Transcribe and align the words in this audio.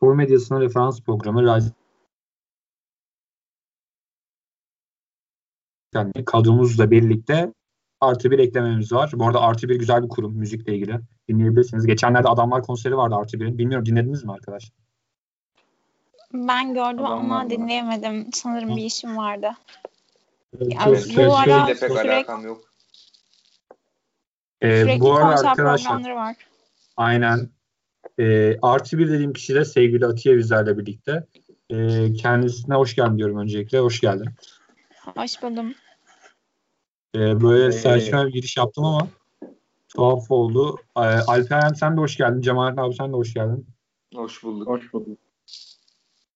spor 0.00 0.14
medyasına 0.14 0.60
referans 0.60 1.00
programı 1.00 1.42
Rise 1.42 1.72
yani 5.94 6.12
kadromuzla 6.26 6.90
birlikte 6.90 7.52
artı 8.00 8.30
bir 8.30 8.38
eklememiz 8.38 8.92
var. 8.92 9.10
Bu 9.14 9.26
arada 9.26 9.40
artı 9.40 9.68
bir 9.68 9.78
güzel 9.78 10.02
bir 10.02 10.08
kurum 10.08 10.36
müzikle 10.36 10.74
ilgili. 10.74 11.00
Dinleyebilirsiniz. 11.28 11.86
Geçenlerde 11.86 12.28
Adamlar 12.28 12.62
konseri 12.62 12.96
vardı 12.96 13.14
artı 13.14 13.40
birin. 13.40 13.58
Bilmiyorum 13.58 13.86
dinlediniz 13.86 14.24
mi 14.24 14.32
arkadaşlar? 14.32 14.72
Ben 16.32 16.74
gördüm 16.74 17.06
Adamlar 17.06 17.16
ama 17.16 17.42
mı? 17.42 17.50
dinleyemedim. 17.50 18.32
Sanırım 18.32 18.76
bir 18.76 18.84
işim 18.84 19.16
vardı. 19.16 19.50
Evet, 20.60 21.16
ya, 21.16 21.26
bu 21.26 21.36
ara 21.36 21.66
pek 21.66 21.76
sürekli, 21.76 22.12
alakam 22.12 22.44
yok. 22.44 22.60
Ee, 24.60 24.80
sürekli 24.80 25.00
bu 25.00 25.14
arada 25.14 25.50
arkadaşlar 25.50 26.10
var. 26.10 26.36
Aynen. 26.96 27.50
E, 28.18 28.56
artı 28.62 28.98
bir 28.98 29.08
dediğim 29.08 29.32
kişi 29.32 29.54
de 29.54 29.64
sevgili 29.64 30.06
Atiye 30.06 30.36
bizlerle 30.36 30.78
birlikte. 30.78 31.26
E, 31.70 32.12
kendisine 32.12 32.74
hoş 32.74 32.94
geldin 32.94 33.18
diyorum 33.18 33.38
öncelikle. 33.38 33.78
Hoş 33.78 34.00
geldin. 34.00 34.28
Hoş 35.16 35.42
buldum. 35.42 35.74
E, 37.14 37.40
böyle 37.40 37.66
ee, 37.66 37.72
saçma 37.72 38.26
bir 38.26 38.32
giriş 38.32 38.56
yaptım 38.56 38.84
ama 38.84 39.08
tuhaf 39.88 40.30
oldu. 40.30 40.76
E, 40.96 41.00
Alperen 41.00 41.72
sen 41.72 41.96
de 41.96 42.00
hoş 42.00 42.16
geldin. 42.16 42.40
Cemalet 42.40 42.78
abi 42.78 42.94
sen 42.94 43.12
de 43.12 43.16
hoş 43.16 43.34
geldin. 43.34 43.66
Hoş 44.14 44.42
bulduk. 44.42 44.68
Hoş 44.68 44.92
bulduk. 44.92 45.18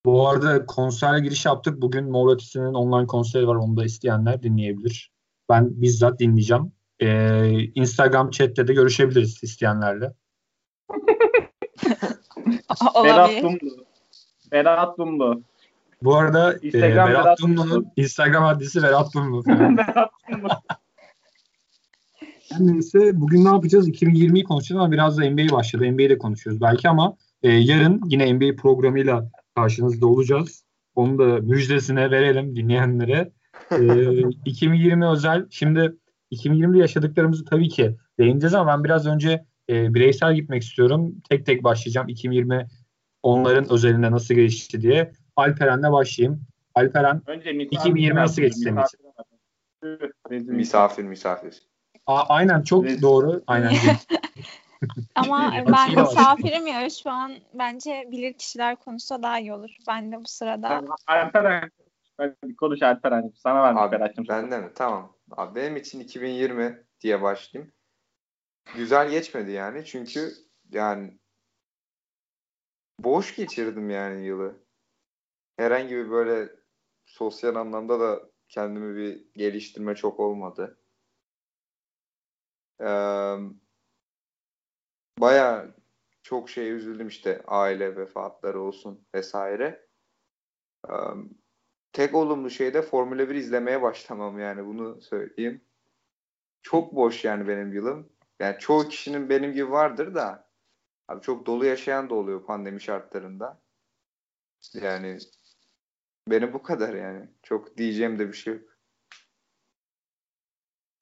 Bu 0.05 0.29
arada 0.29 0.67
konserle 0.67 1.21
giriş 1.21 1.47
yaptık. 1.47 1.83
Bugün 1.83 2.11
Mor 2.11 2.39
online 2.57 3.07
konseri 3.07 3.49
var. 3.49 3.55
Onu 3.55 3.77
da 3.77 3.85
isteyenler 3.85 4.43
dinleyebilir. 4.43 5.13
Ben 5.49 5.83
bizzat 5.83 6.21
dinleyeceğim. 6.21 6.73
Ee, 7.01 7.63
Instagram 7.75 8.31
chatte 8.31 8.69
de 8.69 8.75
görüşebiliriz 8.75 9.39
isteyenlerle. 9.43 10.13
Berat 13.05 13.43
Dumlu. 13.43 13.85
Berat 14.53 14.99
Dumlu. 14.99 15.43
Bu 16.03 16.17
arada 16.17 16.53
e, 16.53 16.67
Instagram 16.67 17.09
e, 17.09 17.13
Berat, 17.13 17.25
Berat 17.25 17.39
Dumlu'nun 17.41 17.87
Instagram 17.97 18.45
adresi 18.45 18.83
Berat 18.83 19.15
Dumlu. 19.15 19.45
Berat 19.47 20.11
Dumlu. 20.33 20.49
neyse 22.61 23.21
bugün 23.21 23.45
ne 23.45 23.49
yapacağız? 23.49 23.89
2020'yi 23.89 24.45
konuşacağız 24.45 24.81
ama 24.81 24.93
biraz 24.93 25.19
da 25.19 25.31
NBA 25.31 25.53
başladı. 25.53 25.93
NBA'de 25.93 26.19
konuşuyoruz 26.19 26.63
belki 26.63 26.89
ama 26.89 27.17
e, 27.43 27.51
yarın 27.51 28.01
yine 28.09 28.35
NBA 28.35 28.57
programıyla 28.57 29.31
karşınızda 29.57 30.07
olacağız. 30.07 30.65
Onu 30.95 31.19
da 31.19 31.41
müjdesine 31.41 32.11
verelim 32.11 32.57
dinleyenlere. 32.57 33.33
E, 33.71 33.79
2020 34.45 35.07
özel. 35.07 35.47
Şimdi 35.51 35.95
2020'de 36.33 36.79
yaşadıklarımızı 36.79 37.45
tabii 37.45 37.69
ki 37.69 37.97
değineceğiz 38.19 38.55
ama 38.55 38.73
ben 38.73 38.85
biraz 38.85 39.07
önce 39.07 39.45
e, 39.69 39.95
bireysel 39.95 40.35
gitmek 40.35 40.63
istiyorum. 40.63 41.15
Tek 41.31 41.47
tek 41.47 41.65
başlayacağım. 41.65 42.09
2020 42.09 42.67
onların 43.23 43.73
özelinde 43.73 44.11
nasıl 44.11 44.35
geçti 44.35 44.81
diye. 44.81 45.13
Alperen'le 45.37 45.93
başlayayım. 45.93 46.43
Alperen 46.75 47.23
Önce 47.27 47.51
2020 47.51 48.15
nasıl 48.15 48.43
geçti 48.43 48.61
senin 48.61 48.81
için? 48.83 50.55
Misafir 50.57 51.05
misafir. 51.05 51.63
A, 52.07 52.23
aynen 52.29 52.63
çok 52.63 52.85
Rezil. 52.85 53.03
doğru. 53.03 53.43
Aynen. 53.47 53.73
Ama 55.15 55.53
ben 55.73 56.01
misafirim 56.01 56.67
ya 56.67 56.91
şu 56.91 57.11
an 57.11 57.33
bence 57.55 58.09
bilir 58.11 58.33
kişiler 58.33 58.77
konuşsa 58.77 59.23
daha 59.23 59.41
iyi 59.41 59.53
olur. 59.53 59.71
Ben 59.89 60.13
de 60.13 60.17
bu 60.17 60.27
sırada. 60.27 60.83
Alperen 61.07 61.71
konuş 62.61 62.83
Alperen. 62.83 63.33
Sana 63.35 63.73
mı 63.73 63.93
Berat'cığım? 63.93 64.25
Ben 64.29 64.51
de 64.51 64.59
mi? 64.59 64.71
Tamam. 64.75 65.13
Abi 65.31 65.55
benim 65.55 65.77
için 65.77 66.01
2020 66.01 66.85
diye 67.01 67.23
başlayayım. 67.23 67.73
Güzel 68.77 69.11
geçmedi 69.11 69.51
yani. 69.51 69.85
Çünkü 69.85 70.33
yani 70.71 71.19
boş 73.01 73.37
geçirdim 73.37 73.91
yani 73.91 74.27
yılı. 74.27 74.65
Herhangi 75.57 75.97
bir 75.97 76.11
böyle 76.11 76.53
sosyal 77.07 77.55
anlamda 77.55 78.01
da 78.01 78.31
kendimi 78.49 78.97
bir 78.97 79.33
geliştirme 79.35 79.95
çok 79.95 80.21
olmadı. 80.21 80.79
Ee, 82.81 83.37
Baya 85.19 85.75
çok 86.23 86.51
şey 86.51 86.71
üzüldüm 86.71 87.09
işte 87.09 87.43
aile 87.47 87.97
vefatları 87.97 88.61
olsun 88.61 89.07
vesaire. 89.15 89.87
Ee, 90.89 90.93
tek 91.93 92.15
olumlu 92.15 92.51
şey 92.51 92.75
de 92.75 92.83
Formula 92.83 93.29
1 93.31 93.35
izlemeye 93.35 93.83
başlamam 93.83 94.39
yani 94.39 94.67
bunu 94.67 95.01
söyleyeyim. 95.03 95.65
Çok 96.63 96.95
boş 96.95 97.25
yani 97.25 97.49
benim 97.49 97.73
yılım. 97.73 98.14
Yani 98.41 98.57
çoğu 98.59 98.89
kişinin 98.89 99.29
benim 99.29 99.53
gibi 99.53 99.71
vardır 99.71 100.15
da 100.15 100.51
abi 101.09 101.23
çok 101.23 101.47
dolu 101.47 101.65
yaşayan 101.65 102.11
da 102.11 102.15
oluyor 102.15 102.47
pandemi 102.47 102.81
şartlarında. 102.81 103.63
Yani 104.83 105.19
benim 106.31 106.53
bu 106.53 106.63
kadar 106.63 106.95
yani. 106.95 107.29
Çok 107.43 107.77
diyeceğim 107.77 108.19
de 108.19 108.29
bir 108.29 108.33
şey 108.33 108.55
yok. 108.55 108.63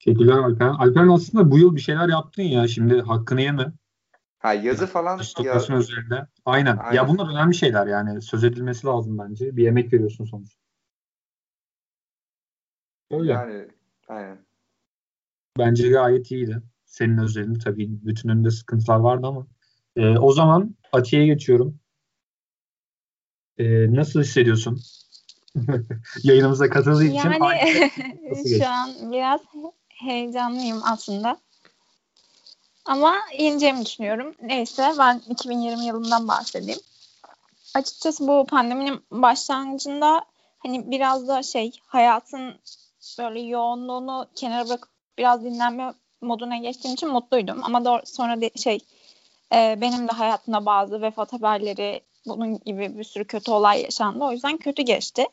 Teşekkürler 0.05 0.33
Alperen. 0.33 0.75
Alperen 0.75 1.09
aslında 1.09 1.51
bu 1.51 1.59
yıl 1.59 1.77
bir 1.77 1.81
şeyler 1.81 2.09
yaptın 2.09 2.43
ya. 2.43 2.69
Şimdi 2.69 3.01
hakkını 3.01 3.43
yeme. 3.43 3.73
Ha 4.39 4.53
yazı 4.55 4.87
falan. 4.87 5.19
Stokasyon 5.19 5.81
üzerinde. 5.81 6.27
Aynen. 6.45 6.77
Aynen. 6.77 6.97
Ya 6.97 7.09
bunlar 7.09 7.33
önemli 7.33 7.55
şeyler 7.55 7.87
yani. 7.87 8.23
Söz 8.23 8.45
edilmesi 8.45 8.87
lazım 8.87 9.19
bence. 9.19 9.57
Bir 9.57 9.67
emek 9.67 9.93
veriyorsun 9.93 10.25
sonuçta. 10.25 10.61
Öyle. 13.11 13.33
Yani 13.33 13.69
aynen. 14.09 14.47
Bence 15.59 15.89
gayet 15.89 16.31
iyiydi. 16.31 16.63
Senin 16.93 17.19
özelinde 17.19 17.59
tabii 17.59 18.07
bütününde 18.07 18.51
sıkıntılar 18.51 18.97
vardı 18.97 19.27
ama. 19.27 19.47
Ee, 19.97 20.19
o 20.19 20.33
zaman 20.33 20.77
Atiye'ye 20.93 21.29
geçiyorum. 21.35 21.79
Ee, 23.59 23.95
nasıl 23.95 24.21
hissediyorsun? 24.21 24.81
Yayınımıza 26.23 26.71
katıldığı 26.71 27.05
için. 27.05 27.15
Yani 27.15 27.81
şu 28.59 28.69
an 28.69 29.13
biraz 29.13 29.41
heyecanlıyım 29.89 30.81
aslında. 30.85 31.37
Ama 32.85 33.15
yeneceğimi 33.39 33.87
düşünüyorum. 33.87 34.35
Neyse 34.43 34.93
ben 34.99 35.23
2020 35.29 35.85
yılından 35.85 36.29
bahsedeyim. 36.29 36.81
Açıkçası 37.75 38.27
bu 38.27 38.47
pandeminin 38.47 39.01
başlangıcında 39.11 40.25
hani 40.59 40.91
biraz 40.91 41.29
da 41.29 41.43
şey 41.43 41.73
hayatın 41.87 42.55
böyle 43.19 43.41
yoğunluğunu 43.41 44.27
kenara 44.35 44.69
bırakıp 44.69 44.91
biraz 45.19 45.45
dinlenme 45.45 45.95
moduna 46.23 46.57
geçtiğim 46.57 46.95
için 46.95 47.09
mutluydum. 47.09 47.65
Ama 47.65 47.85
doğru, 47.85 48.01
sonra 48.05 48.41
de, 48.41 48.51
şey 48.57 48.79
e, 49.55 49.79
benim 49.81 50.09
de 50.09 50.13
hayatımda 50.13 50.67
bazı 50.67 51.03
vefat 51.03 51.33
haberleri 51.33 52.01
bunun 52.27 52.59
gibi 52.59 52.99
bir 52.99 53.05
sürü 53.05 53.25
kötü 53.25 53.51
olay 53.51 53.83
yaşandı. 53.83 54.25
O 54.25 54.33
yüzden 54.33 54.57
kötü 54.57 54.83
geçti. 54.83 55.27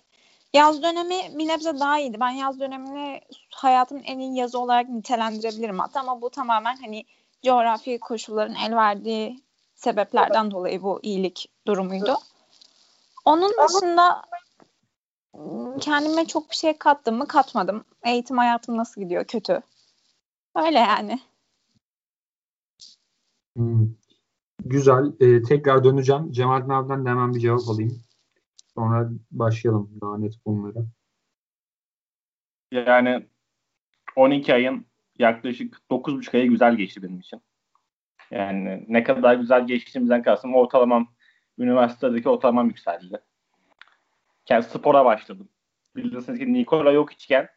Yaz 0.54 0.84
dönemi 0.84 1.38
bir 1.40 1.48
nebze 1.48 1.80
daha 1.80 2.00
iyiydi. 2.00 2.18
Ben 2.20 2.30
yaz 2.30 2.60
dönemini 2.60 3.22
hayatımın 3.52 4.04
en 4.04 4.20
iyi 4.20 4.36
yazı 4.36 4.60
olarak 4.60 4.90
nitelendirebilirim 4.90 5.80
hatta 5.80 6.00
ama 6.00 6.22
bu 6.22 6.30
tamamen 6.30 6.78
hani 6.78 7.06
coğrafi 7.46 8.00
koşulların 8.00 8.56
el 8.56 8.76
verdiği 8.76 9.44
sebeplerden 9.76 10.52
dolayı 10.52 10.84
bu 10.84 11.00
iyilik 11.04 11.50
durumuydu. 11.68 12.18
Onun 13.26 13.52
dışında 13.68 14.22
kendime 15.82 16.26
çok 16.26 16.50
bir 16.50 16.56
şey 16.56 16.78
kattım 16.78 17.18
mı 17.18 17.28
katmadım. 17.28 17.86
Eğitim 18.06 18.38
hayatım 18.38 18.78
nasıl 18.78 19.02
gidiyor? 19.02 19.26
Kötü. 19.26 19.62
Öyle 20.56 20.80
yani. 20.80 21.20
Hmm. 23.56 23.88
Güzel. 24.66 25.14
Ee, 25.20 25.42
tekrar 25.42 25.84
döneceğim. 25.84 26.32
Cemal 26.32 26.70
abiden 26.70 27.06
de 27.06 27.10
hemen 27.10 27.34
bir 27.34 27.40
cevap 27.40 27.70
alayım. 27.70 28.02
Sonra 28.76 29.10
başlayalım 29.32 30.00
daha 30.02 30.18
net 30.18 30.34
konulara. 30.46 30.86
Yani 32.72 33.28
12 34.16 34.54
ayın 34.54 34.86
yaklaşık 35.20 35.82
9,5 35.92 36.38
ayı 36.38 36.50
güzel 36.50 36.76
geçti 36.76 37.04
benim 37.04 37.20
için. 37.20 37.42
Yani 38.32 38.86
ne 38.88 39.04
kadar 39.04 39.36
güzel 39.36 39.68
geçtiğimizden 39.68 40.24
kastım 40.24 40.56
ortalamam 40.56 41.08
üniversitedeki 41.58 42.30
ortalamam 42.30 42.68
yükseldi. 42.68 43.20
Yani 44.50 44.64
spora 44.64 45.06
başladım. 45.06 45.50
Bilirsiniz 45.96 46.40
ki 46.40 46.54
Nikola 46.54 46.92
yok 46.92 47.14
içken 47.14 47.50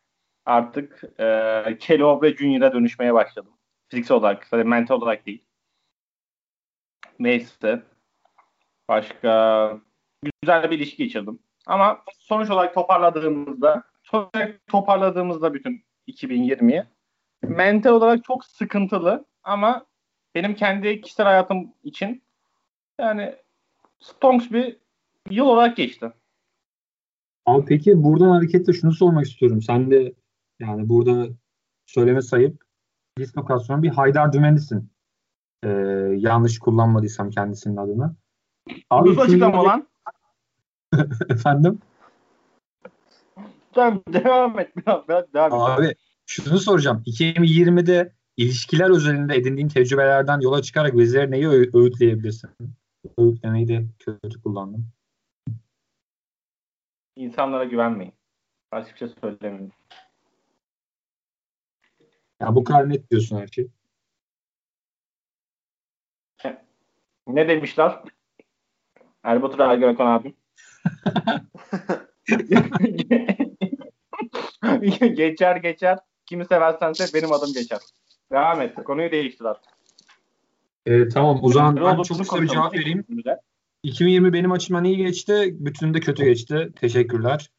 artık 0.47 1.03
e, 1.21 1.79
Kelo 1.81 2.23
ve 2.23 2.37
Junior'a 2.37 2.73
dönüşmeye 2.73 3.15
başladım. 3.15 3.53
Fiziksel 3.89 4.17
olarak, 4.17 4.47
sadece 4.47 4.69
mental 4.69 4.95
olarak 4.95 5.27
değil. 5.27 5.45
Neyse. 7.19 7.83
Başka 8.89 9.81
güzel 10.43 10.71
bir 10.71 10.77
ilişki 10.77 10.97
geçirdim. 10.97 11.39
Ama 11.67 12.03
sonuç 12.19 12.51
olarak 12.51 12.75
toparladığımızda 12.75 13.83
sonuç 14.03 14.29
olarak 14.35 14.67
toparladığımızda 14.67 15.55
bütün 15.55 15.85
2020'yi 16.09 16.85
mental 17.43 17.91
olarak 17.93 18.25
çok 18.25 18.45
sıkıntılı 18.45 19.25
ama 19.43 19.87
benim 20.35 20.55
kendi 20.55 21.01
kişisel 21.01 21.27
hayatım 21.27 21.75
için 21.85 22.23
yani 23.01 23.35
stonks 24.01 24.51
bir 24.51 24.77
yıl 25.31 25.47
olarak 25.47 25.77
geçti. 25.77 26.13
Abi 27.47 27.65
peki 27.67 28.05
buradan 28.05 28.31
hareketle 28.31 28.73
şunu 28.73 28.93
sormak 28.93 29.27
istiyorum. 29.27 29.63
Sen 29.63 29.91
de 29.91 30.13
yani 30.61 30.89
burada 30.89 31.29
söyleme 31.87 32.23
sayıp 32.23 32.65
dislokasyon 33.19 33.83
bir 33.83 33.89
Haydar 33.89 34.33
Dümeni'sin. 34.33 34.93
Ee, 35.65 35.69
yanlış 36.17 36.59
kullanmadıysam 36.59 37.31
kendisinin 37.31 37.77
adını. 37.77 38.17
Abi, 38.91 39.09
Nasıl 39.11 39.21
açıklama 39.21 39.65
lan? 39.65 39.89
Efendim? 41.29 41.79
Tamam 43.73 44.03
devam 44.09 44.59
et. 44.59 44.73
Devam 44.87 45.05
et. 45.11 45.35
Abi 45.35 45.95
şunu 46.27 46.59
soracağım. 46.59 47.03
2020'de 47.07 48.13
ilişkiler 48.37 48.91
özelinde 48.91 49.35
edindiğin 49.37 49.69
tecrübelerden 49.69 50.41
yola 50.41 50.63
çıkarak 50.63 50.99
bizlere 50.99 51.31
neyi 51.31 51.47
öğ- 51.47 51.79
öğütleyebilirsin? 51.79 52.51
Öğütlemeyi 53.19 53.69
de 53.69 53.85
kötü 53.99 54.43
kullandım. 54.43 54.89
İnsanlara 57.17 57.65
güvenmeyin. 57.65 58.15
Başka 58.73 58.93
bir 58.93 58.99
şey 58.99 59.09
söylemiyorum. 59.21 59.71
Ya 62.43 62.55
bu 62.55 62.65
kadar 62.65 62.89
net 62.89 63.11
diyorsun 63.11 63.37
her 63.37 63.47
şey. 63.47 63.69
Ne 67.27 67.49
demişler? 67.49 68.03
Erbatur 69.23 69.59
Ergenekon 69.59 70.07
abim. 70.07 70.35
geçer 75.17 75.57
geçer. 75.57 75.99
Kimi 76.27 76.45
seversen 76.45 76.93
sev 76.93 77.07
benim 77.15 77.33
adım 77.33 77.53
geçer. 77.53 77.79
Devam 78.33 78.61
et. 78.61 78.75
Konuyu 78.75 79.11
değiştir 79.11 79.45
artık. 79.45 79.73
Ee, 80.87 81.09
tamam 81.09 81.39
o 81.43 81.49
zaman 81.49 81.77
ben 81.77 82.03
çok 82.03 82.19
kısa 82.19 82.43
bir 82.43 82.49
cevap 82.49 82.75
vereyim. 82.75 83.05
2020 83.83 84.33
benim 84.33 84.53
açımdan 84.53 84.85
iyi 84.85 84.97
geçti. 84.97 85.57
Bütününde 85.59 86.01
kötü 86.01 86.25
geçti. 86.25 86.73
Teşekkürler. 86.77 87.51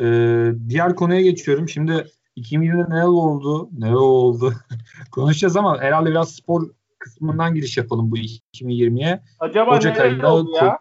Ee, 0.00 0.52
diğer 0.68 0.94
konuya 0.94 1.20
geçiyorum. 1.20 1.68
Şimdi 1.68 2.06
2020'de 2.40 2.90
neler 2.90 3.04
oldu? 3.04 3.70
Neler 3.78 3.92
oldu? 3.92 4.54
Konuşacağız 5.12 5.56
ama 5.56 5.80
herhalde 5.80 6.10
biraz 6.10 6.34
spor 6.34 6.70
kısmından 6.98 7.54
giriş 7.54 7.76
yapalım 7.76 8.10
bu 8.10 8.16
2020'ye. 8.16 9.22
Acaba 9.40 9.76
Ocak 9.76 9.96
neler 9.96 10.22
oldu 10.22 10.50
ya? 10.56 10.78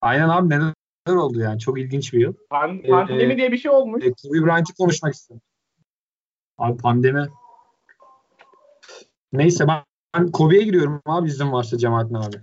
Aynen 0.00 0.28
abi 0.28 0.48
neler 0.48 0.74
oldu 1.16 1.40
yani. 1.40 1.58
Çok 1.58 1.80
ilginç 1.80 2.12
bir 2.12 2.20
yıl. 2.20 2.34
Pan- 2.50 2.80
ee, 2.84 2.90
pandemi 2.90 3.32
ee, 3.32 3.36
diye 3.36 3.52
bir 3.52 3.58
şey 3.58 3.70
olmuş. 3.70 4.04
E, 4.04 4.12
Kobe 4.12 4.46
Bryant'ı 4.46 4.74
konuşmak 4.74 5.14
istedim. 5.14 5.40
Abi 6.58 6.76
pandemi. 6.76 7.28
Neyse 9.32 9.68
ben, 9.68 9.82
ben 10.14 10.30
Kobe'ye 10.30 10.62
giriyorum 10.62 11.02
abi 11.06 11.28
izin 11.28 11.52
varsa 11.52 11.78
Cemalettin 11.78 12.14
abi. 12.14 12.36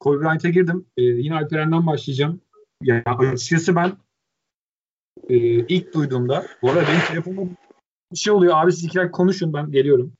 Kobe 0.00 0.20
Bryant'a 0.20 0.48
girdim. 0.48 0.86
Ee, 0.96 1.02
yine 1.02 1.34
Alperen'den 1.34 1.86
başlayacağım. 1.86 2.40
Yani 2.82 3.02
açıkçası 3.06 3.76
ben 3.76 3.92
e, 5.28 5.36
ilk 5.66 5.94
duyduğumda 5.94 6.46
bu 6.62 6.70
arada 6.70 6.82
benim 6.88 7.00
telefonum 7.08 7.56
bir 8.12 8.18
şey 8.18 8.32
oluyor. 8.32 8.54
Abi 8.56 8.72
siz 8.72 8.84
iki 8.84 9.10
konuşun 9.10 9.52
ben 9.52 9.70
geliyorum. 9.70 10.12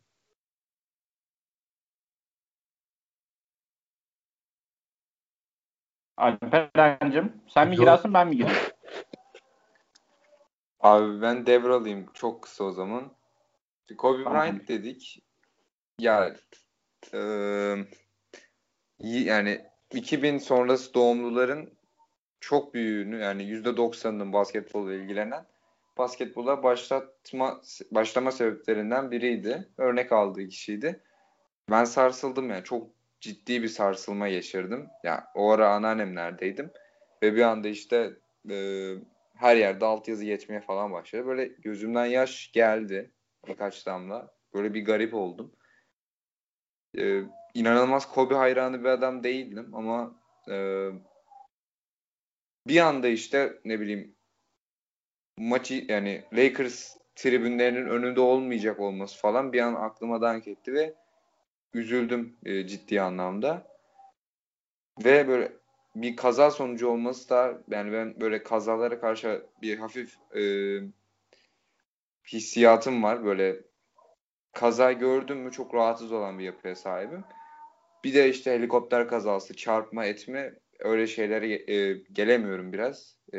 Alperen'cim 6.17 7.33
sen 7.49 7.69
mi 7.69 7.77
girersin 7.77 8.15
ben 8.15 8.29
mi 8.29 8.37
gireyim? 8.37 8.59
Abi 10.81 11.23
ben 11.23 11.47
devralayım 11.47 12.07
çok 12.15 12.43
kısa 12.43 12.65
o 12.65 12.73
zaman. 12.73 13.13
Kobe 13.99 14.25
tamam. 14.25 14.43
Bryant 14.43 14.69
dedik. 14.69 15.23
Ya 15.99 16.37
e, 17.15 17.21
yani 19.01 19.67
2000 19.93 20.39
sonrası 20.39 20.95
doğumluların 20.95 21.76
çok 22.47 22.75
büyüğünü 22.75 23.19
yani 23.19 23.43
%90'ının 23.43 24.33
basketbolla 24.33 24.95
ilgilenen 24.95 25.47
basketbola 25.99 26.63
başlatma 26.63 27.61
başlama 27.91 28.33
sebeplerinden 28.33 29.11
biriydi. 29.11 29.69
Örnek 29.79 30.13
aldığı 30.13 30.49
kişiydi. 30.49 31.01
Ben 31.71 31.85
sarsıldım 31.85 32.51
yani 32.51 32.65
çok 32.65 32.91
ciddi 33.21 33.63
bir 33.63 33.69
sarsılma 33.69 34.29
geçirdim. 34.29 34.81
Ya 35.05 35.13
yani 35.13 35.21
o 35.35 35.51
ara 35.51 35.75
anneannemlerdeydim 35.75 36.71
ve 37.23 37.35
bir 37.35 37.43
anda 37.43 37.69
işte 37.69 38.13
e, 38.51 38.57
her 39.35 39.57
yerde 39.57 39.85
altyazı 39.85 40.25
geçmeye 40.25 40.61
falan 40.61 40.93
başladı. 40.93 41.27
Böyle 41.27 41.45
gözümden 41.47 42.07
yaş 42.07 42.53
geldi 42.53 43.11
birkaç 43.49 43.87
damla. 43.87 44.35
Böyle 44.55 44.75
bir 44.75 44.85
garip 44.85 45.15
oldum. 45.15 45.53
Ee, 46.99 47.23
inanılmaz 47.55 48.13
Kobe 48.13 48.35
hayranı 48.35 48.81
bir 48.81 48.89
adam 48.89 49.25
değildim 49.25 49.75
ama 49.75 50.15
e, 50.51 50.89
bir 52.69 52.81
anda 52.81 53.09
işte 53.09 53.59
ne 53.65 53.81
bileyim 53.81 54.15
maçı 55.39 55.85
yani 55.89 56.25
Lakers 56.33 56.97
tribünlerinin 57.15 57.87
önünde 57.87 58.21
olmayacak 58.21 58.81
olması 58.81 59.19
falan 59.19 59.53
bir 59.53 59.61
an 59.61 59.75
aklıma 59.75 60.21
dank 60.21 60.49
etti 60.49 60.73
ve 60.75 60.95
üzüldüm 61.75 62.37
e, 62.45 62.67
ciddi 62.67 63.01
anlamda. 63.01 63.77
Ve 65.05 65.29
böyle 65.29 65.53
bir 65.95 66.17
kaza 66.17 66.51
sonucu 66.51 66.89
olması 66.89 67.31
da 67.31 67.63
yani 67.71 67.93
ben 67.93 68.21
böyle 68.21 68.43
kazalara 68.43 69.01
karşı 69.01 69.47
bir 69.63 69.79
hafif 69.79 70.17
e, 70.37 70.43
hissiyatım 72.33 73.03
var. 73.03 73.25
Böyle 73.25 73.61
kaza 74.53 74.93
gördüm 74.93 75.39
mü 75.39 75.53
çok 75.53 75.75
rahatsız 75.75 76.13
olan 76.13 76.39
bir 76.39 76.45
yapıya 76.45 76.75
sahibim. 76.75 77.25
Bir 78.05 78.15
de 78.15 78.29
işte 78.31 78.53
helikopter 78.53 79.09
kazası, 79.09 79.57
çarpma 79.57 80.05
etme 80.05 80.55
öyle 80.81 81.07
şeylere 81.07 81.73
e, 81.73 81.93
gelemiyorum 82.13 82.73
biraz. 82.73 83.17
E, 83.35 83.39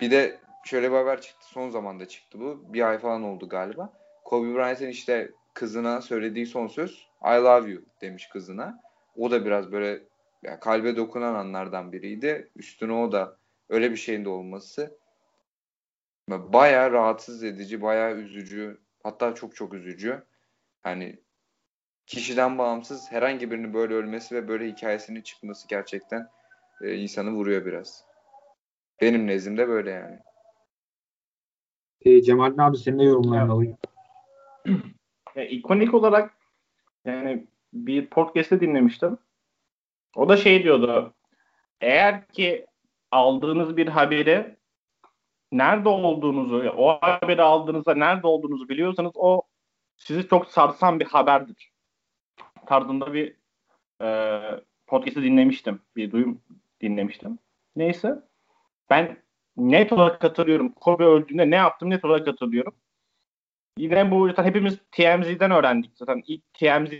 bir 0.00 0.10
de 0.10 0.40
şöyle 0.64 0.90
bir 0.90 0.96
haber 0.96 1.20
çıktı. 1.20 1.46
Son 1.46 1.70
zamanda 1.70 2.08
çıktı 2.08 2.40
bu. 2.40 2.72
Bir 2.72 2.88
ay 2.88 2.98
falan 2.98 3.22
oldu 3.22 3.48
galiba. 3.48 3.92
Kobe 4.24 4.54
Bryant'ın 4.54 4.88
işte 4.88 5.30
kızına 5.54 6.00
söylediği 6.00 6.46
son 6.46 6.66
söz 6.66 7.08
I 7.24 7.28
love 7.28 7.70
you 7.70 7.82
demiş 8.00 8.28
kızına. 8.28 8.82
O 9.16 9.30
da 9.30 9.44
biraz 9.44 9.72
böyle 9.72 10.02
yani 10.42 10.60
kalbe 10.60 10.96
dokunan 10.96 11.34
anlardan 11.34 11.92
biriydi. 11.92 12.50
Üstüne 12.56 12.92
o 12.92 13.12
da 13.12 13.36
öyle 13.68 13.90
bir 13.90 13.96
şeyin 13.96 14.24
de 14.24 14.28
olması 14.28 14.98
baya 16.28 16.90
rahatsız 16.90 17.44
edici, 17.44 17.82
baya 17.82 18.16
üzücü, 18.16 18.80
hatta 19.02 19.34
çok 19.34 19.56
çok 19.56 19.74
üzücü. 19.74 20.22
Hani 20.82 21.20
kişiden 22.06 22.58
bağımsız 22.58 23.12
herhangi 23.12 23.50
birinin 23.50 23.74
böyle 23.74 23.94
ölmesi 23.94 24.34
ve 24.34 24.48
böyle 24.48 24.68
hikayesinin 24.68 25.22
çıkması 25.22 25.68
gerçekten 25.68 26.28
e, 26.82 26.94
insanı 26.94 27.30
vuruyor 27.30 27.66
biraz. 27.66 28.04
Benim 29.00 29.26
nezdimde 29.26 29.68
böyle 29.68 29.90
yani. 29.90 30.18
E, 32.00 32.22
Cemal 32.22 32.54
abi 32.58 32.76
senin 32.76 32.98
de 32.98 33.02
yorumlarını 33.02 33.52
alayım. 33.52 33.78
Ya, 35.36 35.44
ikonik 35.44 35.94
olarak 35.94 36.34
yani 37.04 37.46
bir 37.72 38.06
podcast'te 38.06 38.60
dinlemiştim. 38.60 39.18
O 40.16 40.28
da 40.28 40.36
şey 40.36 40.62
diyordu. 40.62 41.14
Eğer 41.80 42.28
ki 42.28 42.66
aldığınız 43.10 43.76
bir 43.76 43.86
haberi 43.86 44.56
nerede 45.52 45.88
olduğunuzu, 45.88 46.74
o 46.76 46.98
haberi 47.00 47.42
aldığınızda 47.42 47.94
nerede 47.94 48.26
olduğunuzu 48.26 48.68
biliyorsanız 48.68 49.12
o 49.14 49.42
sizi 49.96 50.28
çok 50.28 50.46
sarsan 50.46 51.00
bir 51.00 51.04
haberdir. 51.04 51.75
Tarzında 52.66 53.12
bir 53.14 53.36
e, 54.02 54.40
podcast'ı 54.86 55.22
dinlemiştim. 55.22 55.80
Bir 55.96 56.10
duyum 56.10 56.40
dinlemiştim. 56.80 57.38
Neyse. 57.76 58.22
Ben 58.90 59.16
net 59.56 59.92
olarak 59.92 60.20
katılıyorum. 60.20 60.72
Kobe 60.72 61.04
öldüğünde 61.04 61.50
ne 61.50 61.56
yaptım 61.56 61.90
net 61.90 62.04
olarak 62.04 62.24
katılıyorum. 62.24 62.74
Yine 63.78 64.10
bu 64.10 64.28
zaten 64.28 64.44
hepimiz 64.44 64.78
TMZ'den 64.92 65.50
öğrendik. 65.50 65.90
Zaten 65.94 66.22
ilk 66.26 66.54
TMZ 66.54 66.90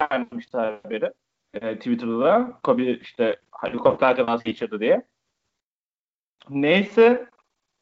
vermişti 0.00 0.56
haberi. 0.56 1.12
E, 1.54 1.76
Twitter'da. 1.76 2.58
Kobe 2.62 2.92
işte 2.92 3.40
helikopter 3.62 4.16
kazası 4.16 4.44
geçirdi 4.44 4.80
diye. 4.80 5.02
Neyse 6.50 7.26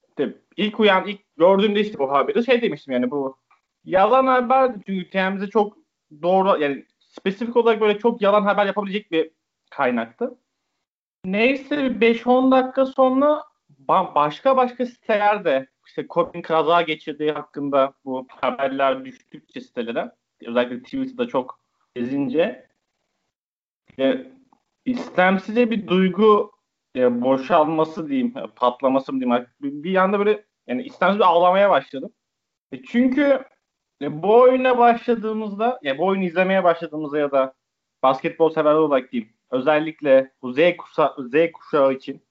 işte 0.08 0.34
ilk 0.56 0.80
uyan 0.80 1.06
ilk 1.06 1.20
gördüğümde 1.36 1.80
işte 1.80 1.98
bu 1.98 2.10
haberi 2.12 2.44
şey 2.44 2.62
demiştim 2.62 2.94
yani 2.94 3.10
bu 3.10 3.36
yalan 3.84 4.26
haber 4.26 4.72
çünkü 4.86 5.10
TMZ 5.10 5.50
çok 5.50 5.76
doğru 6.22 6.62
yani 6.62 6.84
spesifik 7.12 7.56
olarak 7.56 7.80
böyle 7.80 7.98
çok 7.98 8.22
yalan 8.22 8.42
haber 8.42 8.66
yapabilecek 8.66 9.12
bir 9.12 9.30
kaynaktı. 9.70 10.38
Neyse 11.24 11.74
5-10 11.74 12.50
dakika 12.50 12.86
sonra 12.86 13.42
başka 14.14 14.56
başka 14.56 14.86
sitelerde 14.86 15.66
işte 15.86 16.06
Kobe'nin 16.06 16.42
kaza 16.42 16.82
geçirdiği 16.82 17.32
hakkında 17.32 17.94
bu 18.04 18.26
haberler 18.28 19.04
düştükçe 19.04 19.60
sitelere 19.60 20.12
özellikle 20.46 20.82
Twitter'da 20.82 21.28
çok 21.28 21.60
gezince 21.94 22.68
e, 23.98 24.26
istemsizce 24.84 25.70
bir 25.70 25.86
duygu 25.86 26.52
e, 26.96 27.22
boşalması 27.22 28.08
diyeyim, 28.08 28.34
patlaması 28.56 29.12
mı 29.12 29.20
diyeyim. 29.20 29.46
Bir, 29.60 29.82
bir 29.82 29.90
yanda 29.90 30.18
böyle 30.18 30.44
yani 30.66 30.82
istemsiz 30.82 31.18
bir 31.18 31.24
ağlamaya 31.24 31.70
başladım. 31.70 32.12
E 32.72 32.82
çünkü 32.82 33.44
e, 34.02 34.22
bu 34.22 34.40
oyuna 34.40 34.78
başladığımızda, 34.78 35.80
ya 35.82 35.98
bu 35.98 36.06
oyunu 36.06 36.24
izlemeye 36.24 36.64
başladığımızda 36.64 37.18
ya 37.18 37.32
da 37.32 37.54
basketbol 38.02 38.50
severler 38.50 38.78
olarak 38.78 39.12
diyeyim. 39.12 39.32
Özellikle 39.50 40.30
bu 40.42 40.52
Z, 40.52 40.58
kuşa, 40.78 41.14
Z 41.18 41.52
kuşağı 41.52 41.92
için 41.92 42.22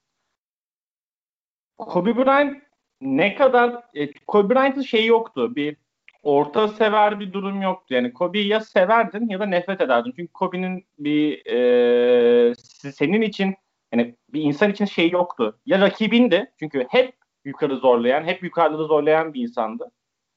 Kobe 1.77 2.17
Bryant 2.17 2.57
ne 3.01 3.35
kadar 3.35 3.83
e, 3.93 4.13
Kobe 4.13 4.55
Bryant'ın 4.55 4.81
şeyi 4.81 5.07
yoktu. 5.07 5.55
Bir 5.55 5.77
orta 6.23 6.67
sever 6.67 7.19
bir 7.19 7.33
durum 7.33 7.61
yoktu. 7.61 7.93
Yani 7.93 8.13
Kobe'yi 8.13 8.47
ya 8.47 8.59
severdin 8.59 9.29
ya 9.29 9.39
da 9.39 9.45
nefret 9.45 9.81
ederdin. 9.81 10.13
Çünkü 10.15 10.33
Kobe'nin 10.33 10.85
bir 10.99 11.45
e, 11.45 12.55
senin 12.93 13.21
için 13.21 13.55
yani 13.91 14.15
bir 14.29 14.41
insan 14.41 14.71
için 14.71 14.85
şey 14.85 15.09
yoktu. 15.09 15.59
Ya 15.65 15.81
rakibindi 15.81 16.51
çünkü 16.59 16.87
hep 16.89 17.15
yukarı 17.45 17.75
zorlayan, 17.75 18.23
hep 18.23 18.43
yukarıda 18.43 18.83
zorlayan 18.83 19.33
bir 19.33 19.41
insandı. 19.41 19.91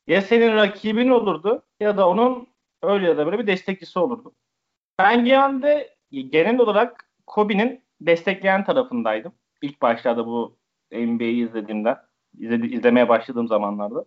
Ya 0.06 0.22
senin 0.22 0.56
rakibin 0.56 1.08
olurdu 1.08 1.62
ya 1.80 1.96
da 1.96 2.08
onun 2.08 2.46
öyle 2.82 3.08
ya 3.08 3.16
da 3.16 3.26
böyle 3.26 3.38
bir 3.38 3.46
destekçisi 3.46 3.98
olurdu. 3.98 4.34
Ben 4.98 5.24
genelde 5.24 5.96
genel 6.10 6.58
olarak 6.58 7.08
Kobe'nin 7.26 7.84
destekleyen 8.00 8.64
tarafındaydım. 8.64 9.32
İlk 9.62 9.82
başlarda 9.82 10.26
bu 10.26 10.56
NBA'yi 10.92 11.48
izlediğimde, 11.48 11.96
izledi, 12.38 12.66
izlemeye 12.66 13.08
başladığım 13.08 13.48
zamanlarda. 13.48 14.04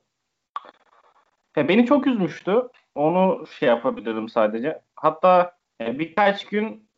Ya 1.56 1.68
beni 1.68 1.86
çok 1.86 2.08
üzmüştü. 2.08 2.70
Onu 2.96 3.48
şey 3.48 3.70
yapabilirim 3.70 4.30
sadece. 4.30 4.82
Hatta 4.96 5.58
e, 5.82 6.00
birkaç 6.00 6.46
gün 6.46 6.90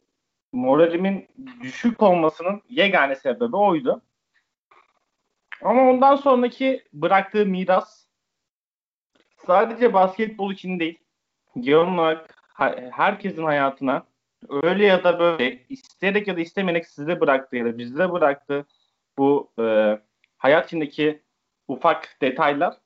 moralimin 0.51 1.27
düşük 1.62 2.03
olmasının 2.03 2.62
yegane 2.70 3.15
sebebi 3.15 3.56
oydu. 3.56 4.01
Ama 5.62 5.89
ondan 5.89 6.15
sonraki 6.15 6.84
bıraktığı 6.94 7.46
miras 7.46 8.09
sadece 9.48 9.93
basketbol 9.93 10.53
için 10.53 10.79
değil, 10.79 10.98
genel 11.60 11.93
olarak 11.93 12.36
herkesin 12.91 13.43
hayatına 13.43 14.03
öyle 14.50 14.86
ya 14.86 15.03
da 15.03 15.19
böyle 15.19 15.63
isteyerek 15.69 16.27
ya 16.27 16.38
da 16.38 16.41
istemeyerek 16.41 16.88
size 16.88 17.19
bıraktı 17.19 17.55
ya 17.55 17.65
da 17.65 17.77
bizde 17.77 18.12
bıraktı 18.12 18.65
bu 19.17 19.51
e, 19.60 19.98
hayat 20.38 20.65
içindeki 20.65 21.22
ufak 21.67 22.17
detaylar 22.22 22.77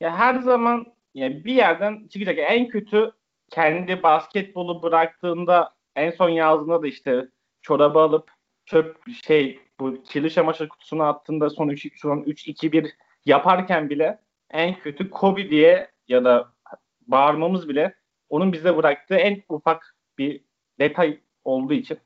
ya 0.00 0.18
her 0.18 0.34
zaman 0.34 0.86
yani 1.14 1.44
bir 1.44 1.54
yerden 1.54 2.08
çıkacak. 2.08 2.38
En 2.38 2.68
kötü 2.68 3.12
kendi 3.50 4.02
basketbolu 4.02 4.82
bıraktığında 4.82 5.74
en 5.96 6.10
son 6.10 6.28
yazdığında 6.28 6.82
da 6.82 6.86
işte 6.86 7.28
çorabı 7.62 7.98
alıp 7.98 8.30
çöp 8.66 8.96
şey 9.24 9.60
bu 9.80 10.02
kirli 10.02 10.30
çamaşır 10.30 10.68
kutusuna 10.68 11.08
attığında 11.08 11.50
son 11.50 11.68
3 11.68 12.00
son 12.00 12.22
3 12.22 12.48
2 12.48 12.72
1 12.72 12.94
yaparken 13.24 13.90
bile 13.90 14.18
en 14.50 14.74
kötü 14.74 15.10
Kobe 15.10 15.50
diye 15.50 15.90
ya 16.10 16.24
da 16.24 16.52
bağırmamız 17.06 17.68
bile 17.68 17.94
onun 18.28 18.52
bize 18.52 18.76
bıraktığı 18.76 19.14
en 19.14 19.42
ufak 19.48 19.96
bir 20.18 20.44
detay 20.78 21.20
olduğu 21.44 21.74
için. 21.74 21.98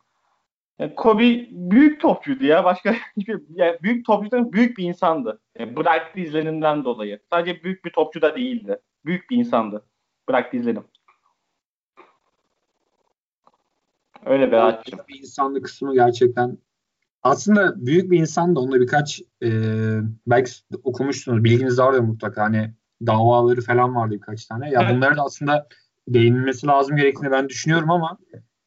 Yani 0.79 0.95
Kobe 0.95 1.47
büyük 1.51 2.01
topçuydu 2.01 2.45
ya. 2.45 2.65
Başka 2.65 2.95
hiçbir 3.17 3.41
yani 3.49 3.79
büyük 3.83 4.07
topçudan 4.07 4.53
büyük 4.53 4.79
bir 4.79 4.85
insandı. 4.85 5.41
Yani 5.59 5.77
bıraktığı 5.77 6.21
izlenimden 6.21 6.85
dolayı. 6.85 7.21
Sadece 7.31 7.65
büyük 7.65 7.85
bir 7.85 7.91
topçu 7.91 8.23
da 8.23 8.37
değildi. 8.37 8.79
Büyük 9.05 9.31
bir 9.31 9.37
insandı. 9.37 9.87
Bıraktığı 10.29 10.57
izlenim. 10.57 10.85
Öyle 14.27 14.47
bir 14.47 14.67
açım. 14.67 14.99
Bir 15.09 15.19
insanlı 15.19 15.63
kısmı 15.63 15.95
gerçekten 15.95 16.59
aslında 17.23 17.87
büyük 17.87 18.11
bir 18.11 18.19
insan 18.19 18.57
da 18.57 18.61
onunla 18.61 18.81
birkaç 18.81 19.23
e, 19.43 19.51
belki 20.27 20.51
okumuşsunuz 20.85 21.45
bilginiz 21.45 21.79
vardır 21.79 22.01
mutlaka 22.01 22.43
hani 22.43 22.75
davaları 23.07 23.61
falan 23.61 23.95
vardı 23.95 24.15
birkaç 24.15 24.47
tane. 24.47 24.71
Ya 24.71 24.83
evet. 24.83 24.97
bunların 24.97 25.19
da 25.19 25.23
aslında 25.23 25.69
değinilmesi 26.09 26.67
lazım 26.67 26.97
gerektiğini 26.97 27.31
ben 27.31 27.49
düşünüyorum 27.49 27.91
ama 27.91 28.19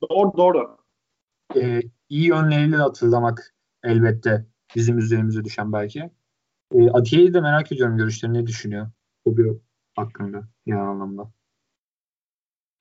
doğru 0.10 0.38
doğru. 0.38 0.78
E, 1.56 1.82
iyi 2.10 2.28
yönleriyle 2.28 2.76
hatırlamak 2.76 3.56
elbette 3.84 4.46
bizim 4.76 4.98
üzerimize 4.98 5.44
düşen 5.44 5.74
belki. 5.74 6.10
E, 6.74 6.90
Atiye'yi 6.90 7.34
de 7.34 7.42
merak 7.42 7.72
ediyorum 7.72 7.98
görüşlerini 7.98 8.38
ne 8.38 8.48
düşünüyor 8.48 8.88
bu 9.26 9.38
bir 9.38 9.52
hakkında 9.96 10.44
genel 10.66 10.82
anlamda. 10.82 11.32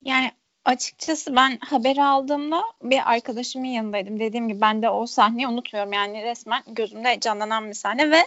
Yani 0.03 0.31
açıkçası 0.65 1.35
ben 1.35 1.57
haberi 1.61 2.03
aldığımda 2.03 2.63
bir 2.83 3.11
arkadaşımın 3.11 3.65
yanındaydım. 3.65 4.19
Dediğim 4.19 4.47
gibi 4.47 4.61
ben 4.61 4.81
de 4.81 4.89
o 4.89 5.05
sahneyi 5.05 5.47
unutmuyorum. 5.47 5.93
Yani 5.93 6.23
resmen 6.23 6.63
gözümde 6.67 7.19
canlanan 7.19 7.67
bir 7.67 7.73
sahne 7.73 8.11
ve 8.11 8.23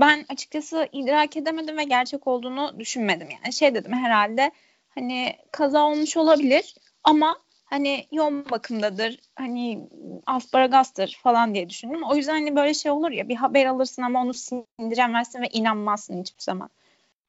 ben 0.00 0.24
açıkçası 0.28 0.88
idrak 0.92 1.36
edemedim 1.36 1.78
ve 1.78 1.84
gerçek 1.84 2.26
olduğunu 2.26 2.78
düşünmedim. 2.78 3.28
Yani 3.30 3.52
şey 3.52 3.74
dedim 3.74 3.92
herhalde 3.92 4.50
hani 4.88 5.36
kaza 5.52 5.84
olmuş 5.84 6.16
olabilir 6.16 6.74
ama 7.04 7.36
hani 7.64 8.06
yoğun 8.12 8.50
bakımdadır 8.50 9.20
hani 9.36 9.88
asparagastır 10.26 11.18
falan 11.22 11.54
diye 11.54 11.68
düşündüm. 11.70 12.02
O 12.02 12.16
yüzden 12.16 12.32
hani 12.32 12.56
böyle 12.56 12.74
şey 12.74 12.92
olur 12.92 13.10
ya 13.10 13.28
bir 13.28 13.36
haber 13.36 13.66
alırsın 13.66 14.02
ama 14.02 14.22
onu 14.22 14.34
sindiremezsin 14.34 15.42
ve 15.42 15.48
inanmazsın 15.52 16.20
hiçbir 16.20 16.42
zaman. 16.42 16.70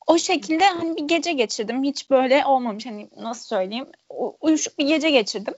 O 0.07 0.17
şekilde 0.17 0.65
hani 0.65 0.97
bir 0.97 1.03
gece 1.07 1.31
geçirdim. 1.31 1.83
Hiç 1.83 2.09
böyle 2.09 2.45
olmamış 2.45 2.85
hani 2.85 3.09
nasıl 3.17 3.45
söyleyeyim 3.45 3.87
uyuşuk 4.41 4.79
bir 4.79 4.87
gece 4.87 5.09
geçirdim. 5.09 5.53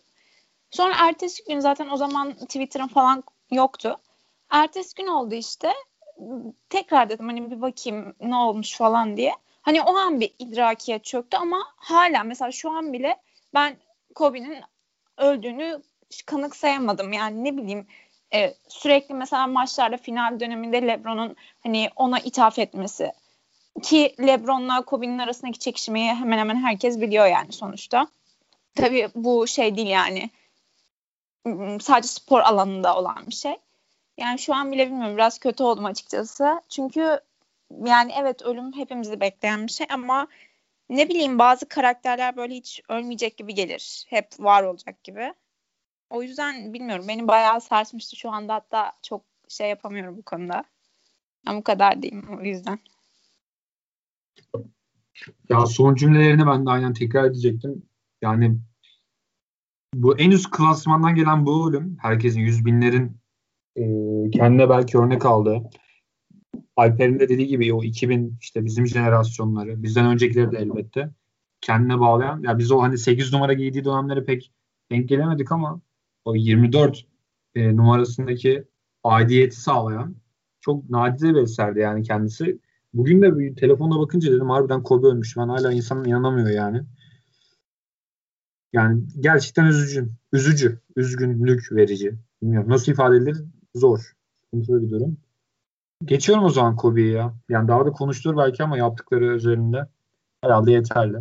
Sonra 0.72 0.94
ertesi 0.98 1.44
gün 1.44 1.60
zaten 1.60 1.90
o 1.90 1.98
zaman 1.98 2.34
Twitter'ım 2.34 2.88
falan 2.88 3.24
yoktu. 3.52 3.96
Ertesi 4.50 4.96
gün 4.96 5.08
oldu 5.08 5.36
işte. 5.36 5.74
Tekrar 6.70 7.10
dedim 7.10 7.28
hani 7.28 7.52
bir 7.52 7.62
bakayım 7.62 8.16
ne 8.22 8.36
olmuş 8.36 8.78
falan 8.78 9.18
diye. 9.18 9.34
Hani 9.62 9.82
o 9.82 9.96
an 9.96 10.20
bir 10.20 10.34
idrakiyet 10.40 11.04
çöktü 11.04 11.38
ama 11.38 11.58
hala 11.76 12.24
mesela 12.24 12.52
şu 12.52 12.72
an 12.72 12.94
bile 12.94 13.18
ben 13.54 13.78
Kobe'nin 14.16 14.64
öldüğünü 15.18 15.82
kanıksayamadım. 16.26 17.14
Yani 17.14 17.44
ne 17.44 17.58
bileyim 17.58 17.88
e, 18.34 18.54
sürekli 18.68 19.16
mesela 19.16 19.48
maçlarda 19.48 19.98
final 19.98 20.40
döneminde 20.40 20.88
LeBron'un 20.88 21.36
hani 21.64 21.90
ona 21.96 22.20
ithaf 22.20 22.60
etmesi 22.60 23.12
ki 23.84 24.16
LeBron'la 24.20 24.82
Kobe'nin 24.82 25.20
arasındaki 25.20 25.60
çekişmeyi 25.60 26.14
hemen 26.14 26.38
hemen 26.38 26.56
herkes 26.56 27.02
biliyor 27.02 27.26
yani 27.26 27.52
sonuçta. 27.52 28.08
Tabii 28.76 29.10
bu 29.16 29.48
şey 29.48 29.76
değil 29.78 29.88
yani 29.88 30.30
sadece 31.82 32.08
spor 32.08 32.40
alanında 32.40 32.98
olan 32.98 33.28
bir 33.28 33.36
şey. 33.36 33.56
Yani 34.18 34.40
şu 34.40 34.54
an 34.54 34.72
bile 34.72 34.88
bilmiyorum 34.88 35.16
biraz 35.16 35.40
kötü 35.40 35.64
oldum 35.64 35.86
açıkçası. 35.86 36.62
Çünkü 36.70 37.20
yani 37.86 38.12
evet 38.20 38.42
ölüm 38.42 38.74
hepimizi 38.74 39.20
bekleyen 39.20 39.68
bir 39.68 39.72
şey 39.72 39.88
ama 39.90 40.28
ne 40.90 41.10
bileyim 41.10 41.40
bazı 41.40 41.70
karakterler 41.70 42.38
böyle 42.38 42.54
hiç 42.54 42.82
ölmeyecek 42.90 43.38
gibi 43.38 43.54
gelir. 43.54 44.06
Hep 44.08 44.28
var 44.40 44.64
olacak 44.64 45.04
gibi. 45.04 45.34
O 46.10 46.24
yüzden 46.24 46.74
bilmiyorum 46.74 47.06
beni 47.08 47.28
bayağı 47.28 47.62
sarsmıştı 47.62 48.16
şu 48.16 48.32
anda 48.32 48.54
hatta 48.54 48.92
çok 49.02 49.22
şey 49.48 49.70
yapamıyorum 49.70 50.18
bu 50.18 50.22
konuda. 50.22 50.64
Ama 51.46 51.60
bu 51.60 51.64
kadar 51.64 52.02
diyeyim 52.02 52.40
o 52.40 52.44
yüzden. 52.44 52.80
Ya 55.50 55.66
son 55.66 55.96
cümlelerini 55.96 56.48
ben 56.48 56.66
de 56.66 56.70
aynen 56.70 56.94
tekrar 56.94 57.26
edecektim. 57.26 57.86
Yani 58.22 58.58
bu 59.94 60.18
en 60.18 60.32
üst 60.32 60.52
klasmandan 60.52 61.16
gelen 61.16 61.46
bu 61.46 61.70
ölüm 61.70 61.98
herkesin 62.02 62.40
yüz 62.40 62.66
binlerin 62.66 63.21
e, 63.76 63.84
kendine 64.32 64.70
belki 64.70 64.98
örnek 64.98 65.26
aldığı 65.26 65.62
Alper'in 66.76 67.20
de 67.20 67.30
dediği 67.30 67.48
gibi 67.48 67.74
o 67.74 67.84
2000 67.84 68.38
işte 68.42 68.66
bizim 68.66 68.88
jenerasyonları 68.88 69.84
bizden 69.84 70.06
öncekileri 70.06 70.52
de 70.52 70.58
elbette 70.58 71.10
kendine 71.62 72.00
bağlayan 72.00 72.42
ya 72.44 72.58
biz 72.58 72.72
o 72.72 72.82
hani 72.82 72.98
8 72.98 73.34
numara 73.34 73.54
giydiği 73.54 73.86
dönemlere 73.86 74.24
pek 74.24 74.52
denk 74.92 75.10
gelemedik 75.10 75.52
ama 75.52 75.82
o 76.26 76.36
24 76.36 77.06
e, 77.56 77.76
numarasındaki 77.76 78.64
aidiyeti 79.04 79.62
sağlayan 79.62 80.16
çok 80.62 80.90
nadide 80.90 81.36
bir 81.36 81.42
eserdi 81.42 81.80
yani 81.80 82.04
kendisi. 82.04 82.60
Bugün 82.94 83.22
de 83.22 83.40
bir 83.40 83.56
telefonla 83.56 84.00
bakınca 84.00 84.32
dedim 84.32 84.50
harbiden 84.50 84.84
Kobe 84.84 85.08
ölmüş. 85.08 85.38
Ben 85.38 85.48
hala 85.48 85.72
insanın 85.72 86.06
inanamıyor 86.06 86.50
yani. 86.50 86.82
Yani 88.74 89.04
gerçekten 89.20 89.66
üzücü. 89.66 90.10
Üzücü. 90.34 90.80
Üzgünlük 90.96 91.72
verici. 91.72 92.14
Bilmiyorum. 92.42 92.70
Nasıl 92.70 92.92
ifade 92.92 93.16
edilir? 93.16 93.38
Zor. 93.76 94.00
Sıkıntılı 94.46 94.82
bir 94.82 94.92
durum. 94.92 95.18
Geçiyorum 96.06 96.44
o 96.44 96.50
zaman 96.50 96.76
Kobe'yi 96.76 97.12
ya. 97.12 97.34
Yani 97.50 97.68
daha 97.68 97.86
da 97.86 97.92
konuşulur 97.92 98.38
belki 98.38 98.64
ama 98.64 98.78
yaptıkları 98.78 99.26
üzerinde 99.26 99.88
herhalde 100.42 100.72
yeterli. 100.72 101.18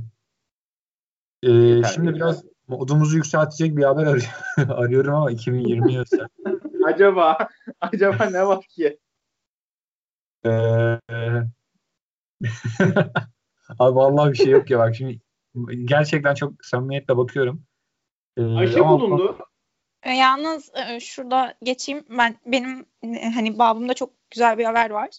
Ee, 1.43 1.51
yeterli 1.51 1.95
şimdi 1.95 2.07
yeterli. 2.07 2.21
biraz 2.21 2.45
modumuzu 2.69 3.17
yükseltecek 3.17 3.77
bir 3.77 3.83
haber 3.83 4.07
ar- 4.07 4.35
arıyorum 4.69 5.15
ama 5.15 5.31
2020 5.31 5.99
özel. 5.99 6.29
acaba 6.87 7.49
acaba 7.81 8.25
ne 8.25 8.47
var 8.47 8.61
ki? 8.61 8.99
Ee, 10.45 10.51
Abi 13.79 13.97
vallahi 13.97 14.33
bir 14.33 14.37
şey 14.37 14.51
yok 14.51 14.71
ya 14.71 14.79
bak 14.79 14.97
şimdi 14.97 15.21
gerçekten 15.85 16.35
çok 16.35 16.65
samimiyetle 16.65 17.17
bakıyorum. 17.17 17.63
Ee, 18.37 18.43
Ayşe 18.43 18.81
ama... 18.81 19.01
bulundu. 19.01 19.39
E, 20.03 20.11
yalnız 20.11 20.71
e, 20.75 21.01
şurada 21.01 21.55
geçeyim 21.63 22.05
ben 22.11 22.37
benim 22.47 22.87
e, 23.03 23.31
hani 23.31 23.59
babımda 23.59 23.95
çok 23.95 24.31
güzel 24.31 24.59
bir 24.59 24.65
haber 24.65 24.91
var. 24.91 25.11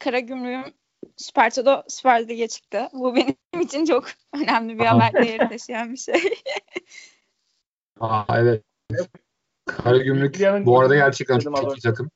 Kara 0.00 0.18
Gümrük'ün 0.18 0.74
Sparta'da 1.16 1.84
Süper 1.88 2.28
Lig'e 2.28 2.48
çıktı. 2.48 2.88
Bu 2.92 3.16
benim 3.16 3.36
için 3.60 3.84
çok 3.84 4.06
önemli 4.34 4.78
bir 4.78 4.84
haber 4.84 5.12
değeri 5.12 5.48
taşıyan 5.48 5.92
bir 5.92 5.96
şey. 5.96 6.14
Aa, 8.00 8.24
evet. 8.38 8.64
Kara 9.66 9.98
Gümrük 9.98 10.66
bu 10.66 10.80
arada 10.80 10.94
gerçekten 10.94 11.38
çok 11.38 11.76
iyi 11.76 11.80
takım. 11.80 12.10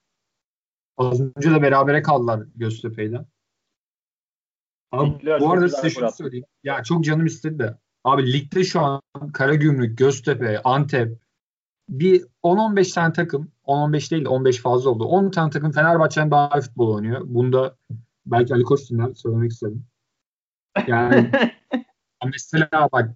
Az 0.97 1.21
önce 1.21 1.51
de 1.51 1.63
berabere 1.63 2.03
kaldılar 2.03 2.41
Göztepe'yle. 2.55 3.21
Abi, 4.93 5.27
bu 5.41 5.53
arada 5.53 5.69
size 5.69 5.91
şunu 5.91 6.11
söyleyeyim. 6.13 6.47
Ya 6.63 6.83
çok 6.83 7.05
canım 7.05 7.27
istedi 7.27 7.59
de. 7.59 7.79
Abi 8.05 8.33
ligde 8.33 8.65
şu 8.65 8.81
an 8.81 9.01
Karagümrük, 9.33 9.99
Göztepe, 9.99 10.63
Antep 10.63 11.19
bir 11.91 12.27
10-15 12.43 12.95
tane 12.95 13.13
takım 13.13 13.53
10-15 13.67 14.11
değil 14.11 14.25
de 14.25 14.29
15 14.29 14.59
fazla 14.59 14.91
oldu. 14.91 15.05
10 15.05 15.31
tane 15.31 15.51
takım 15.51 15.73
Fenerbahçe'nin 15.73 16.31
daha 16.31 16.59
iyi 16.59 16.63
futbol 16.63 16.95
oynuyor. 16.95 17.21
Bunda 17.25 17.77
belki 18.27 18.55
Ali 18.55 18.63
Koç 18.63 18.91
dinler 18.91 19.15
söylemek 19.15 19.53
istedim. 19.53 19.87
Yani 20.87 21.31
mesela 22.25 22.89
bak 22.93 23.11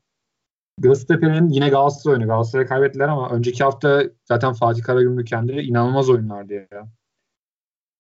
Göztepe'nin 0.78 1.48
yine 1.48 1.68
Galatasaray 1.68 2.14
oyunu. 2.14 2.28
Galatasaray 2.28 2.66
kaybettiler 2.66 3.08
ama 3.08 3.30
önceki 3.30 3.64
hafta 3.64 4.02
zaten 4.24 4.52
Fatih 4.52 4.82
Karagümrük 4.82 5.26
kendi 5.26 5.52
inanılmaz 5.52 6.10
oyunlardı 6.10 6.54
ya. 6.54 6.88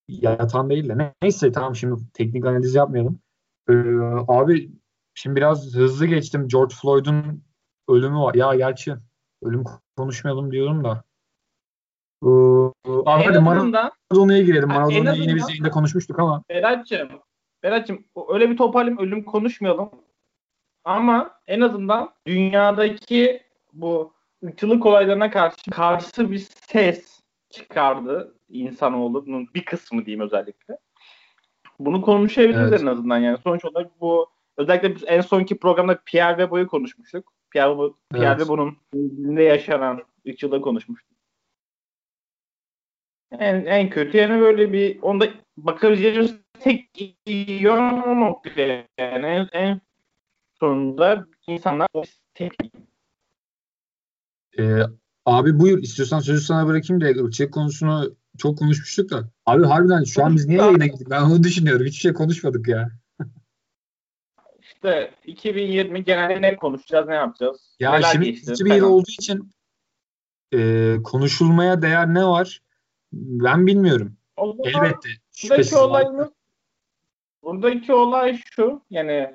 Yatan 0.08 0.70
değil 0.70 0.88
de. 0.88 1.12
Neyse 1.22 1.52
tamam 1.52 1.76
şimdi 1.76 2.00
teknik 2.12 2.46
analiz 2.46 2.74
yapmayalım. 2.74 3.20
Ee, 3.68 3.72
abi 4.28 4.72
şimdi 5.14 5.36
biraz 5.36 5.74
hızlı 5.74 6.06
geçtim. 6.06 6.48
George 6.48 6.74
Floyd'un 6.82 7.44
ölümü 7.88 8.16
var. 8.16 8.34
Ya 8.34 8.54
gerçi 8.54 8.94
ölüm 9.42 9.64
konuşmayalım 9.96 10.52
diyorum 10.52 10.84
da. 10.84 11.04
Ee, 12.22 12.28
abi 13.06 13.24
hadi 13.24 13.38
Maradona'ya 13.38 14.42
girelim. 14.42 14.68
Maradona'yı 14.68 15.22
yine 15.22 15.34
biz 15.34 15.48
yayında 15.48 15.70
konuşmuştuk 15.70 16.18
ama. 16.18 16.42
Berat'cığım, 16.50 17.08
Berat'cığım 17.62 18.04
öyle 18.28 18.50
bir 18.50 18.56
toparlayayım 18.56 19.02
ölüm 19.02 19.24
konuşmayalım. 19.24 19.90
Ama 20.84 21.30
en 21.46 21.60
azından 21.60 22.10
dünyadaki 22.26 23.42
bu 23.72 24.12
ırkçılık 24.44 24.86
olaylarına 24.86 25.30
karşı 25.30 25.70
karşı 25.70 26.30
bir 26.30 26.38
ses 26.38 27.20
çıkardı 27.50 28.34
insanoğlu. 28.48 29.26
Bunun 29.26 29.48
bir 29.54 29.64
kısmı 29.64 30.06
diyeyim 30.06 30.24
özellikle. 30.24 30.78
Bunu 31.78 32.02
konuşabiliriz 32.02 32.72
evet. 32.72 32.82
en 32.82 32.86
azından 32.86 33.18
yani. 33.18 33.38
Sonuç 33.38 33.64
olarak 33.64 34.00
bu 34.00 34.30
özellikle 34.56 34.94
biz 34.94 35.02
en 35.06 35.20
sonki 35.20 35.58
programda 35.58 36.00
Pierre 36.06 36.36
Webo'yu 36.36 36.68
konuşmuştuk. 36.68 37.33
Pierre, 37.54 37.92
Pierre 38.12 38.26
evet. 38.26 38.38
Webo'nun 38.38 38.76
dilinde 38.94 39.42
yaşanan 39.42 40.02
ırkçılığı 40.28 40.60
konuşmuştuk. 40.60 41.18
En, 43.38 43.64
en 43.64 43.90
kötü 43.90 44.18
yani 44.18 44.40
böyle 44.40 44.72
bir 44.72 45.02
onda 45.02 45.28
bakabileceğimiz 45.56 46.34
tek 46.60 46.90
yön 47.60 48.02
o 48.02 48.20
nokta 48.20 48.60
yani 48.60 49.26
en, 49.26 49.48
en 49.52 49.80
sonunda 50.60 51.26
insanlar 51.46 51.88
tepki. 52.34 52.70
Ee, 54.58 54.82
abi 55.26 55.58
buyur 55.58 55.78
istiyorsan 55.78 56.20
sözü 56.20 56.40
sana 56.40 56.66
bırakayım 56.66 57.00
da 57.00 57.24
ırkçılık 57.24 57.54
konusunu 57.54 58.16
çok 58.38 58.58
konuşmuştuk 58.58 59.10
da. 59.10 59.30
Abi 59.46 59.64
harbiden 59.64 60.04
şu 60.04 60.24
an 60.24 60.36
biz 60.36 60.46
niye 60.46 60.60
yayına 60.60 60.86
gittik? 60.86 61.10
Ben 61.10 61.22
onu 61.22 61.42
düşünüyorum. 61.42 61.86
Hiçbir 61.86 62.00
şey 62.00 62.12
konuşmadık 62.12 62.68
ya. 62.68 62.90
İşte 64.84 65.10
2020 65.26 66.04
genelde 66.04 66.42
ne 66.42 66.56
konuşacağız, 66.56 67.08
ne 67.08 67.14
yapacağız? 67.14 67.76
Ya 67.80 67.92
Neler 67.92 68.08
şimdi 68.12 68.32
geçti, 68.32 68.64
bir 68.64 68.74
yıl 68.74 68.90
olduğu 68.90 69.10
için 69.20 69.52
e, 70.54 70.96
konuşulmaya 71.04 71.82
değer 71.82 72.14
ne 72.14 72.26
var? 72.26 72.62
Ben 73.12 73.66
bilmiyorum. 73.66 74.16
Allah, 74.36 74.54
Elbette. 74.64 75.08
Buradaki 75.42 75.76
olayımız 75.76 76.28
buradaki 77.42 77.92
olay 77.92 78.38
şu 78.50 78.82
yani 78.90 79.34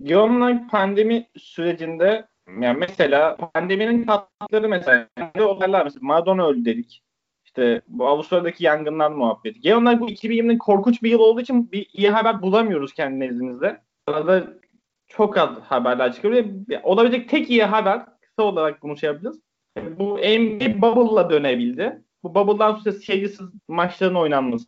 Yoğunluk 0.00 0.70
pandemi 0.70 1.28
sürecinde 1.36 2.26
yani 2.60 2.78
mesela 2.78 3.36
pandeminin 3.36 4.06
tatları 4.06 4.68
mesela 4.68 5.08
olaylar 5.40 5.84
mesela 5.84 6.00
Maradona 6.02 6.46
öldü 6.46 6.64
dedik. 6.64 7.02
İşte 7.44 7.82
bu 7.88 8.08
Avustralya'daki 8.08 8.64
yangınlar 8.64 9.10
muhabbeti. 9.10 9.60
Genel 9.60 9.82
olarak 9.82 10.00
bu 10.00 10.10
2020'nin 10.10 10.58
korkunç 10.58 11.02
bir 11.02 11.10
yıl 11.10 11.20
olduğu 11.20 11.40
için 11.40 11.72
bir 11.72 11.86
iyi 11.92 12.10
haber 12.10 12.42
bulamıyoruz 12.42 12.92
kendi 12.94 13.20
nezdimizde. 13.20 13.80
Arada 14.06 14.60
çok 15.10 15.36
az 15.36 15.50
haberler 15.62 16.12
çıkıyor. 16.12 16.44
Olabilecek 16.82 17.28
tek 17.28 17.50
iyi 17.50 17.64
haber 17.64 18.06
kısa 18.20 18.42
olarak 18.42 18.82
bunu 18.82 18.96
şey 18.96 19.06
yapacağız. 19.06 19.40
Bu 19.78 20.18
NBA 20.18 20.82
Bubble'la 20.82 21.30
dönebildi. 21.30 22.02
Bu 22.22 22.34
Bubble'dan 22.34 22.74
sonra 22.74 22.92
seyircisiz 22.92 23.48
maçların 23.68 24.14
oynanması. 24.14 24.66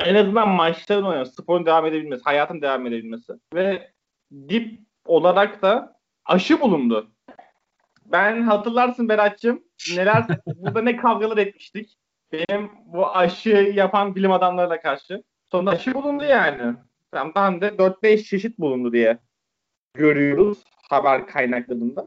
En 0.00 0.14
azından 0.14 0.48
maçların 0.48 1.04
oynanması, 1.04 1.32
sporun 1.32 1.66
devam 1.66 1.86
edebilmesi, 1.86 2.22
hayatın 2.24 2.62
devam 2.62 2.86
edebilmesi. 2.86 3.32
Ve 3.54 3.92
dip 4.48 4.80
olarak 5.04 5.62
da 5.62 6.00
aşı 6.24 6.60
bulundu. 6.60 7.10
Ben 8.06 8.42
hatırlarsın 8.42 9.08
Berat'cığım 9.08 9.62
neler 9.96 10.24
burada 10.46 10.82
ne 10.82 10.96
kavgalar 10.96 11.36
etmiştik. 11.36 11.98
Benim 12.32 12.70
bu 12.86 13.08
aşı 13.16 13.72
yapan 13.74 14.14
bilim 14.14 14.32
adamlarına 14.32 14.80
karşı. 14.80 15.22
Sonunda 15.50 15.70
aşı 15.70 15.94
bulundu 15.94 16.24
yani. 16.24 16.74
Ben 17.14 17.60
de 17.60 17.66
4-5 17.68 18.24
çeşit 18.24 18.58
bulundu 18.58 18.92
diye 18.92 19.18
görüyoruz 19.98 20.58
haber 20.90 21.26
kaynaklarında. 21.26 22.06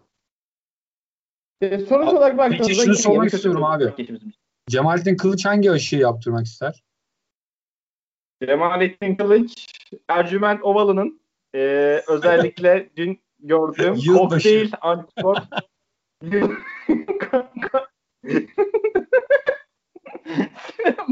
E, 1.62 1.80
sonuç 1.80 2.08
abi, 2.08 2.16
olarak 2.16 2.38
baktığımızda... 2.38 2.68
Peki 2.68 2.82
şunu 2.82 2.96
sormak 2.96 3.34
istiyorum 3.34 3.64
abi. 3.64 4.08
Cemalettin 4.70 5.18
Kılıç 5.18 5.46
hangi 5.46 5.72
aşıyı 5.72 6.02
yaptırmak 6.02 6.46
ister? 6.46 6.84
Cemalettin 8.46 9.16
Kılıç 9.16 9.68
Ercüment 10.08 10.64
Ovalı'nın 10.64 11.22
ee, 11.56 12.02
özellikle 12.08 12.90
dün 12.96 13.22
gördüğüm 13.40 14.16
kokteyl 14.16 14.72
antikor 14.82 15.38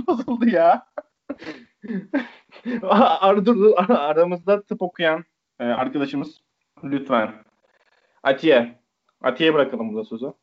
bozuldu 0.07 0.49
ya. 0.49 0.87
Ar 2.81 3.45
dur, 3.45 3.55
dur, 3.55 3.73
aramızda 3.89 4.61
tıp 4.61 4.81
okuyan 4.81 5.25
e, 5.59 5.63
arkadaşımız 5.63 6.41
lütfen. 6.83 7.31
Atiye. 8.23 8.79
Atiye 9.21 9.53
bırakalım 9.53 9.93
burada 9.93 10.05
sözü. 10.05 10.33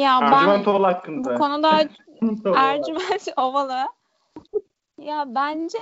Ya 0.00 0.18
Ercüment 0.22 0.66
ben 0.66 0.72
Ovalı 0.72 0.86
hakkında. 0.86 1.34
bu 1.34 1.38
konuda 1.38 1.80
Ercüment 2.56 3.28
Ovalı 3.36 3.86
ya 4.98 5.24
bence 5.26 5.78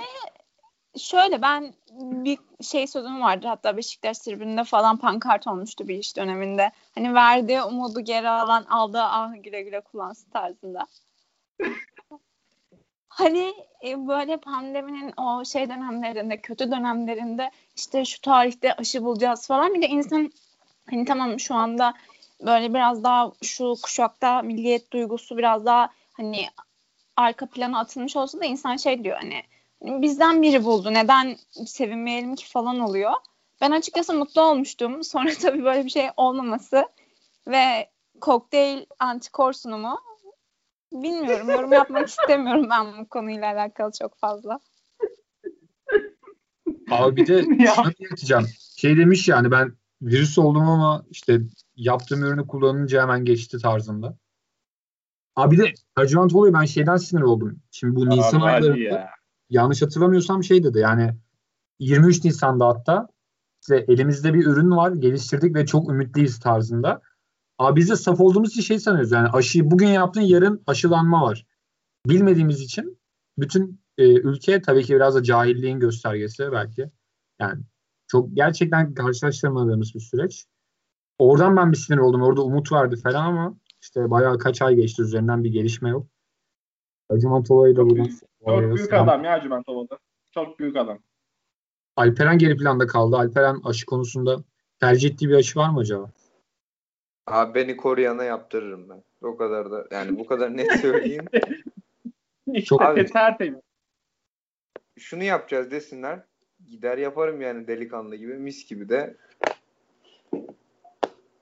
şöyle 0.97 1.41
ben 1.41 1.73
bir 1.99 2.37
şey 2.61 2.87
sözüm 2.87 3.21
vardır 3.21 3.47
hatta 3.47 3.77
Beşiktaş 3.77 4.19
tribününde 4.19 4.63
falan 4.63 4.97
pankart 4.97 5.47
olmuştu 5.47 5.87
bir 5.87 5.97
iş 5.97 6.17
döneminde. 6.17 6.71
Hani 6.95 7.13
verdiği 7.13 7.61
umudu 7.61 8.01
geri 8.01 8.29
alan 8.29 8.65
aldığı 8.69 9.03
ah 9.03 9.43
güle 9.43 9.61
güle 9.61 9.81
kullansın 9.81 10.29
tarzında. 10.29 10.87
Hani 13.15 13.53
e, 13.83 14.07
böyle 14.07 14.37
pandeminin 14.37 15.13
o 15.17 15.45
şey 15.45 15.69
dönemlerinde 15.69 16.41
kötü 16.41 16.71
dönemlerinde 16.71 17.51
işte 17.75 18.05
şu 18.05 18.21
tarihte 18.21 18.73
aşı 18.73 19.03
bulacağız 19.03 19.47
falan 19.47 19.73
bir 19.73 19.81
de 19.81 19.87
insan 19.87 20.31
hani 20.89 21.05
tamam 21.05 21.39
şu 21.39 21.55
anda 21.55 21.93
böyle 22.45 22.73
biraz 22.73 23.03
daha 23.03 23.31
şu 23.41 23.75
kuşakta 23.83 24.41
milliyet 24.41 24.93
duygusu 24.93 25.37
biraz 25.37 25.65
daha 25.65 25.89
hani 26.13 26.45
arka 27.15 27.45
plana 27.45 27.79
atılmış 27.79 28.15
olsa 28.15 28.39
da 28.39 28.45
insan 28.45 28.77
şey 28.77 29.03
diyor 29.03 29.17
hani 29.17 29.43
bizden 29.81 30.41
biri 30.41 30.63
buldu 30.63 30.93
neden 30.93 31.37
sevinmeyelim 31.65 32.35
ki 32.35 32.47
falan 32.47 32.79
oluyor. 32.79 33.13
Ben 33.61 33.71
açıkçası 33.71 34.13
mutlu 34.13 34.41
olmuştum. 34.41 35.03
Sonra 35.03 35.29
tabii 35.41 35.63
böyle 35.63 35.85
bir 35.85 35.89
şey 35.89 36.09
olmaması 36.17 36.89
ve 37.47 37.89
kokteyl 38.21 38.85
antikor 38.99 39.53
sunumu 39.53 39.99
bilmiyorum 41.03 41.49
yorum 41.49 41.73
yapmak 41.73 42.07
istemiyorum 42.07 42.67
ben 42.69 42.85
bu 42.97 43.09
konuyla 43.09 43.53
alakalı 43.53 43.91
çok 43.99 44.17
fazla. 44.17 44.59
Abi 46.91 47.15
bir 47.15 47.27
de 47.27 47.43
şunu 47.75 47.93
diyeceğim. 48.17 48.45
Şey 48.77 48.97
demiş 48.97 49.27
yani 49.27 49.51
ben 49.51 49.73
virüs 50.01 50.37
oldum 50.37 50.69
ama 50.69 51.05
işte 51.09 51.41
yaptığım 51.75 52.23
ürünü 52.23 52.47
kullanınca 52.47 53.01
hemen 53.01 53.25
geçti 53.25 53.57
tarzında. 53.59 54.17
Abi 55.35 55.57
de 55.57 55.73
Hacıvant 55.95 56.35
oluyor 56.35 56.53
ben 56.53 56.65
şeyden 56.65 56.97
sinir 56.97 57.21
oldum. 57.21 57.59
Şimdi 57.71 57.95
bu 57.95 58.09
Nisan 58.09 58.41
aylarında 58.41 59.09
yanlış 59.49 59.81
hatırlamıyorsam 59.81 60.43
şey 60.43 60.63
dedi 60.63 60.79
yani 60.79 61.15
23 61.79 62.23
Nisan'da 62.23 62.67
hatta 62.67 63.07
işte 63.61 63.85
elimizde 63.87 64.33
bir 64.33 64.45
ürün 64.45 64.71
var 64.71 64.91
geliştirdik 64.91 65.55
ve 65.55 65.65
çok 65.65 65.89
ümitliyiz 65.89 66.39
tarzında. 66.39 67.01
Abi 67.59 67.79
biz 67.79 67.89
de 67.89 67.95
saf 67.95 68.21
olduğumuz 68.21 68.49
için 68.49 68.61
şey 68.61 68.79
sanıyoruz 68.79 69.11
yani 69.11 69.27
aşıyı 69.27 69.71
bugün 69.71 69.87
yaptın 69.87 70.21
yarın 70.21 70.63
aşılanma 70.67 71.21
var. 71.21 71.45
Bilmediğimiz 72.05 72.61
için 72.61 72.99
bütün 73.37 73.81
e, 73.97 74.13
ülke 74.13 74.61
tabii 74.61 74.83
ki 74.83 74.95
biraz 74.95 75.15
da 75.15 75.23
cahilliğin 75.23 75.79
göstergesi 75.79 76.51
belki. 76.51 76.91
Yani 77.39 77.61
çok 78.07 78.35
gerçekten 78.35 78.93
karşılaştırmadığımız 78.93 79.95
bir 79.95 79.99
süreç. 79.99 80.45
Oradan 81.19 81.57
ben 81.57 81.71
bir 81.71 81.77
sinir 81.77 81.97
oldum. 81.97 82.21
Orada 82.21 82.41
umut 82.41 82.71
vardı 82.71 82.95
falan 83.03 83.25
ama 83.25 83.57
işte 83.81 84.09
bayağı 84.09 84.37
kaç 84.37 84.61
ay 84.61 84.75
geçti 84.75 85.01
üzerinden 85.01 85.43
bir 85.43 85.51
gelişme 85.51 85.89
yok. 85.89 86.07
Acıman 87.09 87.43
Tova'yı 87.43 87.75
da 87.75 87.89
buradan 87.89 88.09
çok 88.45 88.75
büyük 88.75 88.93
adam 88.93 89.23
ya 89.23 89.41
Cüment 89.41 89.69
Ova'da. 89.69 89.99
Çok 90.31 90.59
büyük 90.59 90.77
adam. 90.77 90.99
Alperen 91.95 92.37
geri 92.37 92.57
planda 92.57 92.87
kaldı. 92.87 93.15
Alperen 93.17 93.61
aşı 93.63 93.85
konusunda 93.85 94.43
tercih 94.79 95.09
ettiği 95.09 95.29
bir 95.29 95.35
aşı 95.35 95.59
var 95.59 95.69
mı 95.69 95.79
acaba? 95.79 96.11
Abi 97.27 97.55
beni 97.55 97.77
koruyana 97.77 98.23
yaptırırım 98.23 98.89
ben. 98.89 99.03
O 99.21 99.37
kadar 99.37 99.71
da 99.71 99.87
yani 99.91 100.19
bu 100.19 100.25
kadar 100.25 100.57
net 100.57 100.71
söyleyeyim. 100.81 101.25
Çok 102.65 102.81
abi, 102.81 103.05
tertemiz. 103.05 103.59
Şunu 104.99 105.23
yapacağız 105.23 105.71
desinler. 105.71 106.23
gider 106.67 106.97
yaparım 106.97 107.41
yani 107.41 107.67
delikanlı 107.67 108.15
gibi 108.15 108.33
mis 108.33 108.67
gibi 108.69 108.89
de. 108.89 109.17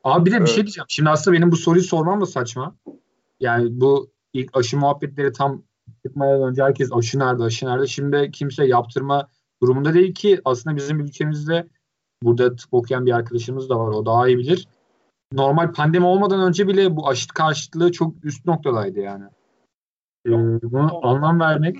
Abi 0.03 0.25
bir 0.25 0.31
de 0.31 0.41
bir 0.41 0.47
şey 0.47 0.63
diyeceğim. 0.63 0.85
Şimdi 0.87 1.09
aslında 1.09 1.37
benim 1.37 1.51
bu 1.51 1.55
soruyu 1.55 1.83
sormam 1.83 2.21
da 2.21 2.25
saçma. 2.25 2.75
Yani 3.39 3.67
bu 3.81 4.11
ilk 4.33 4.57
aşı 4.57 4.77
muhabbetleri 4.77 5.31
tam 5.31 5.63
çıkmadan 6.05 6.49
önce 6.49 6.63
herkes 6.63 6.93
aşı 6.93 7.19
nerede 7.19 7.43
aşı 7.43 7.65
nerede. 7.65 7.87
Şimdi 7.87 8.31
kimse 8.31 8.65
yaptırma 8.65 9.29
durumunda 9.61 9.93
değil 9.93 10.13
ki 10.13 10.41
aslında 10.45 10.75
bizim 10.75 10.99
ülkemizde 10.99 11.67
burada 12.23 12.55
tıp 12.55 12.73
okuyan 12.73 13.05
bir 13.05 13.11
arkadaşımız 13.11 13.69
da 13.69 13.79
var. 13.79 13.87
O 13.87 14.05
daha 14.05 14.27
iyi 14.27 14.37
bilir. 14.37 14.67
Normal 15.33 15.73
pandemi 15.73 16.05
olmadan 16.05 16.39
önce 16.39 16.67
bile 16.67 16.95
bu 16.95 17.09
aşı 17.09 17.27
karşıtlığı 17.27 17.91
çok 17.91 18.25
üst 18.25 18.45
noktadaydı 18.45 18.99
yani. 18.99 19.25
Ee, 20.25 20.31
bunu 20.31 21.07
anlam 21.07 21.39
vermek 21.39 21.77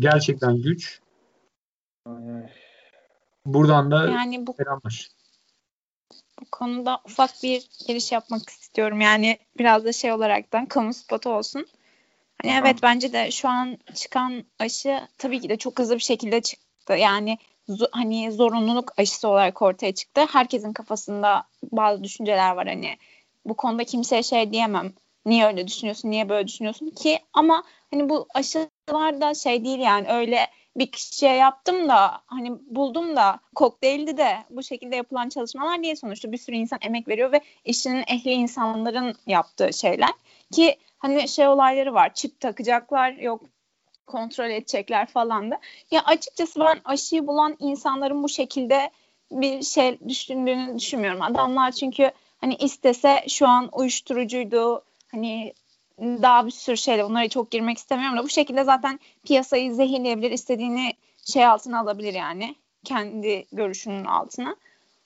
gerçekten 0.00 0.62
güç. 0.62 1.00
Buradan 3.46 3.90
da 3.90 4.10
yani 4.10 4.46
bu, 4.46 4.52
selamlar. 4.52 5.08
Bu 6.40 6.44
konuda 6.52 7.00
ufak 7.04 7.30
bir 7.42 7.68
giriş 7.86 8.12
yapmak 8.12 8.50
istiyorum. 8.50 9.00
Yani 9.00 9.38
biraz 9.58 9.84
da 9.84 9.92
şey 9.92 10.12
olaraktan 10.12 10.66
kamu 10.66 10.94
spotu 10.94 11.30
olsun. 11.30 11.66
Hani 12.42 12.52
evet 12.60 12.78
bence 12.82 13.12
de 13.12 13.30
şu 13.30 13.48
an 13.48 13.78
çıkan 13.94 14.44
aşı 14.58 15.00
tabii 15.18 15.40
ki 15.40 15.48
de 15.48 15.56
çok 15.56 15.78
hızlı 15.78 15.94
bir 15.94 16.00
şekilde 16.00 16.40
çıktı. 16.40 16.92
Yani 16.92 17.38
hani 17.92 18.32
zorunluluk 18.32 18.92
aşısı 18.98 19.28
olarak 19.28 19.62
ortaya 19.62 19.92
çıktı. 19.92 20.26
Herkesin 20.32 20.72
kafasında 20.72 21.44
bazı 21.72 22.04
düşünceler 22.04 22.56
var. 22.56 22.66
Hani 22.66 22.96
bu 23.46 23.54
konuda 23.54 23.84
kimseye 23.84 24.22
şey 24.22 24.52
diyemem. 24.52 24.92
Niye 25.26 25.46
öyle 25.46 25.66
düşünüyorsun, 25.66 26.10
niye 26.10 26.28
böyle 26.28 26.48
düşünüyorsun 26.48 26.90
ki? 26.90 27.18
Ama 27.32 27.64
hani 27.90 28.08
bu 28.08 28.26
aşılar 28.34 29.20
da 29.20 29.34
şey 29.34 29.64
değil 29.64 29.78
yani. 29.78 30.08
Öyle 30.08 30.46
bir 30.76 30.86
kişiye 30.86 31.32
yaptım 31.32 31.88
da 31.88 32.22
hani 32.26 32.52
buldum 32.66 33.16
da 33.16 33.40
kokteyldi 33.54 34.16
de 34.16 34.36
bu 34.50 34.62
şekilde 34.62 34.96
yapılan 34.96 35.28
çalışmalar 35.28 35.82
diye 35.82 35.96
sonuçta. 35.96 36.32
Bir 36.32 36.38
sürü 36.38 36.56
insan 36.56 36.78
emek 36.82 37.08
veriyor 37.08 37.32
ve 37.32 37.40
işinin 37.64 38.04
ehli 38.06 38.30
insanların 38.30 39.14
yaptığı 39.26 39.72
şeyler. 39.72 40.10
Ki 40.52 40.76
hani 40.98 41.28
şey 41.28 41.48
olayları 41.48 41.94
var. 41.94 42.14
Çip 42.14 42.40
takacaklar. 42.40 43.12
Yok 43.12 43.42
kontrol 44.06 44.50
edecekler 44.50 45.06
falan 45.06 45.50
da. 45.50 45.60
Ya 45.90 46.02
açıkçası 46.04 46.60
ben 46.60 46.80
aşıyı 46.84 47.26
bulan 47.26 47.56
insanların 47.58 48.22
bu 48.22 48.28
şekilde 48.28 48.90
bir 49.30 49.62
şey 49.62 49.98
düşündüğünü 50.08 50.78
düşünmüyorum. 50.78 51.22
Adamlar 51.22 51.72
çünkü 51.72 52.10
hani 52.40 52.54
istese 52.54 53.24
şu 53.28 53.48
an 53.48 53.68
uyuşturucuydu 53.72 54.84
hani 55.10 55.54
daha 56.00 56.46
bir 56.46 56.50
sürü 56.50 56.76
şeyle 56.76 57.04
bunlara 57.04 57.28
çok 57.28 57.50
girmek 57.50 57.78
istemiyorum 57.78 58.18
da 58.18 58.24
bu 58.24 58.28
şekilde 58.28 58.64
zaten 58.64 59.00
piyasayı 59.24 59.74
zehirleyebilir 59.74 60.30
istediğini 60.30 60.92
şey 61.24 61.46
altına 61.46 61.80
alabilir 61.80 62.14
yani 62.14 62.54
kendi 62.84 63.46
görüşünün 63.52 64.04
altına. 64.04 64.56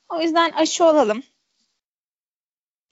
O 0.09 0.21
yüzden 0.21 0.51
aşı 0.51 0.85
olalım. 0.85 1.23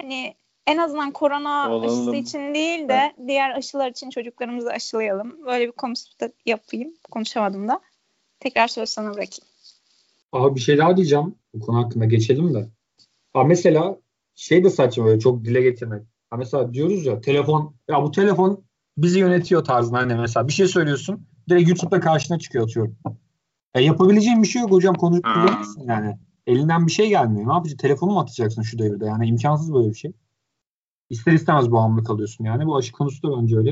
Hani 0.00 0.34
en 0.66 0.76
azından 0.78 1.12
korona 1.12 1.70
olalım. 1.70 1.84
aşısı 1.84 2.16
için 2.16 2.54
değil 2.54 2.88
de 2.88 3.14
evet. 3.16 3.28
diğer 3.28 3.50
aşılar 3.50 3.90
için 3.90 4.10
çocuklarımızı 4.10 4.70
aşılayalım. 4.70 5.46
Böyle 5.46 5.66
bir 5.66 5.72
konuşma 5.72 6.28
yapayım. 6.46 6.94
Konuşamadım 7.10 7.68
da. 7.68 7.80
Tekrar 8.40 8.68
söz 8.68 8.88
sana 8.88 9.06
bırakayım. 9.06 9.46
Abi 10.32 10.54
bir 10.54 10.60
şey 10.60 10.78
daha 10.78 10.96
diyeceğim. 10.96 11.34
Bu 11.54 11.60
konu 11.60 11.84
hakkında 11.84 12.04
geçelim 12.04 12.54
de. 12.54 12.68
Abi 13.34 13.48
mesela 13.48 13.96
şey 14.34 14.64
de 14.64 14.70
saçma 14.70 15.04
böyle 15.04 15.20
çok 15.20 15.44
dile 15.44 15.60
getirmek. 15.60 16.02
Ha 16.30 16.36
mesela 16.36 16.74
diyoruz 16.74 17.06
ya 17.06 17.20
telefon 17.20 17.74
ya 17.88 18.02
bu 18.02 18.10
telefon 18.10 18.64
bizi 18.96 19.18
yönetiyor 19.18 19.64
tarzında 19.64 19.98
hani 19.98 20.14
mesela 20.14 20.48
bir 20.48 20.52
şey 20.52 20.66
söylüyorsun 20.66 21.26
direkt 21.48 21.68
YouTube'da 21.68 22.00
karşına 22.00 22.38
çıkıyor 22.38 22.64
atıyorum. 22.64 22.96
Ya 23.76 23.82
yapabileceğin 23.82 24.42
bir 24.42 24.48
şey 24.48 24.62
yok 24.62 24.70
hocam 24.70 24.94
konuşup 24.94 25.26
yani. 25.88 26.18
Elinden 26.46 26.86
bir 26.86 26.92
şey 26.92 27.08
gelmiyor. 27.08 27.48
Ne 27.48 27.52
yapacaksın? 27.52 27.78
Telefonu 27.78 28.12
mu 28.12 28.20
atacaksın 28.20 28.62
şu 28.62 28.78
devirde? 28.78 29.06
Yani 29.06 29.26
imkansız 29.26 29.74
böyle 29.74 29.88
bir 29.88 29.94
şey. 29.94 30.12
İster 31.10 31.32
istemez 31.32 31.72
bağımlı 31.72 32.04
kalıyorsun 32.04 32.44
yani. 32.44 32.66
Bu 32.66 32.76
aşı 32.76 32.92
konusu 32.92 33.22
da 33.22 33.40
bence 33.40 33.56
öyle. 33.56 33.70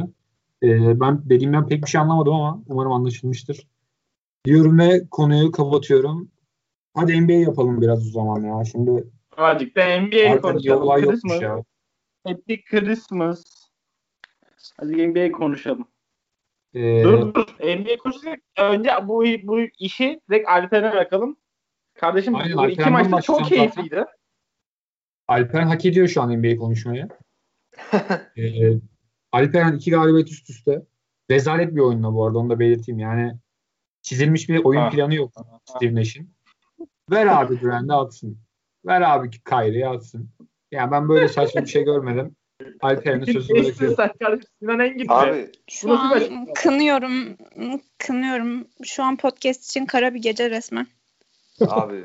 Ee, 0.62 1.00
ben 1.00 1.30
dediğimden 1.30 1.66
pek 1.66 1.82
bir 1.82 1.88
şey 1.88 2.00
anlamadım 2.00 2.34
ama 2.34 2.62
umarım 2.66 2.92
anlaşılmıştır. 2.92 3.68
Diyorum 4.44 4.78
ve 4.78 5.08
konuyu 5.10 5.52
kapatıyorum. 5.52 6.30
Hadi 6.94 7.20
NBA 7.20 7.32
yapalım 7.32 7.80
biraz 7.80 8.08
o 8.08 8.10
zaman 8.10 8.40
ya. 8.40 8.64
Şimdi 8.64 9.04
Azıcık 9.36 9.76
da 9.76 10.00
NBA 10.00 10.40
konuşalım. 10.40 11.10
Christmas. 11.10 11.42
Ya. 11.42 11.64
Happy 12.26 12.54
Christmas. 12.54 13.44
Hadi 14.80 15.08
NBA 15.08 15.32
konuşalım. 15.32 15.88
Ee, 16.74 17.04
dur 17.04 17.34
dur. 17.34 17.46
NBA 17.60 17.96
konuşalım. 18.02 18.36
Önce 18.58 18.90
bu, 19.02 19.24
bu 19.42 19.60
işi 19.78 20.20
direkt 20.30 20.48
Alper'e 20.48 20.92
bırakalım. 20.92 21.36
Kardeşim 21.94 22.34
Aynen, 22.34 22.56
bu 22.56 22.68
iki 22.68 22.90
maçta 22.90 23.20
çok 23.20 23.44
keyifliydi. 23.44 23.94
Zaten. 23.94 24.06
Alper 25.28 25.60
hak 25.60 25.84
ediyor 25.84 26.08
şu 26.08 26.22
an 26.22 26.38
NBA 26.38 26.56
konuşmayı. 26.56 27.08
Ee, 28.36 28.72
Alperen 29.32 29.76
iki 29.76 29.90
galibiyet 29.90 30.30
üst 30.30 30.50
üste. 30.50 30.82
Rezalet 31.30 31.74
bir 31.74 31.80
oyunla 31.80 32.14
bu 32.14 32.26
arada 32.26 32.38
onu 32.38 32.50
da 32.50 32.58
belirteyim. 32.58 32.98
Yani 32.98 33.38
çizilmiş 34.02 34.48
bir 34.48 34.64
oyun 34.64 34.80
ha. 34.80 34.90
planı 34.90 35.14
yok 35.14 35.32
Steve 35.64 35.94
Nash'in. 35.94 36.34
Ver 37.10 37.26
abi 37.26 37.60
Duran'ı 37.60 37.96
atsın. 37.96 38.38
Ver 38.86 39.00
abi 39.00 39.30
Kyrie'yi 39.30 39.88
atsın. 39.88 40.30
Yani 40.70 40.90
ben 40.90 41.08
böyle 41.08 41.28
saçma 41.28 41.62
bir 41.62 41.66
şey 41.66 41.84
görmedim. 41.84 42.36
Alperen'in 42.80 43.24
sözü 43.24 43.54
bırakıyorum. 43.54 44.44
Abi 45.08 45.52
şu 45.70 45.92
an 45.92 46.46
kınıyorum. 46.54 47.36
Kınıyorum. 47.98 48.68
Şu 48.84 49.02
an 49.02 49.16
podcast 49.16 49.64
için 49.64 49.86
kara 49.86 50.14
bir 50.14 50.22
gece 50.22 50.50
resmen. 50.50 50.86
Abi 51.60 52.04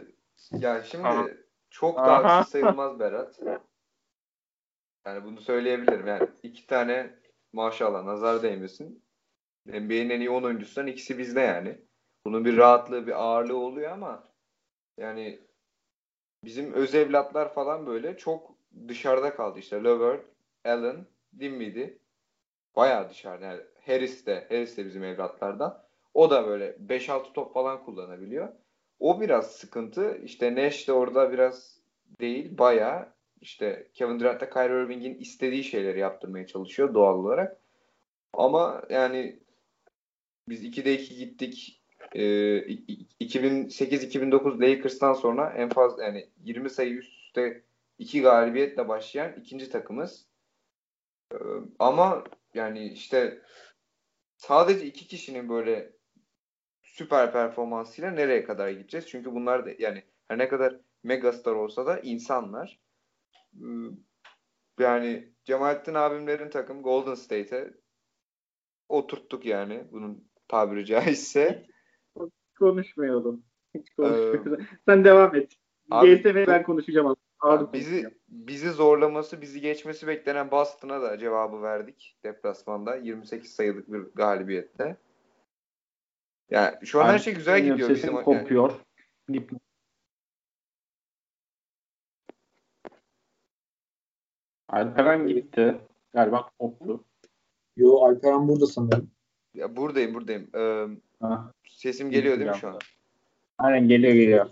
ya 0.52 0.84
şimdi 0.84 1.38
çok 1.70 1.98
daha 1.98 2.44
sayılmaz 2.44 3.00
Berat. 3.00 3.40
Yani 5.10 5.24
bunu 5.24 5.42
söyleyebilirim. 5.42 6.08
Yani 6.08 6.28
iki 6.44 6.68
tane 6.68 7.10
maşallah 7.54 8.04
nazar 8.04 8.44
değmesin. 8.44 9.04
NBA'nin 9.66 10.10
en 10.10 10.20
iyi 10.20 10.30
10 10.30 10.44
oyuncusundan 10.44 10.88
ikisi 10.88 11.18
bizde 11.18 11.40
yani. 11.40 11.78
Bunun 12.26 12.46
bir 12.46 12.58
rahatlığı, 12.58 13.08
bir 13.08 13.24
ağırlığı 13.24 13.58
oluyor 13.58 13.92
ama 13.92 14.34
yani 14.98 15.40
bizim 16.44 16.74
öz 16.74 16.96
evlatlar 16.96 17.54
falan 17.54 17.88
böyle 17.88 18.18
çok 18.18 18.56
dışarıda 18.88 19.36
kaldı 19.36 19.60
işte. 19.60 19.84
Levert, 19.84 20.26
Allen, 20.66 21.06
Dinwiddie 21.40 21.98
bayağı 22.76 23.10
dışarıda. 23.10 23.46
Yani 23.46 23.62
Harris 23.86 24.26
de, 24.26 24.46
Harris 24.50 24.78
de 24.78 24.86
bizim 24.86 25.04
evlatlardan. 25.04 25.84
O 26.14 26.30
da 26.30 26.48
böyle 26.48 26.78
5-6 26.88 27.34
top 27.34 27.54
falan 27.54 27.84
kullanabiliyor. 27.86 28.54
O 29.00 29.22
biraz 29.22 29.52
sıkıntı. 29.52 30.18
İşte 30.24 30.56
Nash 30.56 30.88
de 30.88 30.94
orada 30.94 31.32
biraz 31.32 31.80
değil. 32.20 32.58
Bayağı 32.58 33.19
işte 33.42 33.88
Kevin 33.94 34.20
Durant 34.20 34.42
da 34.42 34.50
Kyrie 34.50 34.84
Irving'in 34.84 35.16
istediği 35.16 35.64
şeyleri 35.64 36.00
yaptırmaya 36.00 36.48
çalışıyor 36.48 36.94
doğal 36.94 37.20
olarak. 37.20 37.58
Ama 38.34 38.84
yani 38.90 39.40
biz 40.50 40.64
2'de 40.64 40.94
2 40.94 41.16
gittik. 41.16 41.82
Ee, 42.16 42.22
2008-2009 43.22 44.62
Lakers'tan 44.62 45.14
sonra 45.14 45.54
en 45.58 45.70
fazla 45.70 46.04
yani 46.04 46.30
20 46.44 46.70
sayı 46.70 46.94
üst 46.94 47.14
üste 47.14 47.64
2 47.98 48.22
galibiyetle 48.22 48.88
başlayan 48.88 49.34
ikinci 49.34 49.70
takımız. 49.70 50.26
Ee, 51.34 51.38
ama 51.80 52.24
yani 52.54 52.88
işte 52.88 53.42
sadece 54.38 54.86
iki 54.86 55.08
kişinin 55.08 55.50
böyle 55.50 55.94
süper 56.82 57.32
performansıyla 57.32 58.12
nereye 58.12 58.44
kadar 58.44 58.70
gideceğiz? 58.70 59.08
Çünkü 59.08 59.32
bunlar 59.32 59.66
da 59.66 59.70
yani 59.80 60.04
her 60.28 60.38
ne 60.38 60.48
kadar 60.48 60.76
megastar 61.04 61.52
olsa 61.52 61.86
da 61.86 62.00
insanlar. 62.00 62.80
Ee, 63.54 63.64
yani 64.80 65.34
Cemalettin 65.44 65.94
abimlerin 65.94 66.50
takım 66.50 66.84
Golden 66.84 67.16
State'e 67.16 67.74
oturttuk 68.90 69.46
yani 69.46 69.84
bunun 69.92 70.30
tabiri 70.48 70.86
caizse. 70.86 71.68
Konuşmayalım. 72.60 73.44
Hiç 73.76 73.90
konuşmayalım. 73.90 74.62
Ee, 74.62 74.66
Sen 74.88 75.04
devam 75.04 75.36
et. 75.36 75.52
GSM'ye 75.92 76.48
ben 76.48 76.64
konuşacağım. 76.64 77.16
Abi 77.40 77.74
bizi 77.74 78.10
bizi 78.30 78.72
zorlaması, 78.72 79.42
bizi 79.42 79.62
geçmesi 79.62 80.08
beklenen 80.08 80.52
Boston'a 80.52 81.02
da 81.02 81.18
cevabı 81.18 81.62
verdik 81.62 82.18
deplasmanda 82.24 82.96
28 82.96 83.52
sayılık 83.52 83.94
bir 83.94 84.00
galibiyette. 84.00 84.98
Yani 86.50 86.76
şu 86.86 87.02
an 87.02 87.06
her 87.06 87.20
şey 87.20 87.34
güzel 87.36 87.64
gidiyor 87.64 87.90
bizim. 87.90 88.16
kopuyor. 88.16 88.72
Yani. 89.30 89.48
Alperen 94.70 95.28
gitti. 95.28 95.76
Galiba 96.14 96.50
koptu. 96.60 97.04
Yo 97.78 97.96
Alperen 97.96 98.48
burada 98.48 98.66
sanırım. 98.66 99.12
Ya 99.54 99.76
buradayım 99.76 100.14
buradayım. 100.14 100.48
Ee, 100.56 100.88
sesim 101.68 102.12
geliyor 102.12 102.40
değil 102.40 102.50
mi 102.50 102.58
şu 102.62 102.68
an? 102.68 102.80
Aynen 103.58 103.88
geliyor 103.88 104.14
geliyor. 104.14 104.50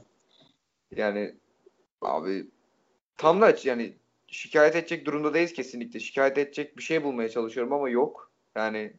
Yani 0.96 1.36
abi 2.02 2.48
tam 3.18 3.42
da 3.42 3.56
yani 3.64 3.94
şikayet 4.28 4.76
edecek 4.76 5.06
durumda 5.06 5.46
kesinlikle. 5.46 6.00
Şikayet 6.00 6.38
edecek 6.38 6.78
bir 6.78 6.84
şey 6.84 7.04
bulmaya 7.04 7.30
çalışıyorum 7.30 7.74
ama 7.74 7.90
yok. 7.90 8.32
Yani 8.56 8.94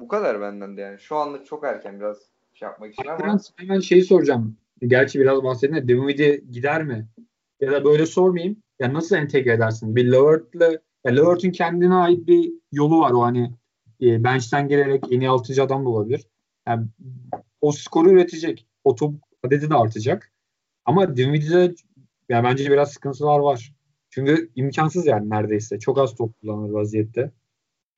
bu 0.00 0.08
kadar 0.08 0.40
benden 0.40 0.76
de 0.76 0.80
yani. 0.80 0.98
Şu 0.98 1.16
anlık 1.16 1.46
çok 1.46 1.64
erken 1.64 2.00
biraz 2.00 2.18
şey 2.54 2.66
yapmak 2.68 2.92
için 2.92 3.08
ama. 3.08 3.38
Hemen 3.56 3.80
şeyi 3.80 4.04
soracağım. 4.04 4.56
gerçi 4.86 5.20
biraz 5.20 5.42
bahsettin 5.42 5.76
de 5.76 5.88
Dinwiddie 5.88 6.36
gider 6.52 6.84
mi? 6.84 7.06
Ya 7.60 7.72
da 7.72 7.84
böyle 7.84 8.06
sormayayım. 8.06 8.56
Ya 8.78 8.94
nasıl 8.94 9.16
entegre 9.16 9.52
edersin? 9.52 9.96
Bir 9.96 10.12
Levert'le 10.12 10.80
ya 11.04 11.12
Levert'ün 11.12 11.52
kendine 11.52 11.94
ait 11.94 12.26
bir 12.26 12.52
yolu 12.72 13.00
var 13.00 13.10
o 13.10 13.22
hani 13.22 13.54
e, 14.02 14.24
bench'ten 14.24 14.68
gelerek 14.68 15.04
en 15.10 15.20
iyi 15.20 15.28
altıcı 15.28 15.62
adam 15.62 15.84
da 15.84 15.88
olabilir. 15.88 16.26
Yani 16.68 16.86
o 17.60 17.72
skoru 17.72 18.10
üretecek. 18.10 18.66
O 18.84 18.94
top 18.94 19.14
adedi 19.42 19.70
de 19.70 19.74
artacak. 19.74 20.32
Ama 20.84 21.16
Dinwiddie'de 21.16 21.74
yani 22.28 22.44
bence 22.44 22.70
biraz 22.70 22.92
sıkıntılar 22.92 23.38
var. 23.38 23.72
Çünkü 24.10 24.50
imkansız 24.54 25.06
yani 25.06 25.30
neredeyse. 25.30 25.78
Çok 25.78 25.98
az 25.98 26.14
top 26.14 26.40
kullanır 26.40 26.70
vaziyette. 26.70 27.30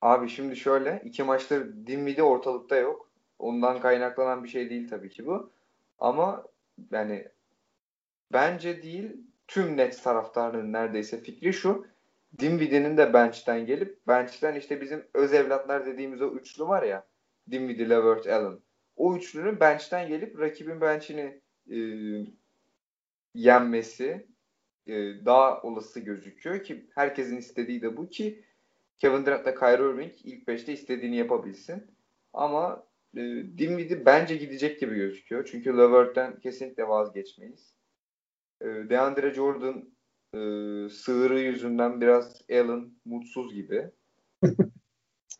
Abi 0.01 0.29
şimdi 0.29 0.57
şöyle 0.57 1.03
iki 1.05 1.23
maçtır 1.23 1.87
Dinwiddie 1.87 2.23
ortalıkta 2.23 2.77
yok. 2.77 3.11
Ondan 3.39 3.81
kaynaklanan 3.81 4.45
bir 4.45 4.49
şey 4.49 4.71
değil 4.71 4.89
tabii 4.89 5.11
ki 5.11 5.27
bu. 5.27 5.51
Ama 5.99 6.45
yani 6.91 7.29
bence 8.33 8.83
değil 8.83 9.17
tüm 9.49 9.77
net 9.77 10.03
taraftarının 10.05 10.73
neredeyse 10.73 11.21
fikri 11.21 11.53
şu. 11.53 11.87
Dinwiddie'nin 12.39 12.97
de 12.97 13.13
bench'ten 13.13 13.67
gelip 13.67 14.07
bench'ten 14.07 14.55
işte 14.55 14.81
bizim 14.81 15.05
öz 15.15 15.35
evlatlar 15.35 15.87
dediğimiz 15.87 16.23
o 16.23 16.35
üçlü 16.35 16.65
var 16.65 16.83
ya 16.83 17.07
Dinwiddie, 17.51 17.91
Levert, 17.91 18.27
Allen. 18.27 18.59
O 18.97 19.17
üçlünün 19.17 19.61
bench'ten 19.61 20.09
gelip 20.09 20.41
rakibin 20.41 20.81
bench'ini 20.81 21.41
e, 21.71 21.79
yenmesi 23.35 24.27
e, 24.87 24.93
daha 25.25 25.63
olası 25.63 26.01
gözüküyor 26.01 26.65
ki 26.65 26.87
herkesin 26.95 27.37
istediği 27.37 27.83
de 27.83 27.97
bu 27.97 28.09
ki 28.09 28.45
Kevin 28.99 29.27
Durant 29.27 29.43
ile 29.43 29.55
Kyrie 29.55 29.91
Irving 29.91 30.13
ilk 30.25 30.49
5'te 30.49 30.73
istediğini 30.73 31.17
yapabilsin. 31.17 31.87
Ama 32.33 32.87
e, 33.15 33.21
Dinwiddie 33.59 34.07
bence 34.07 34.37
gidecek 34.37 34.81
gibi 34.81 34.95
gözüküyor. 34.95 35.49
Çünkü 35.51 35.79
Levert'ten 35.79 36.41
kesinlikle 36.41 36.89
vazgeçmeyiz. 36.89 37.78
E, 38.63 38.67
DeAndre 38.67 39.35
Jordan 39.35 39.85
e, 40.35 40.39
sığırı 40.89 41.41
yüzünden 41.41 42.01
biraz 42.01 42.43
Allen 42.51 42.91
mutsuz 43.05 43.55
gibi. 43.55 43.91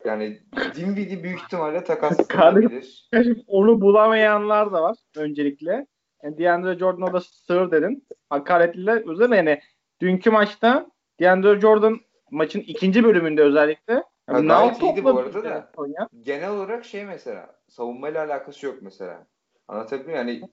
Yani 0.05 0.41
Dinwiddie 0.75 1.23
büyük 1.23 1.39
ihtimalle 1.39 1.83
takaslanabilir. 1.83 3.09
Onu 3.47 3.81
bulamayanlar 3.81 4.71
da 4.73 4.81
var 4.81 4.97
öncelikle. 5.15 5.87
Yani 6.23 6.37
DeAndre 6.37 6.79
Jordan'a 6.79 7.13
da 7.13 7.19
sığır 7.21 7.71
dedin. 7.71 8.07
Hakaretliler 8.29 9.05
üzerine 9.05 9.35
yani 9.35 9.59
dünkü 10.01 10.29
maçta 10.29 10.91
DeAndre 11.19 11.59
Jordan 11.59 11.99
maçın 12.31 12.59
ikinci 12.59 13.03
bölümünde 13.03 13.41
özellikle 13.41 14.03
yani 14.29 14.47
gayet 14.47 14.81
iyiydi 14.81 15.03
bu 15.03 15.17
arada 15.17 15.43
da. 15.43 15.71
Sonya. 15.75 16.09
Genel 16.21 16.51
olarak 16.51 16.85
şey 16.85 17.05
mesela 17.05 17.55
savunmayla 17.67 18.25
alakası 18.25 18.65
yok 18.65 18.75
mesela. 18.81 19.27
Anlatabiliyor 19.67 20.23
muyum? 20.23 20.39
Yani 20.39 20.49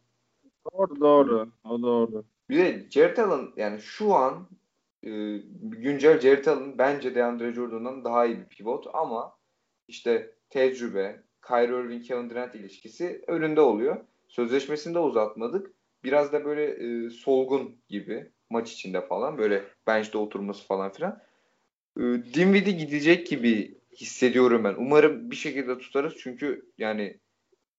Doğru 0.72 1.00
doğru. 1.00 1.48
O 1.64 1.82
doğru. 1.82 2.24
Bir 2.50 2.58
de 2.58 2.86
Jared 2.90 3.16
Allen 3.16 3.48
yani 3.56 3.80
şu 3.80 4.14
an 4.14 4.48
e, 5.02 5.10
güncel 5.62 6.20
Jared 6.20 6.46
Allen 6.46 6.78
bence 6.78 7.14
DeAndre 7.14 7.52
Jordan'dan 7.52 8.04
daha 8.04 8.26
iyi 8.26 8.38
bir 8.38 8.44
pivot 8.44 8.86
ama 8.92 9.36
işte 9.88 10.30
tecrübe, 10.50 11.22
Kyrie 11.46 11.80
Irving, 11.80 12.04
Kevin 12.04 12.30
Durant 12.30 12.54
ilişkisi 12.54 13.24
önünde 13.26 13.60
oluyor. 13.60 13.96
Sözleşmesini 14.28 14.94
de 14.94 14.98
uzatmadık. 14.98 15.72
Biraz 16.04 16.32
da 16.32 16.44
böyle 16.44 16.64
e, 16.64 17.10
solgun 17.10 17.76
gibi 17.88 18.30
maç 18.50 18.72
içinde 18.72 19.06
falan 19.06 19.38
böyle 19.38 19.64
bench'te 19.86 20.18
oturması 20.18 20.66
falan 20.66 20.92
filan. 20.92 21.18
E, 21.96 22.02
Dinwiddie 22.34 22.72
gidecek 22.72 23.26
gibi 23.26 23.78
hissediyorum 23.96 24.64
ben. 24.64 24.74
Umarım 24.78 25.30
bir 25.30 25.36
şekilde 25.36 25.78
tutarız 25.78 26.14
çünkü 26.18 26.70
yani 26.78 27.20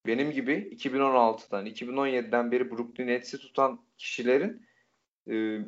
benim 0.08 0.32
gibi 0.32 0.54
2016'dan 0.54 1.68
2017'den 1.68 2.52
beri 2.52 2.72
Brooklyn 2.72 3.08
Nets'i 3.08 3.38
tutan 3.38 3.86
kişilerin 3.98 4.68
e, 5.30 5.60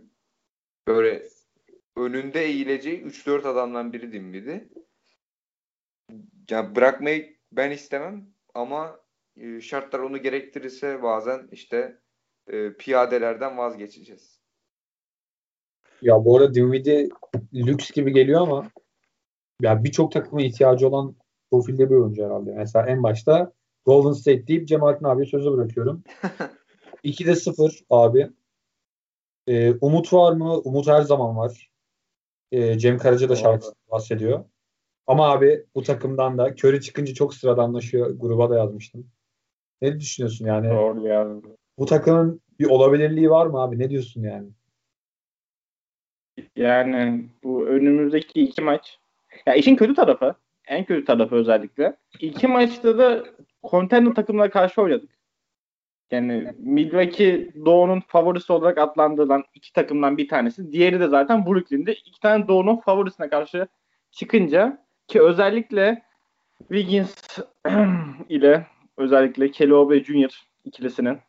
böyle 0.88 1.24
önünde 1.96 2.42
eğileceği 2.42 3.02
3-4 3.02 3.48
adamdan 3.48 3.94
biri 3.94 4.14
Dinwiddie. 4.14 4.70
Yani 6.50 6.76
bırakmayı 6.76 7.38
ben 7.52 7.72
istemem 7.72 8.28
ama 8.54 9.00
e, 9.38 9.62
şartlar 9.62 10.00
onu 10.00 10.18
gerektirirse 10.22 11.04
bazen 11.04 11.48
işte 11.52 12.00
e, 12.48 12.74
piyadelerden 12.74 13.58
vazgeçeceğiz. 13.58 14.40
Ya 16.02 16.26
bu 16.26 16.38
arada 16.38 16.54
Dinwiddie 16.54 17.10
lüks 17.54 17.92
gibi 17.92 18.14
geliyor 18.14 18.42
ama 18.42 18.72
ya 19.62 19.84
birçok 19.84 20.12
takıma 20.12 20.42
ihtiyacı 20.42 20.88
olan 20.88 21.16
profilde 21.52 21.90
bir 21.90 21.96
oyuncu 21.96 22.26
herhalde. 22.26 22.52
Mesela 22.52 22.88
en 22.88 23.04
başta 23.04 23.52
Golden 23.86 24.12
State 24.12 24.48
deyip 24.48 24.68
Cemalettin 24.68 25.06
abiye 25.06 25.26
sözü 25.26 25.52
bırakıyorum. 25.52 26.04
2'de 27.04 27.36
0 27.36 27.80
abi. 27.90 28.30
Ee, 29.48 29.74
umut 29.82 30.14
var 30.14 30.34
mı? 30.34 30.58
Umut 30.58 30.88
her 30.88 31.02
zaman 31.02 31.38
var. 31.38 31.72
Ee, 32.52 32.80
Cem 32.80 32.98
Karaca 32.98 33.30
da 33.30 33.36
şarkısı 33.36 33.74
bahsediyor. 33.92 34.46
Ama 35.08 35.32
abi 35.32 35.66
bu 35.76 35.84
takımdan 35.84 36.38
da 36.38 36.50
Curry 36.50 36.82
çıkınca 36.82 37.14
çok 37.14 37.34
sıradanlaşıyor. 37.34 38.10
Gruba 38.20 38.50
da 38.50 38.58
yazmıştım. 38.58 39.12
Ne 39.82 40.00
düşünüyorsun 40.00 40.46
yani? 40.46 40.70
Doğru 40.70 41.08
yani. 41.08 41.42
Bu 41.78 41.86
takımın 41.86 42.42
bir 42.60 42.66
olabilirliği 42.66 43.30
var 43.30 43.46
mı 43.46 43.62
abi? 43.62 43.80
Ne 43.80 43.90
diyorsun 43.90 44.24
yani? 44.24 44.50
Yani 46.56 47.30
bu 47.44 47.68
önümüzdeki 47.68 48.42
iki 48.42 48.62
maç. 48.62 49.00
Ya 49.46 49.54
işin 49.54 49.76
kötü 49.76 49.94
tarafı, 49.94 50.36
en 50.68 50.86
kötü 50.86 51.06
tarafı 51.06 51.36
özellikle. 51.36 51.96
İki 52.20 52.48
maçta 52.48 52.98
da 52.98 53.24
contender 53.64 54.14
takımlara 54.14 54.50
karşı 54.50 54.82
oynadık. 54.82 55.10
Yani 56.12 56.54
Milwaukee 56.58 57.52
Doğu'nun 57.66 58.00
favorisi 58.00 58.54
olarak 58.54 58.78
adlandırılan 58.78 59.44
iki 59.54 59.74
takımdan 59.74 60.18
bir 60.18 60.28
tanesi. 60.28 60.72
Diğeri 60.72 61.00
de 61.00 61.08
zaten 61.08 61.46
Brooklyn'de. 61.46 61.94
iki 61.94 62.20
tane 62.20 62.48
Doğu'nun 62.48 62.78
favorisine 62.78 63.30
karşı 63.30 63.68
çıkınca 64.12 64.86
ki 65.08 65.22
özellikle 65.22 66.04
Wiggins 66.60 67.40
ile 68.30 68.68
özellikle 68.98 69.52
Kelly 69.52 70.04
Jr. 70.04 70.48
ikilisinin 70.66 71.20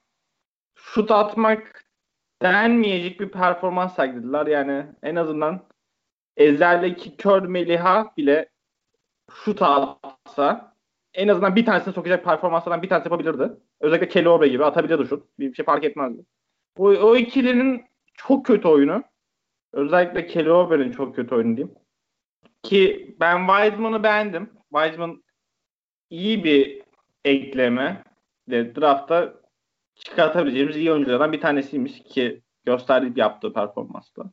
şut 0.75 1.11
atmak 1.11 1.85
denmeyecek 2.43 3.21
bir 3.21 3.29
performans 3.29 3.97
sergilediler. 3.97 4.47
Yani 4.47 4.87
en 5.03 5.17
azından 5.17 5.61
Ezel'deki 6.37 7.17
kör 7.17 7.43
Meliha 7.43 8.13
bile 8.17 8.49
şut 9.33 9.63
atsa 9.63 10.70
en 11.15 11.29
azından 11.29 11.57
bir 11.57 11.67
tanesini 11.67 11.95
sokacak 11.95 12.25
performanslardan 12.25 12.83
bir 12.83 12.89
tanesi 12.89 13.07
yapabilirdi. 13.07 13.53
Özellikle 13.81 14.09
Kelly 14.09 14.29
Oubre 14.29 14.49
gibi 14.49 14.65
atabilirdi 14.65 15.09
şut. 15.09 15.39
Bir 15.39 15.55
şey 15.55 15.65
fark 15.65 15.85
etmezdi. 15.85 16.23
O, 16.79 16.89
o 16.89 17.17
ikilinin 17.17 17.85
çok 18.15 18.47
kötü 18.47 18.69
oyunu. 18.69 19.03
Özellikle 19.73 20.27
Kelly 20.27 20.51
Oubre'nin 20.51 20.93
çok 20.93 21.17
kötü 21.17 21.35
oyunu 21.35 21.57
diyeyim. 21.57 21.75
Ki 22.63 23.17
ben 23.21 23.47
Wiseman'ı 23.47 24.03
beğendim. 24.03 24.51
Wiseman 24.75 25.23
iyi 26.11 26.45
bir 26.45 26.83
ekleme. 27.25 28.05
Draftta 28.51 29.35
çıkartabileceğimiz 29.95 30.77
iyi 30.77 30.93
oyunculardan 30.93 31.33
bir 31.33 31.41
tanesiymiş 31.41 32.03
ki 32.03 32.43
gösterdiği 32.65 33.21
yaptığı 33.21 33.53
performansta. 33.53 34.33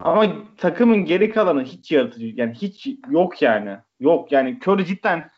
Ama 0.00 0.26
takımın 0.56 1.04
geri 1.04 1.30
kalanı 1.30 1.64
hiç 1.64 1.92
yaratıcı 1.92 2.26
yani 2.26 2.54
hiç 2.54 2.88
yok 3.10 3.42
yani. 3.42 3.78
Yok 4.00 4.32
yani 4.32 4.58
Curry 4.64 4.84
cidden 4.84 5.30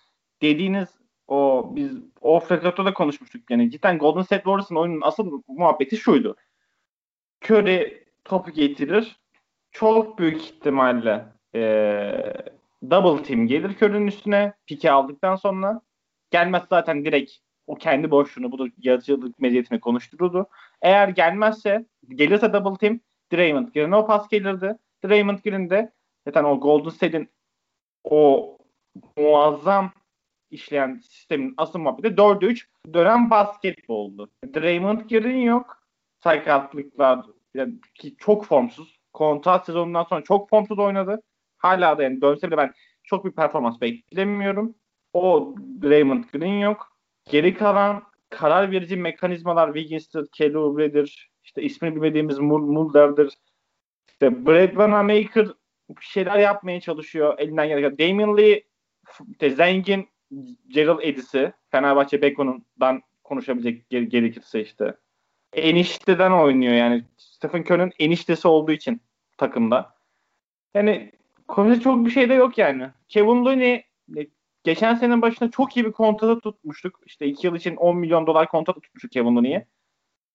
dediğiniz 0.42 0.88
o 1.28 1.70
biz 1.76 1.92
o 2.20 2.40
Frekat'ta 2.40 2.84
da 2.84 2.94
konuşmuştuk 2.94 3.50
yani 3.50 3.70
cidden 3.70 3.98
Golden 3.98 4.22
State 4.22 4.42
Warriors'ın 4.42 4.76
oyunun 4.76 5.00
asıl 5.00 5.42
muhabbeti 5.48 5.96
şuydu. 5.96 6.36
Curry 7.44 8.04
topu 8.24 8.50
getirir. 8.50 9.16
Çok 9.72 10.18
büyük 10.18 10.42
ihtimalle 10.42 11.24
e, 11.54 11.60
double 12.90 13.22
team 13.22 13.46
gelir 13.46 13.76
Curry'nin 13.82 14.06
üstüne 14.06 14.52
pike 14.66 14.90
aldıktan 14.90 15.36
sonra 15.36 15.80
gelmez 16.30 16.62
zaten 16.70 17.04
direkt 17.04 17.32
o 17.66 17.74
kendi 17.74 18.10
boşluğunu 18.10 18.52
bu 18.52 18.58
da 18.58 18.64
yaratıcılık 18.78 19.38
meziyetini 19.38 19.80
konuştururdu. 19.80 20.46
Eğer 20.82 21.08
gelmezse 21.08 21.86
gelirse 22.08 22.52
double 22.52 22.78
team 22.78 23.00
Draymond 23.32 23.68
Green'e 23.68 23.96
o 23.96 24.06
pas 24.06 24.28
gelirdi. 24.28 24.76
Draymond 25.04 25.38
Green 25.38 25.70
de 25.70 25.92
zaten 26.26 26.44
o 26.44 26.60
Golden 26.60 26.90
State'in 26.90 27.28
o 28.04 28.58
muazzam 29.16 29.92
işleyen 30.50 31.00
sistemin 31.10 31.54
asıl 31.56 31.78
muhabbeti 31.78 32.14
4'e 32.14 32.46
3 32.46 32.68
dönem 32.94 33.30
basketboldu. 33.30 34.30
Draymond 34.54 35.00
Green 35.00 35.40
yok. 35.40 35.82
Sakatlıklar 36.24 37.26
yani 37.54 37.74
ki 37.94 38.16
çok 38.18 38.44
formsuz. 38.44 38.98
Kontrat 39.12 39.66
sezonundan 39.66 40.04
sonra 40.04 40.24
çok 40.24 40.50
formsuz 40.50 40.78
oynadı. 40.78 41.22
Hala 41.58 41.98
da 41.98 42.02
yani 42.02 42.20
dönse 42.20 42.46
bile 42.46 42.56
ben 42.56 42.72
çok 43.04 43.24
bir 43.24 43.32
performans 43.32 43.80
beklemiyorum. 43.80 44.74
O 45.12 45.54
Draymond 45.82 46.24
Green 46.32 46.58
yok. 46.58 46.98
Geri 47.30 47.54
kalan 47.54 48.02
karar 48.30 48.70
verici 48.70 48.96
mekanizmalar 48.96 49.74
Wiggins'tir, 49.74 50.26
Kelly 50.32 50.58
Oubre'dir, 50.58 51.30
işte 51.44 51.62
ismini 51.62 51.94
bilmediğimiz 51.94 52.38
Mulder'dir. 52.38 53.38
İşte 54.08 54.46
Brad 54.46 54.68
Wanamaker 54.68 55.46
bir 55.88 56.04
şeyler 56.04 56.38
yapmaya 56.38 56.80
çalışıyor 56.80 57.34
elinden 57.38 57.68
gelirken. 57.68 57.98
Damian 57.98 58.36
Lee 58.36 58.62
işte 59.30 59.50
zengin 59.50 60.08
Gerald 60.68 61.00
Edis'i 61.02 61.52
Fenerbahçe 61.70 62.22
Beko'nundan 62.22 63.02
konuşabilecek 63.24 63.90
gerekirse 63.90 64.62
işte. 64.62 64.94
enişteden 65.52 66.30
oynuyor 66.32 66.74
yani. 66.74 67.04
Stephen 67.16 67.62
Curry'nin 67.62 67.92
eniştesi 67.98 68.48
olduğu 68.48 68.72
için 68.72 69.00
takımda. 69.38 69.94
Yani 70.74 71.12
konuşacak 71.48 71.82
çok 71.82 72.06
bir 72.06 72.10
şey 72.10 72.28
de 72.28 72.34
yok 72.34 72.58
yani. 72.58 72.90
Kevin 73.08 73.44
Looney 73.44 73.74
e, 74.16 74.26
geçen 74.64 74.94
senenin 74.94 75.22
başında 75.22 75.50
çok 75.50 75.76
iyi 75.76 75.86
bir 75.86 75.92
kontratı 75.92 76.40
tutmuştuk. 76.40 77.00
İşte 77.06 77.26
iki 77.26 77.46
yıl 77.46 77.56
için 77.56 77.76
10 77.76 77.96
milyon 77.96 78.26
dolar 78.26 78.48
kontrat 78.48 78.82
tutmuştuk 78.82 79.12
Kevin 79.12 79.36
Looney'e. 79.36 79.66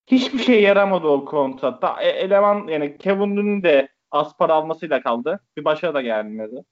Hiçbir 0.07 0.39
şey 0.39 0.61
yaramadı 0.61 1.07
o 1.07 1.25
kontratta. 1.25 2.01
E, 2.01 2.09
eleman 2.09 2.67
yani 2.67 2.97
Kevin 2.97 3.19
Looney'nin 3.19 3.63
de 3.63 3.87
az 4.11 4.37
para 4.37 4.53
almasıyla 4.53 5.01
kaldı. 5.01 5.39
Bir 5.57 5.65
başa 5.65 5.93
da 5.93 6.01
gelmedi. 6.01 6.63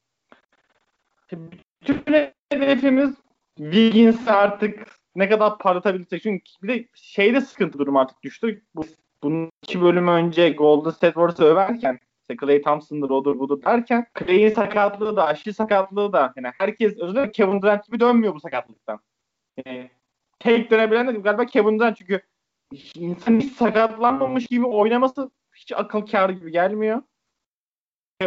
Bütün 1.88 2.14
hedefimiz 2.52 3.16
Wiggins 3.58 4.28
artık 4.28 4.88
ne 5.16 5.30
kadar 5.30 5.58
parlatabilecek. 5.58 6.24
Çünkü 6.24 6.44
bir 6.64 6.68
de 6.68 6.88
şeyde 6.94 7.42
sıkıntı 7.42 7.80
durum 7.80 7.98
artık 7.98 8.24
düştü. 8.24 8.64
Bu, 8.76 8.86
bunun 9.24 9.50
iki 9.64 9.82
bölüm 9.82 10.08
önce 10.08 10.50
Golden 10.50 10.90
State 10.90 11.14
Warriors'ı 11.14 11.44
överken 11.44 12.00
işte 12.22 12.46
Clay 12.46 12.62
Thompson'dır 12.62 13.10
odur 13.10 13.40
budur 13.40 13.64
derken 13.64 14.06
Clay'in 14.20 14.50
sakatlığı 14.50 15.16
da 15.16 15.26
Aşil 15.26 15.54
sakatlığı 15.54 16.14
da 16.14 16.34
yani 16.36 16.52
herkes 16.58 16.98
özellikle 16.98 17.32
Kevin 17.32 17.62
Durant 17.62 17.86
gibi 17.86 18.00
dönmüyor 18.00 18.36
bu 18.36 18.40
sakatlıktan. 18.40 19.00
Yani 19.66 19.90
tek 20.40 20.72
dönebilen 20.72 21.08
de 21.08 21.12
galiba 21.12 21.46
Kevin 21.46 21.80
Durant 21.80 21.98
çünkü 21.98 22.22
insan 22.96 23.40
hiç 23.40 23.54
sakatlanmamış 23.54 24.48
gibi 24.48 24.66
oynaması 24.66 25.32
hiç 25.56 25.72
akıl 25.72 26.02
kârı 26.02 26.34
gibi 26.34 26.52
gelmiyor. 26.52 27.02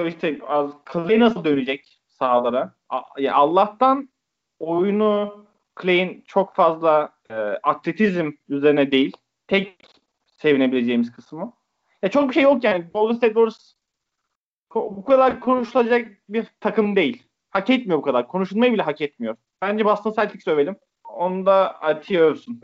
İşte 0.06 0.38
Clay 0.92 1.20
nasıl 1.20 1.44
dönecek 1.44 1.93
sahalara? 2.18 2.74
Allah'tan 3.32 4.08
oyunu 4.58 5.46
Clay'in 5.82 6.24
çok 6.26 6.54
fazla 6.54 7.12
e, 7.30 7.34
atletizm 7.62 8.30
üzerine 8.48 8.90
değil. 8.90 9.12
Tek 9.46 9.86
sevinebileceğimiz 10.26 11.12
kısmı. 11.12 11.52
Ya 12.02 12.10
çok 12.10 12.28
bir 12.28 12.34
şey 12.34 12.42
yok 12.42 12.64
yani. 12.64 12.84
Golden 12.94 13.14
State 13.14 13.34
Warriors 13.34 13.74
bu 14.74 15.04
kadar 15.04 15.40
konuşulacak 15.40 16.08
bir 16.28 16.46
takım 16.60 16.96
değil. 16.96 17.22
Hak 17.50 17.70
etmiyor 17.70 17.98
bu 17.98 18.02
kadar. 18.02 18.28
Konuşulmayı 18.28 18.72
bile 18.72 18.82
hak 18.82 19.00
etmiyor. 19.00 19.36
Bence 19.62 19.84
Boston 19.84 20.12
Celtics 20.12 20.48
övelim. 20.48 20.76
Onu 21.08 21.46
da 21.46 21.82
Atiye 21.82 22.20
övsün. 22.20 22.60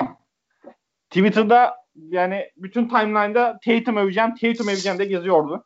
Twitter'da 1.10 1.76
yani 1.94 2.50
bütün 2.56 2.88
timeline'da 2.88 3.58
Tatum 3.64 3.96
öveceğim, 3.96 4.34
Tatum 4.34 4.68
öveceğim 4.68 4.98
de 4.98 5.04
geziyordu. 5.04 5.64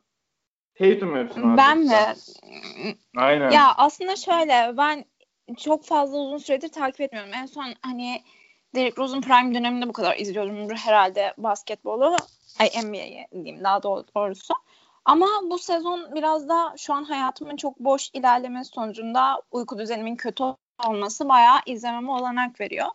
Tatum 0.79 1.15
övsün. 1.15 1.57
Ben 1.57 1.77
mi? 1.77 2.13
Aynen. 3.17 3.51
Ya 3.51 3.73
aslında 3.77 4.15
şöyle 4.15 4.77
ben 4.77 5.05
çok 5.57 5.85
fazla 5.85 6.17
uzun 6.17 6.37
süredir 6.37 6.69
takip 6.69 7.01
etmiyorum. 7.01 7.33
En 7.33 7.45
son 7.45 7.73
hani 7.81 8.23
Derrick 8.75 9.01
Rose'un 9.01 9.21
prime 9.21 9.55
döneminde 9.55 9.89
bu 9.89 9.93
kadar 9.93 10.17
izliyordum 10.17 10.75
herhalde 10.75 11.33
basketbolu. 11.37 12.15
Ay 12.59 12.69
NBA'yi 12.83 13.27
diyeyim 13.33 13.63
daha 13.63 13.83
doğrusu. 13.83 14.53
Ama 15.05 15.27
bu 15.43 15.59
sezon 15.59 16.15
biraz 16.15 16.49
da 16.49 16.73
şu 16.77 16.93
an 16.93 17.03
hayatımın 17.03 17.57
çok 17.57 17.79
boş 17.79 18.09
ilerlemesi 18.13 18.71
sonucunda 18.71 19.41
uyku 19.51 19.77
düzenimin 19.77 20.15
kötü 20.15 20.43
olması 20.87 21.29
bayağı 21.29 21.57
izlememe 21.65 22.11
olanak 22.11 22.61
veriyor. 22.61 22.87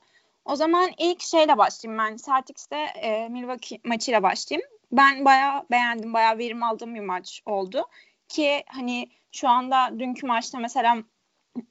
O 0.44 0.56
zaman 0.56 0.90
ilk 0.98 1.22
şeyle 1.22 1.58
başlayayım 1.58 2.04
ben. 2.04 2.16
Celtics'te 2.16 2.76
e, 2.76 3.28
Milwaukee 3.28 3.78
maçıyla 3.84 4.22
başlayayım. 4.22 4.68
Ben 4.92 5.24
bayağı 5.24 5.64
beğendim, 5.70 6.14
bayağı 6.14 6.38
verim 6.38 6.62
aldığım 6.62 6.94
bir 6.94 7.00
maç 7.00 7.42
oldu. 7.46 7.88
Ki 8.28 8.64
hani 8.66 9.08
şu 9.32 9.48
anda 9.48 9.98
dünkü 9.98 10.26
maçta 10.26 10.58
mesela 10.58 10.96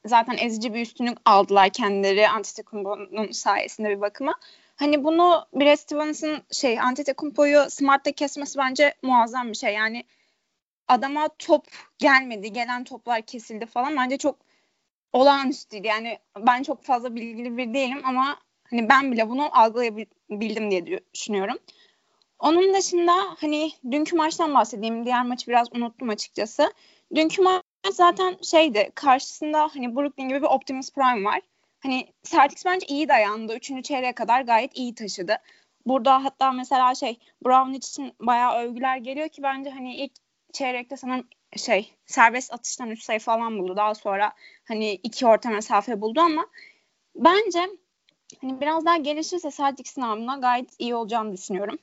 zaten 0.06 0.38
ezici 0.38 0.74
bir 0.74 0.82
üstünlük 0.82 1.18
aldılar 1.26 1.70
kendileri 1.70 2.30
Antetokounmpo'nun 2.30 3.32
sayesinde 3.32 3.90
bir 3.90 4.02
bakıma. 4.02 4.36
Hani 4.76 5.04
bunu 5.04 5.46
Brad 5.54 5.76
Stevens'ın 5.76 6.42
şey 6.52 6.80
Antetokounmpo'yu 6.80 7.70
Smart'ta 7.70 8.12
kesmesi 8.12 8.58
bence 8.58 8.96
muazzam 9.04 9.50
bir 9.50 9.58
şey. 9.58 9.74
Yani 9.74 10.04
adama 10.88 11.30
top 11.40 11.66
gelmedi. 11.98 12.54
Gelen 12.54 12.84
toplar 12.84 13.22
kesildi 13.22 13.66
falan. 13.66 13.98
Bence 13.98 14.18
çok 14.18 14.40
olağanüstüydü. 15.14 15.88
Yani 15.88 16.20
ben 16.38 16.64
çok 16.64 16.84
fazla 16.84 17.16
bilgili 17.16 17.58
bir 17.58 17.74
değilim 17.74 18.02
ama 18.04 18.38
hani 18.70 18.90
ben 18.90 19.12
bile 19.12 19.30
bunu 19.30 19.60
algılayabildim 19.60 20.72
diye 20.72 21.04
düşünüyorum. 21.14 21.58
Onun 22.40 22.74
dışında 22.74 23.14
hani 23.38 23.72
dünkü 23.92 24.16
maçtan 24.16 24.54
bahsedeyim. 24.54 25.06
Diğer 25.06 25.26
maçı 25.26 25.48
biraz 25.48 25.68
unuttum 25.74 26.10
açıkçası. 26.10 26.74
Dünkü 27.16 27.42
maç 27.42 27.64
zaten 27.92 28.38
şeydi 28.44 28.92
karşısında 28.96 29.70
hani 29.74 29.96
Brooklyn 29.96 30.30
gibi 30.30 30.42
bir 30.42 30.48
Optimus 30.48 30.92
Prime 30.92 31.24
var. 31.24 31.42
Hani 31.80 32.08
Celtics 32.24 32.66
bence 32.66 32.86
iyi 32.86 33.10
dayandı. 33.10 33.56
Üçüncü 33.56 33.84
çeyreğe 33.84 34.14
kadar 34.14 34.42
gayet 34.42 34.78
iyi 34.78 34.96
taşıdı. 34.96 35.38
Burada 35.86 36.24
hatta 36.24 36.52
mesela 36.52 36.96
şey 36.96 37.20
Brown 37.46 37.74
için 37.74 38.14
bayağı 38.20 38.60
övgüler 38.64 38.98
geliyor 38.98 39.30
ki 39.30 39.44
bence 39.44 39.70
hani 39.70 39.96
ilk 39.96 40.12
çeyrekte 40.54 40.98
sanırım 40.98 41.28
şey 41.58 41.96
serbest 42.06 42.54
atıştan 42.54 42.90
3 42.90 43.04
sayı 43.04 43.20
falan 43.20 43.60
buldu. 43.60 43.78
Daha 43.78 43.96
sonra 43.96 44.32
hani 44.68 44.92
iki 44.92 45.28
orta 45.28 45.50
mesafe 45.50 46.02
buldu 46.02 46.20
ama 46.22 46.46
bence 47.16 47.70
hani 48.42 48.62
biraz 48.62 48.86
daha 48.86 48.98
gelişirse 48.98 49.52
Celtics'in 49.52 50.02
namına 50.02 50.38
gayet 50.38 50.70
iyi 50.80 50.96
olacağını 50.96 51.34
düşünüyorum. 51.34 51.80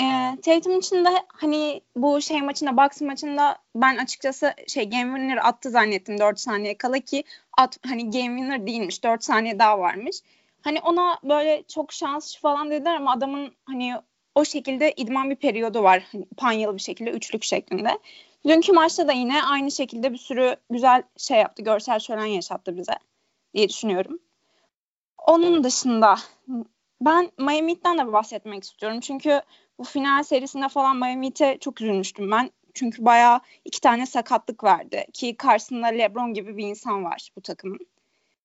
Ee, 0.00 0.36
Tatum 0.42 0.78
için 0.78 1.04
de 1.04 1.08
hani 1.28 1.80
bu 1.96 2.20
şey 2.20 2.42
maçında 2.42 2.76
Bucks 2.76 3.00
maçında 3.00 3.56
ben 3.74 3.96
açıkçası 3.96 4.54
şey 4.66 4.90
game 4.90 5.16
winner 5.16 5.48
attı 5.48 5.70
zannettim 5.70 6.18
4 6.18 6.40
saniye 6.40 6.78
kala 6.78 6.98
ki 6.98 7.24
at, 7.58 7.78
hani 7.86 8.04
game 8.10 8.38
winner 8.38 8.66
değilmiş 8.66 9.04
4 9.04 9.24
saniye 9.24 9.58
daha 9.58 9.78
varmış. 9.78 10.16
Hani 10.62 10.80
ona 10.80 11.18
böyle 11.24 11.62
çok 11.68 11.92
şans 11.92 12.36
falan 12.36 12.70
dediler 12.70 12.94
ama 12.94 13.12
adamın 13.12 13.54
hani 13.64 13.94
o 14.34 14.44
şekilde 14.44 14.92
idman 14.92 15.30
bir 15.30 15.36
periyodu 15.36 15.82
var. 15.82 16.02
Hani 16.12 16.26
panyalı 16.36 16.76
bir 16.76 16.82
şekilde 16.82 17.10
üçlük 17.10 17.44
şeklinde. 17.44 17.98
Dünkü 18.46 18.72
maçta 18.72 19.08
da 19.08 19.12
yine 19.12 19.42
aynı 19.42 19.70
şekilde 19.70 20.12
bir 20.12 20.18
sürü 20.18 20.56
güzel 20.70 21.02
şey 21.16 21.38
yaptı. 21.38 21.62
Görsel 21.62 21.98
şölen 21.98 22.24
yaşattı 22.24 22.76
bize 22.76 22.94
diye 23.54 23.68
düşünüyorum. 23.68 24.18
Onun 25.26 25.64
dışında 25.64 26.16
ben 27.00 27.30
Miami 27.38 27.72
Heat'ten 27.72 27.98
de 27.98 28.12
bahsetmek 28.12 28.64
istiyorum. 28.64 29.00
Çünkü 29.00 29.42
bu 29.78 29.84
final 29.84 30.22
serisinde 30.22 30.68
falan 30.68 30.96
Miami 30.96 31.26
Heat'e 31.26 31.58
çok 31.60 31.80
üzülmüştüm 31.80 32.30
ben. 32.30 32.50
Çünkü 32.74 33.04
bayağı 33.04 33.40
iki 33.64 33.80
tane 33.80 34.06
sakatlık 34.06 34.64
verdi. 34.64 35.06
Ki 35.12 35.36
karşısında 35.36 35.86
LeBron 35.86 36.34
gibi 36.34 36.56
bir 36.56 36.66
insan 36.66 37.04
var 37.04 37.30
bu 37.36 37.40
takımın. 37.40 37.78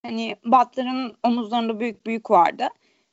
Hani 0.01 0.35
Butler'ın 0.45 1.15
omuzlarında 1.23 1.79
büyük 1.79 2.05
büyük 2.05 2.31
vardı. 2.31 2.67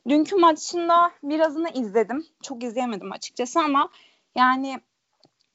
Dünkü 0.09 0.37
maçında 0.37 1.11
birazını 1.23 1.69
izledim. 1.75 2.27
Çok 2.43 2.63
izleyemedim 2.63 3.13
açıkçası 3.13 3.61
ama 3.61 3.89
yani 4.35 4.81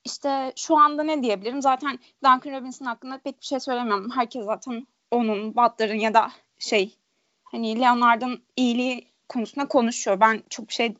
işte 0.04 0.54
şu 0.56 0.78
anda 0.78 1.04
ne 1.04 1.23
diyebilirim? 1.23 1.62
Zaten 1.62 1.99
Duncan 2.23 2.60
Robinson 2.60 2.86
hakkında 2.86 3.17
pek 3.17 3.41
bir 3.41 3.45
şey 3.45 3.60
söylemiyorum. 3.60 4.12
Herkes 4.15 4.45
zaten 4.45 4.88
onun, 5.12 5.56
Butler'ın 5.56 5.99
ya 5.99 6.13
da 6.13 6.32
şey 6.60 6.95
hani 7.43 7.82
Leonard'ın 7.82 8.43
iyiliği 8.56 9.08
konusunda 9.30 9.67
konuşuyor. 9.67 10.19
Ben 10.19 10.43
çok 10.49 10.71
şey 10.71 10.95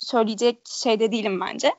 söyleyecek 0.00 0.60
şeyde 0.68 1.12
değilim 1.12 1.40
bence. 1.40 1.72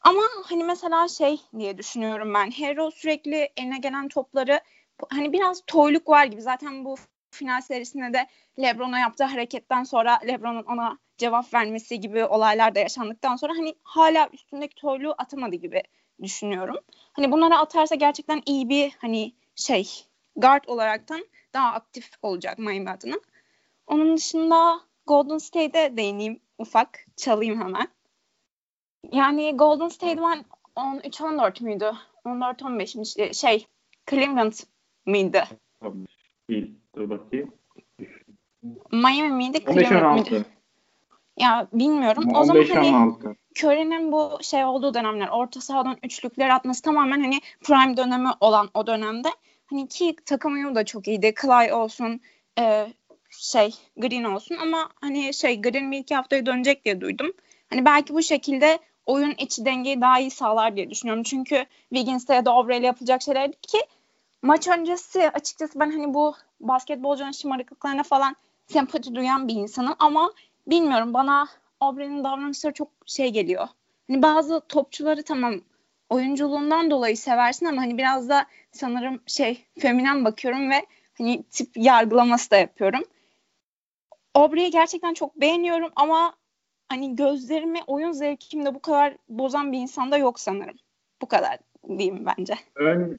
Ama 0.00 0.22
hani 0.44 0.64
mesela 0.64 1.08
şey 1.08 1.40
diye 1.58 1.78
düşünüyorum 1.78 2.34
ben. 2.34 2.50
Hero 2.50 2.90
sürekli 2.90 3.48
eline 3.56 3.78
gelen 3.78 4.08
topları 4.08 4.60
hani 5.08 5.32
biraz 5.32 5.62
toyluk 5.66 6.08
var 6.08 6.24
gibi. 6.24 6.42
Zaten 6.42 6.84
bu 6.84 6.96
final 7.30 7.60
serisinde 7.60 8.12
de 8.12 8.26
LeBron'a 8.58 8.98
yaptığı 8.98 9.24
hareketten 9.24 9.84
sonra 9.84 10.20
LeBron'un 10.26 10.62
ona 10.62 10.98
cevap 11.18 11.54
vermesi 11.54 12.00
gibi 12.00 12.24
olaylar 12.24 12.74
da 12.74 12.78
yaşandıktan 12.78 13.36
sonra 13.36 13.52
hani 13.52 13.74
hala 13.82 14.28
üstündeki 14.32 14.74
toyluğu 14.74 15.14
atamadı 15.18 15.56
gibi 15.56 15.82
düşünüyorum. 16.22 16.76
Hani 17.12 17.32
bunları 17.32 17.56
atarsa 17.56 17.94
gerçekten 17.94 18.42
iyi 18.46 18.68
bir 18.68 18.92
hani 18.98 19.32
şey 19.54 19.88
guard 20.36 20.64
olaraktan 20.66 21.26
daha 21.54 21.72
aktif 21.72 22.10
olacak 22.22 22.58
Miami 22.58 22.90
adına. 22.90 23.16
Onun 23.86 24.16
dışında 24.16 24.80
Golden 25.06 25.38
State'e 25.38 25.96
değineyim 25.96 26.40
ufak. 26.60 27.06
Çalayım 27.16 27.60
hemen. 27.60 27.88
Yani 29.12 29.56
Golden 29.56 29.88
State 29.88 30.18
ben 30.22 30.44
13-14 30.76 31.64
müydü? 31.64 31.92
14-15'miş. 32.24 33.34
Şey 33.34 33.66
Cleveland 34.10 34.52
mıydı? 35.06 35.42
Değil. 36.50 36.74
Dur 36.96 37.10
bakayım. 37.10 37.52
Miami 38.92 39.30
miydi? 39.30 39.64
Cleveland 39.64 40.30
mıydı? 40.30 40.46
Ya 41.36 41.68
bilmiyorum. 41.72 42.24
o 42.34 42.44
zaman 42.44 42.62
hani 42.62 43.12
Curry'nin 43.58 44.12
bu 44.12 44.38
şey 44.42 44.64
olduğu 44.64 44.94
dönemler 44.94 45.28
orta 45.28 45.60
sahadan 45.60 45.96
üçlükler 46.02 46.48
atması 46.48 46.82
tamamen 46.82 47.20
hani 47.20 47.40
prime 47.60 47.96
dönemi 47.96 48.28
olan 48.40 48.70
o 48.74 48.86
dönemde. 48.86 49.28
Hani 49.66 49.88
ki 49.88 50.16
takım 50.26 50.54
uyumu 50.54 50.74
da 50.74 50.84
çok 50.84 51.08
iyiydi. 51.08 51.34
Clay 51.42 51.72
olsun, 51.72 52.20
e, 52.58 52.92
şey 53.30 53.74
Green 53.96 54.24
olsun 54.24 54.56
ama 54.56 54.88
hani 55.00 55.34
şey 55.34 55.62
Green 55.62 55.92
bir 55.92 55.98
iki 55.98 56.14
haftaya 56.14 56.46
dönecek 56.46 56.84
diye 56.84 57.00
duydum. 57.00 57.32
Hani 57.70 57.84
belki 57.84 58.14
bu 58.14 58.22
şekilde 58.22 58.78
oyun 59.06 59.34
içi 59.38 59.64
dengeyi 59.64 60.00
daha 60.00 60.20
iyi 60.20 60.30
sağlar 60.30 60.76
diye 60.76 60.90
düşünüyorum. 60.90 61.22
Çünkü 61.22 61.64
Wiggins'te 61.88 62.34
ya 62.34 62.44
da 62.44 62.56
Obrey'le 62.56 62.82
yapılacak 62.82 63.22
şeyler 63.22 63.52
ki 63.52 63.78
maç 64.42 64.68
öncesi 64.68 65.30
açıkçası 65.30 65.80
ben 65.80 65.90
hani 65.90 66.14
bu 66.14 66.34
basketbolcunun 66.60 67.32
şımarıklıklarına 67.32 68.02
falan 68.02 68.36
sempati 68.66 69.14
duyan 69.14 69.48
bir 69.48 69.54
insanım 69.54 69.94
ama 69.98 70.32
bilmiyorum 70.66 71.14
bana 71.14 71.48
Aubrey'nin 71.80 72.24
davranışları 72.24 72.74
çok 72.74 72.88
şey 73.06 73.28
geliyor. 73.28 73.68
Hani 74.08 74.22
bazı 74.22 74.60
topçuları 74.68 75.22
tamam 75.22 75.54
oyunculuğundan 76.08 76.90
dolayı 76.90 77.16
seversin 77.16 77.66
ama 77.66 77.82
hani 77.82 77.98
biraz 77.98 78.28
da 78.28 78.46
sanırım 78.72 79.20
şey 79.26 79.64
feminen 79.78 80.24
bakıyorum 80.24 80.70
ve 80.70 80.86
hani 81.18 81.42
tip 81.42 81.76
yargılaması 81.76 82.50
da 82.50 82.56
yapıyorum. 82.56 83.02
Aubrey'i 84.34 84.70
gerçekten 84.70 85.14
çok 85.14 85.40
beğeniyorum 85.40 85.90
ama 85.96 86.34
hani 86.88 87.16
gözlerimi 87.16 87.78
oyun 87.86 88.12
zevkimde 88.12 88.74
bu 88.74 88.82
kadar 88.82 89.16
bozan 89.28 89.72
bir 89.72 89.78
insanda 89.78 90.18
yok 90.18 90.40
sanırım. 90.40 90.76
Bu 91.22 91.26
kadar 91.28 91.58
diyeyim 91.88 92.26
bence. 92.26 92.54
Ön, 92.74 93.18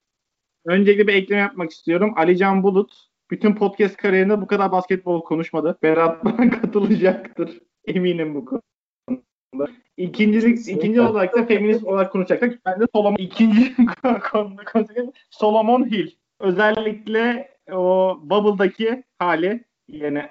öncelikle 0.66 1.07
bir 1.07 1.14
ekleme 1.14 1.41
yapmak 1.41 1.72
istiyorum. 1.72 2.14
Ali 2.18 2.38
Can 2.38 2.64
Bulut 2.64 3.12
bütün 3.32 3.55
podcast 3.55 3.97
kariyerinde 3.97 4.41
bu 4.41 4.47
kadar 4.47 4.72
basketbol 4.72 5.24
konuşmadı. 5.24 5.78
Berat 5.84 6.26
bana 6.26 6.49
katılacaktır. 6.49 7.59
Eminim 7.86 8.36
bu 8.36 8.45
konuda. 8.45 9.72
İkincilik, 9.97 10.68
ikinci 10.68 11.01
olarak 11.01 11.36
da 11.36 11.45
feminist 11.45 11.84
olarak 11.84 12.12
konuşacaksak 12.12 12.59
ben 12.66 12.80
de 12.80 12.86
Solomon 12.95 13.18
ikinci 13.18 13.76
konuda 14.32 14.64
konuşacak. 14.64 15.16
Solomon 15.30 15.91
Hill. 15.91 16.12
Özellikle 16.39 17.51
o 17.72 18.18
Bubble'daki 18.24 19.03
hali 19.20 19.66
yani 19.88 20.30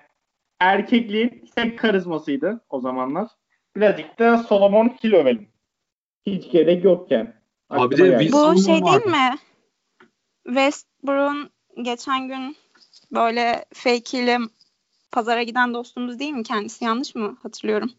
erkekliğin 0.61 1.45
tek 1.57 1.79
karizmasıydı 1.79 2.61
o 2.71 2.81
zamanlar. 2.81 3.29
Birazcık 3.77 4.19
da 4.19 4.39
Solomon 4.39 4.89
Hill 4.89 5.15
övelim. 5.15 5.49
Hiç 6.27 6.51
gerek 6.51 6.85
yokken. 6.85 7.35
Abi 7.71 7.97
de 7.97 8.33
Bu 8.33 8.63
şey 8.63 8.85
değil 8.85 9.07
mi? 9.07 9.35
Westbrook'un 10.47 11.51
geçen 11.83 12.29
gün 12.29 12.57
böyle 13.13 13.65
fake 13.75 14.23
ile 14.23 14.39
pazara 15.13 15.43
giden 15.43 15.75
dostumuz 15.75 16.19
değil 16.19 16.33
mi 16.33 16.43
kendisi? 16.43 16.85
Yanlış 16.85 17.15
mı 17.15 17.37
hatırlıyorum? 17.43 17.91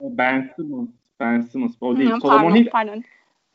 Ben 0.00 0.52
Simmons. 0.56 0.88
Ben 1.20 1.40
Simmons. 1.40 1.72
O 1.80 1.96
değil. 1.96 2.10
Hı, 2.10 2.20
Solomon 2.20 2.42
pardon, 2.42 2.56
Hill. 2.56 2.70
pardon. 2.70 3.04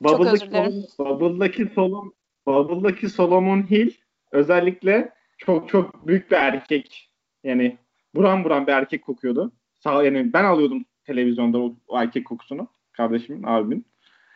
Bubble'daki. 0.01 0.87
Bubble'daki, 0.99 1.65
Solomon, 1.75 2.13
Bubble'daki 2.47 3.09
Solomon 3.09 3.69
Hill 3.69 3.91
özellikle 4.31 5.13
çok 5.37 5.69
çok 5.69 6.07
büyük 6.07 6.31
bir 6.31 6.35
erkek. 6.35 7.09
Yani 7.43 7.77
buram 8.15 8.43
buram 8.43 8.67
bir 8.67 8.71
erkek 8.71 9.03
kokuyordu. 9.05 9.51
Sağ, 9.79 10.03
yani 10.03 10.33
ben 10.33 10.43
alıyordum 10.43 10.85
televizyonda 11.03 11.57
o, 11.57 11.75
o 11.87 11.97
erkek 11.99 12.27
kokusunu. 12.27 12.67
Kardeşimin, 12.91 13.43
abimin. 13.43 13.85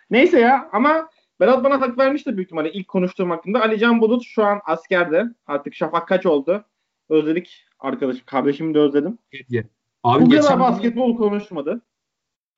Neyse 0.10 0.40
ya 0.40 0.70
ama 0.74 1.10
Berat 1.40 1.64
bana 1.64 1.82
hak 1.82 1.98
vermişti 1.98 2.38
büyük 2.38 2.48
ihtimalle 2.48 2.72
ilk 2.72 2.88
konuştuğum 2.88 3.30
hakkında. 3.30 3.62
Ali 3.62 3.80
Can 3.80 4.02
Bulut 4.02 4.24
şu 4.26 4.44
an 4.44 4.60
askerde. 4.66 5.26
Artık 5.48 5.74
Şafak 5.76 6.08
kaç 6.08 6.26
oldu? 6.26 6.66
Özledik 7.10 7.66
arkadaşım. 7.80 8.22
Kardeşimi 8.26 8.74
de 8.74 8.80
özledim. 8.80 9.18
Abi 10.04 10.26
Bu 10.26 10.30
geçen 10.30 10.44
kadar 10.44 10.60
basketbol 10.60 11.18
konuşmadı. 11.18 11.82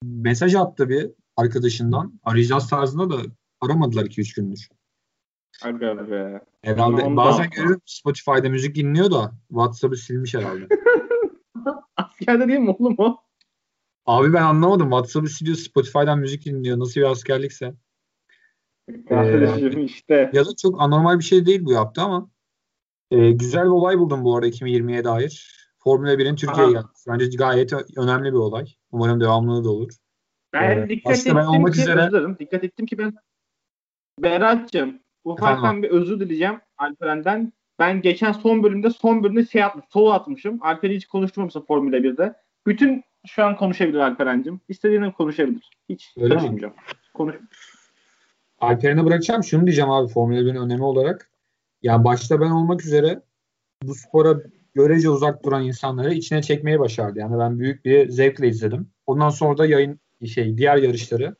mesaj 0.04 0.56
attı 0.56 0.90
bir 0.90 1.12
arkadaşından. 1.38 2.20
Arayacağız 2.24 2.70
tarzında 2.70 3.10
da 3.10 3.22
aramadılar 3.62 4.04
2-3 4.06 4.36
gündür. 4.36 4.70
Aga 5.64 6.12
be. 6.12 6.42
Herhalde 6.62 7.02
Ondan- 7.02 7.18
bazen 7.18 7.50
görüyorum 7.50 7.82
Spotify'da 7.86 8.50
müzik 8.50 8.76
dinliyor 8.76 9.12
da 9.12 9.32
WhatsApp'ı 9.48 9.96
silmiş 9.96 10.34
herhalde. 10.34 10.68
Askerde 12.28 12.48
değil 12.48 12.60
mi 12.60 12.76
oğlum 12.80 12.96
o? 12.98 13.18
Abi 14.06 14.34
ben 14.34 14.42
anlamadım. 14.42 14.90
WhatsApp'ı 14.90 15.28
siliyor 15.30 15.58
Spotify'dan 15.58 16.20
müzik 16.20 16.46
dinliyor. 16.46 16.80
Nasıl 16.80 17.02
bir 17.02 17.06
askerlikse. 17.06 17.74
Kardeşim 19.10 19.86
işte. 19.86 20.30
Ya 20.34 20.46
da 20.46 20.50
çok 20.62 20.82
anormal 20.82 21.20
bir 21.20 21.24
şey 21.24 21.46
değil 21.46 21.66
bu 21.66 21.72
yaptı 21.72 22.02
ama 22.02 22.30
e, 23.12 23.32
güzel 23.32 23.64
bir 23.64 23.70
olay 23.70 24.00
buldum 24.00 24.24
bu 24.24 24.36
arada 24.36 24.48
2020'ye 24.48 25.04
dair. 25.04 25.56
Formula 25.84 26.14
1'in 26.14 26.36
Türkiye'ye 26.36 26.72
gelmesi. 26.72 27.10
Bence 27.10 27.38
gayet 27.38 27.74
önemli 27.98 28.28
bir 28.34 28.38
olay. 28.38 28.66
Umarım 28.92 29.22
devamlılığı 29.22 29.64
da 29.64 29.70
olur. 29.70 29.92
Ben 30.54 30.78
Ee, 30.78 30.90
dikkat 30.90 31.18
ettim 31.18 31.36
ben 31.36 31.46
olmak 31.46 31.74
ki, 31.74 31.82
üzere- 31.82 32.08
özür 32.08 32.40
dikkat 32.40 32.64
ettim 32.64 32.86
ki 32.86 32.98
ben 32.98 33.14
Berat'cığım 34.20 35.00
ufaktan 35.24 35.58
Efendim? 35.58 35.84
bir 35.84 35.90
özür 35.90 36.20
dileyeceğim 36.20 36.60
Alperen'den. 36.78 37.54
Ben 37.80 38.02
geçen 38.02 38.32
son 38.32 38.64
bölümde 38.64 38.90
son 38.90 39.24
bölümde 39.24 39.46
şey 39.46 39.64
atmış, 39.64 39.86
solo 39.90 40.10
atmışım. 40.10 40.60
Alper'i 40.62 40.96
hiç 40.96 41.06
konuşturmamışım 41.06 41.66
Formula 41.66 41.98
1'de. 41.98 42.34
Bütün 42.68 43.04
şu 43.28 43.44
an 43.46 43.56
konuşabilir 43.56 43.98
Alperen'cim. 43.98 44.62
İstediğini 44.70 45.14
konuşabilir. 45.14 45.70
Hiç 45.90 46.14
Öyle 46.18 46.34
mi? 46.34 46.40
karışmayacağım. 46.40 46.74
Konuş. 47.14 47.36
Alperen'e 48.60 49.06
bırakacağım. 49.06 49.44
Şunu 49.44 49.66
diyeceğim 49.66 49.92
abi 49.92 50.08
Formula 50.08 50.40
1'in 50.40 50.56
önemi 50.56 50.84
olarak. 50.84 51.30
Ya 51.82 52.04
başta 52.04 52.42
ben 52.42 52.50
olmak 52.50 52.86
üzere 52.86 53.22
bu 53.84 53.96
spora 53.96 54.42
görece 54.74 55.10
uzak 55.10 55.46
duran 55.46 55.64
insanları 55.64 56.14
içine 56.14 56.42
çekmeyi 56.42 56.80
başardı. 56.80 57.20
Yani 57.20 57.40
ben 57.40 57.60
büyük 57.60 57.86
bir 57.86 58.10
zevkle 58.10 58.48
izledim. 58.48 58.90
Ondan 59.06 59.30
sonra 59.30 59.58
da 59.58 59.66
yayın 59.66 60.00
şey 60.26 60.58
diğer 60.58 60.78
yarışları 60.78 61.36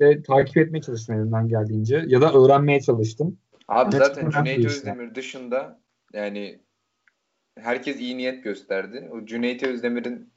de 0.00 0.22
takip 0.22 0.56
etmeye 0.56 0.80
çalıştım 0.80 1.16
elimden 1.16 1.48
geldiğince 1.48 2.04
ya 2.06 2.20
da 2.20 2.32
öğrenmeye 2.32 2.80
çalıştım. 2.80 3.38
Abi 3.72 3.96
Evet, 3.96 4.06
zaten 4.06 4.30
Cüneyt 4.30 4.58
işte. 4.58 4.68
Özdemir 4.68 5.14
dışında 5.14 5.80
yani 6.12 6.60
herkes 7.58 8.00
iyi 8.00 8.18
niyet 8.18 8.44
gösterdi. 8.44 9.10
O 9.12 9.26
Cüneyt 9.26 9.62
Özdemir'in 9.62 10.32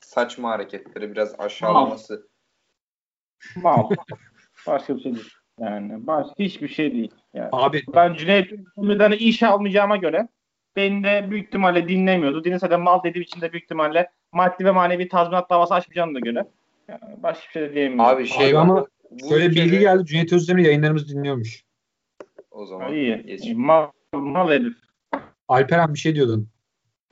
saçma 0.00 0.50
hareketleri 0.50 1.12
biraz 1.12 1.34
aşağılaması. 1.40 2.28
Mal. 3.56 3.90
Başka 4.66 4.96
bir 4.96 5.02
şey 5.02 5.14
değil. 5.14 5.30
Yani 5.60 6.06
başka 6.06 6.34
hiçbir 6.38 6.68
şey 6.68 6.92
değil. 6.92 7.10
Yani. 7.34 7.48
Abi 7.52 7.82
Ben 7.94 8.14
Cüneyt 8.14 8.52
Ünlü'den 8.76 9.12
iş 9.12 9.42
almayacağıma 9.42 9.96
göre 9.96 10.28
beni 10.76 11.04
de 11.04 11.30
büyük 11.30 11.46
ihtimalle 11.46 11.88
dinlemiyordu. 11.88 12.44
Dinlese 12.44 12.70
de 12.70 12.76
mal 12.76 13.02
dediğim 13.02 13.22
için 13.22 13.40
de 13.40 13.52
büyük 13.52 13.64
ihtimalle 13.64 14.10
maddi 14.32 14.64
ve 14.64 14.70
manevi 14.70 15.08
tazminat 15.08 15.50
davası 15.50 15.74
açmayacağına 15.74 16.14
da 16.14 16.20
göre. 16.20 16.46
Yani 16.88 17.22
başka 17.22 17.46
bir 17.46 17.52
şey 17.52 17.62
de 17.62 17.74
diyemiyorum. 17.74 18.16
Abi 18.16 18.26
şey 18.26 18.48
Abi 18.48 18.58
ama 18.58 18.86
şöyle 19.28 19.50
bilgi 19.50 19.78
geldi. 19.78 20.04
Cüneyt 20.04 20.32
Özdemir 20.32 20.64
yayınlarımızı 20.64 21.08
dinliyormuş. 21.08 21.69
O 22.50 22.66
zaman 22.66 22.92
iyi. 22.92 23.22
geç. 23.26 23.54
Mal, 23.54 23.90
mal 24.12 24.50
herif. 24.50 24.76
Alperen 25.48 25.94
bir 25.94 25.98
şey 25.98 26.14
diyordun. 26.14 26.48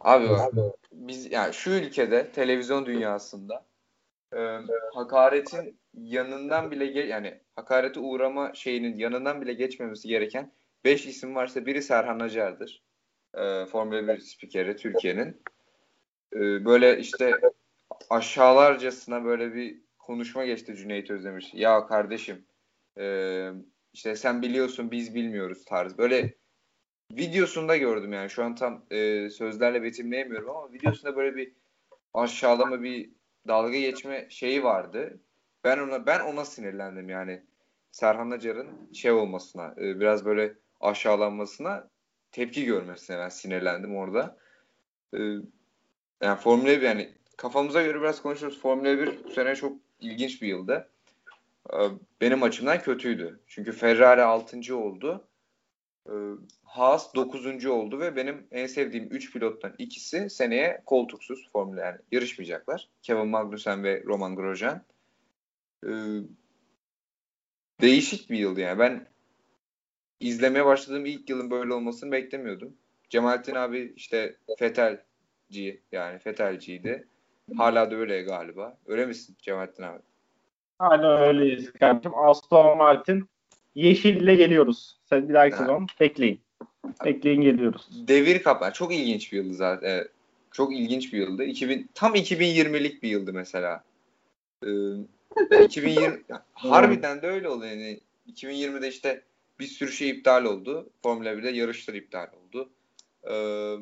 Abi 0.00 0.28
bak 0.28 0.52
biz 0.92 1.32
yani 1.32 1.54
şu 1.54 1.70
ülkede 1.70 2.32
televizyon 2.32 2.86
dünyasında 2.86 3.66
e, 4.36 4.58
hakaretin 4.94 5.80
yanından 5.94 6.70
bile 6.70 6.84
ge- 6.86 7.06
yani 7.06 7.40
hakarete 7.56 8.00
uğrama 8.00 8.54
şeyinin 8.54 8.96
yanından 8.96 9.40
bile 9.40 9.52
geçmemesi 9.52 10.08
gereken 10.08 10.52
5 10.84 11.06
isim 11.06 11.34
varsa 11.34 11.66
biri 11.66 11.82
Serhan 11.82 12.20
Acar'dır. 12.20 12.82
E, 13.34 13.66
Formula 13.66 14.08
1 14.08 14.20
spikeri 14.20 14.76
Türkiye'nin. 14.76 15.42
E, 16.34 16.64
böyle 16.64 16.98
işte 16.98 17.40
aşağılarcasına 18.10 19.24
böyle 19.24 19.54
bir 19.54 19.80
konuşma 19.98 20.44
geçti 20.44 20.76
Cüneyt 20.76 21.10
Özdemir. 21.10 21.50
Ya 21.54 21.86
kardeşim 21.86 22.44
e, 22.98 23.04
işte 23.92 24.16
sen 24.16 24.42
biliyorsun 24.42 24.90
biz 24.90 25.14
bilmiyoruz 25.14 25.64
tarz. 25.64 25.98
Böyle 25.98 26.34
videosunda 27.12 27.76
gördüm 27.76 28.12
yani 28.12 28.30
şu 28.30 28.44
an 28.44 28.54
tam 28.54 28.84
e, 28.90 29.30
sözlerle 29.30 29.82
betimleyemiyorum 29.82 30.50
ama 30.50 30.72
videosunda 30.72 31.16
böyle 31.16 31.36
bir 31.36 31.52
aşağılama 32.14 32.82
bir 32.82 33.10
dalga 33.48 33.78
geçme 33.78 34.26
şeyi 34.30 34.64
vardı. 34.64 35.20
Ben 35.64 35.78
ona 35.78 36.06
ben 36.06 36.20
ona 36.20 36.44
sinirlendim 36.44 37.08
yani. 37.08 37.42
Serhan 37.90 38.30
Acar'ın 38.30 38.92
şey 38.92 39.12
olmasına, 39.12 39.74
e, 39.78 40.00
biraz 40.00 40.24
böyle 40.24 40.54
aşağılanmasına 40.80 41.88
tepki 42.32 42.64
görmesine 42.64 43.18
ben 43.18 43.28
sinirlendim 43.28 43.96
orada. 43.96 44.38
E, 45.14 45.18
yani 46.22 46.40
Formula 46.40 46.68
1 46.68 46.82
yani 46.82 47.14
kafamıza 47.36 47.82
göre 47.82 48.00
biraz 48.00 48.22
konuşuyoruz. 48.22 48.60
Formula 48.60 48.98
1 48.98 49.24
bu 49.24 49.30
sene 49.30 49.56
çok 49.56 49.76
ilginç 50.00 50.42
bir 50.42 50.48
yıldı. 50.48 50.90
E, 51.72 51.78
benim 52.20 52.42
açımdan 52.42 52.82
kötüydü. 52.82 53.40
Çünkü 53.46 53.72
Ferrari 53.72 54.22
6. 54.22 54.76
oldu. 54.76 55.28
E, 56.06 56.12
Haas 56.64 57.14
9. 57.14 57.66
oldu 57.66 58.00
ve 58.00 58.16
benim 58.16 58.46
en 58.50 58.66
sevdiğim 58.66 59.08
3 59.10 59.32
pilottan 59.32 59.74
ikisi 59.78 60.30
seneye 60.30 60.82
koltuksuz 60.86 61.50
Formula 61.52 61.80
yani 61.80 61.98
yarışmayacaklar. 62.12 62.88
Kevin 63.02 63.28
Magnussen 63.28 63.84
ve 63.84 64.02
Roman 64.04 64.36
Grosjean. 64.36 64.82
Ee, 65.86 65.90
değişik 67.80 68.30
bir 68.30 68.38
yıldı 68.38 68.60
yani. 68.60 68.78
Ben 68.78 69.06
izlemeye 70.20 70.64
başladığım 70.64 71.06
ilk 71.06 71.30
yılın 71.30 71.50
böyle 71.50 71.74
olmasını 71.74 72.12
beklemiyordum. 72.12 72.76
Cemalettin 73.10 73.54
abi 73.54 73.92
işte 73.96 74.36
Fetelci 74.58 75.82
yani 75.92 76.18
Fetelciydi. 76.18 77.08
Hala 77.56 77.90
da 77.90 77.96
öyle 77.96 78.22
galiba. 78.22 78.78
Öyle 78.86 79.06
misin 79.06 79.36
Cemalettin 79.42 79.82
abi? 79.82 80.02
Hala 80.78 81.20
öyleyiz 81.20 81.72
kardeşim. 81.72 82.12
Aston 82.14 82.76
Martin 82.78 83.28
Yeşil'le 83.74 84.36
geliyoruz. 84.36 84.96
Sen 85.04 85.28
bir 85.28 85.34
dahaki 85.34 85.56
Ha. 85.56 85.58
sezon 85.58 85.86
bekleyin. 86.00 86.40
Bekleyin 87.04 87.40
geliyoruz. 87.40 87.88
Devir 88.08 88.42
kapan. 88.42 88.70
Çok 88.70 88.94
ilginç 88.94 89.32
bir 89.32 89.36
yıldı 89.36 89.54
zaten. 89.54 89.88
Evet. 89.88 90.10
Çok 90.52 90.74
ilginç 90.76 91.12
bir 91.12 91.18
yıldı. 91.18 91.44
2000 91.44 91.90
tam 91.94 92.14
2020'lik 92.14 93.02
bir 93.02 93.08
yıldı 93.08 93.32
mesela. 93.32 93.84
Ee, 94.64 95.64
2020 95.64 96.22
harbiden 96.54 97.22
de 97.22 97.26
öyle 97.26 97.48
oldu 97.48 97.64
yani. 97.66 98.00
2020'de 98.32 98.88
işte 98.88 99.22
bir 99.60 99.66
sürü 99.66 99.92
şey 99.92 100.10
iptal 100.10 100.44
oldu. 100.44 100.90
Formula 101.02 101.32
1'de 101.32 101.50
yarışlar 101.50 101.94
iptal 101.94 102.26
oldu. 102.32 102.70
Ee, 103.30 103.74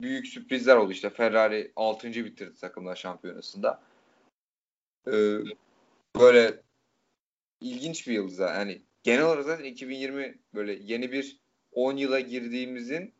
büyük 0.00 0.26
sürprizler 0.26 0.76
oldu. 0.76 0.92
İşte 0.92 1.10
Ferrari 1.10 1.72
6. 1.76 2.08
bitirdi 2.08 2.60
takımlar 2.60 2.96
şampiyonasında. 2.96 3.82
Ee, 5.12 5.36
böyle 6.20 6.62
ilginç 7.60 8.08
bir 8.08 8.12
yıldız. 8.12 8.38
Yani 8.38 8.82
genel 9.02 9.24
olarak 9.24 9.44
zaten 9.44 9.64
2020 9.64 10.38
böyle 10.54 10.78
yeni 10.82 11.12
bir 11.12 11.40
10 11.72 11.96
yıla 11.96 12.20
girdiğimizin 12.20 13.14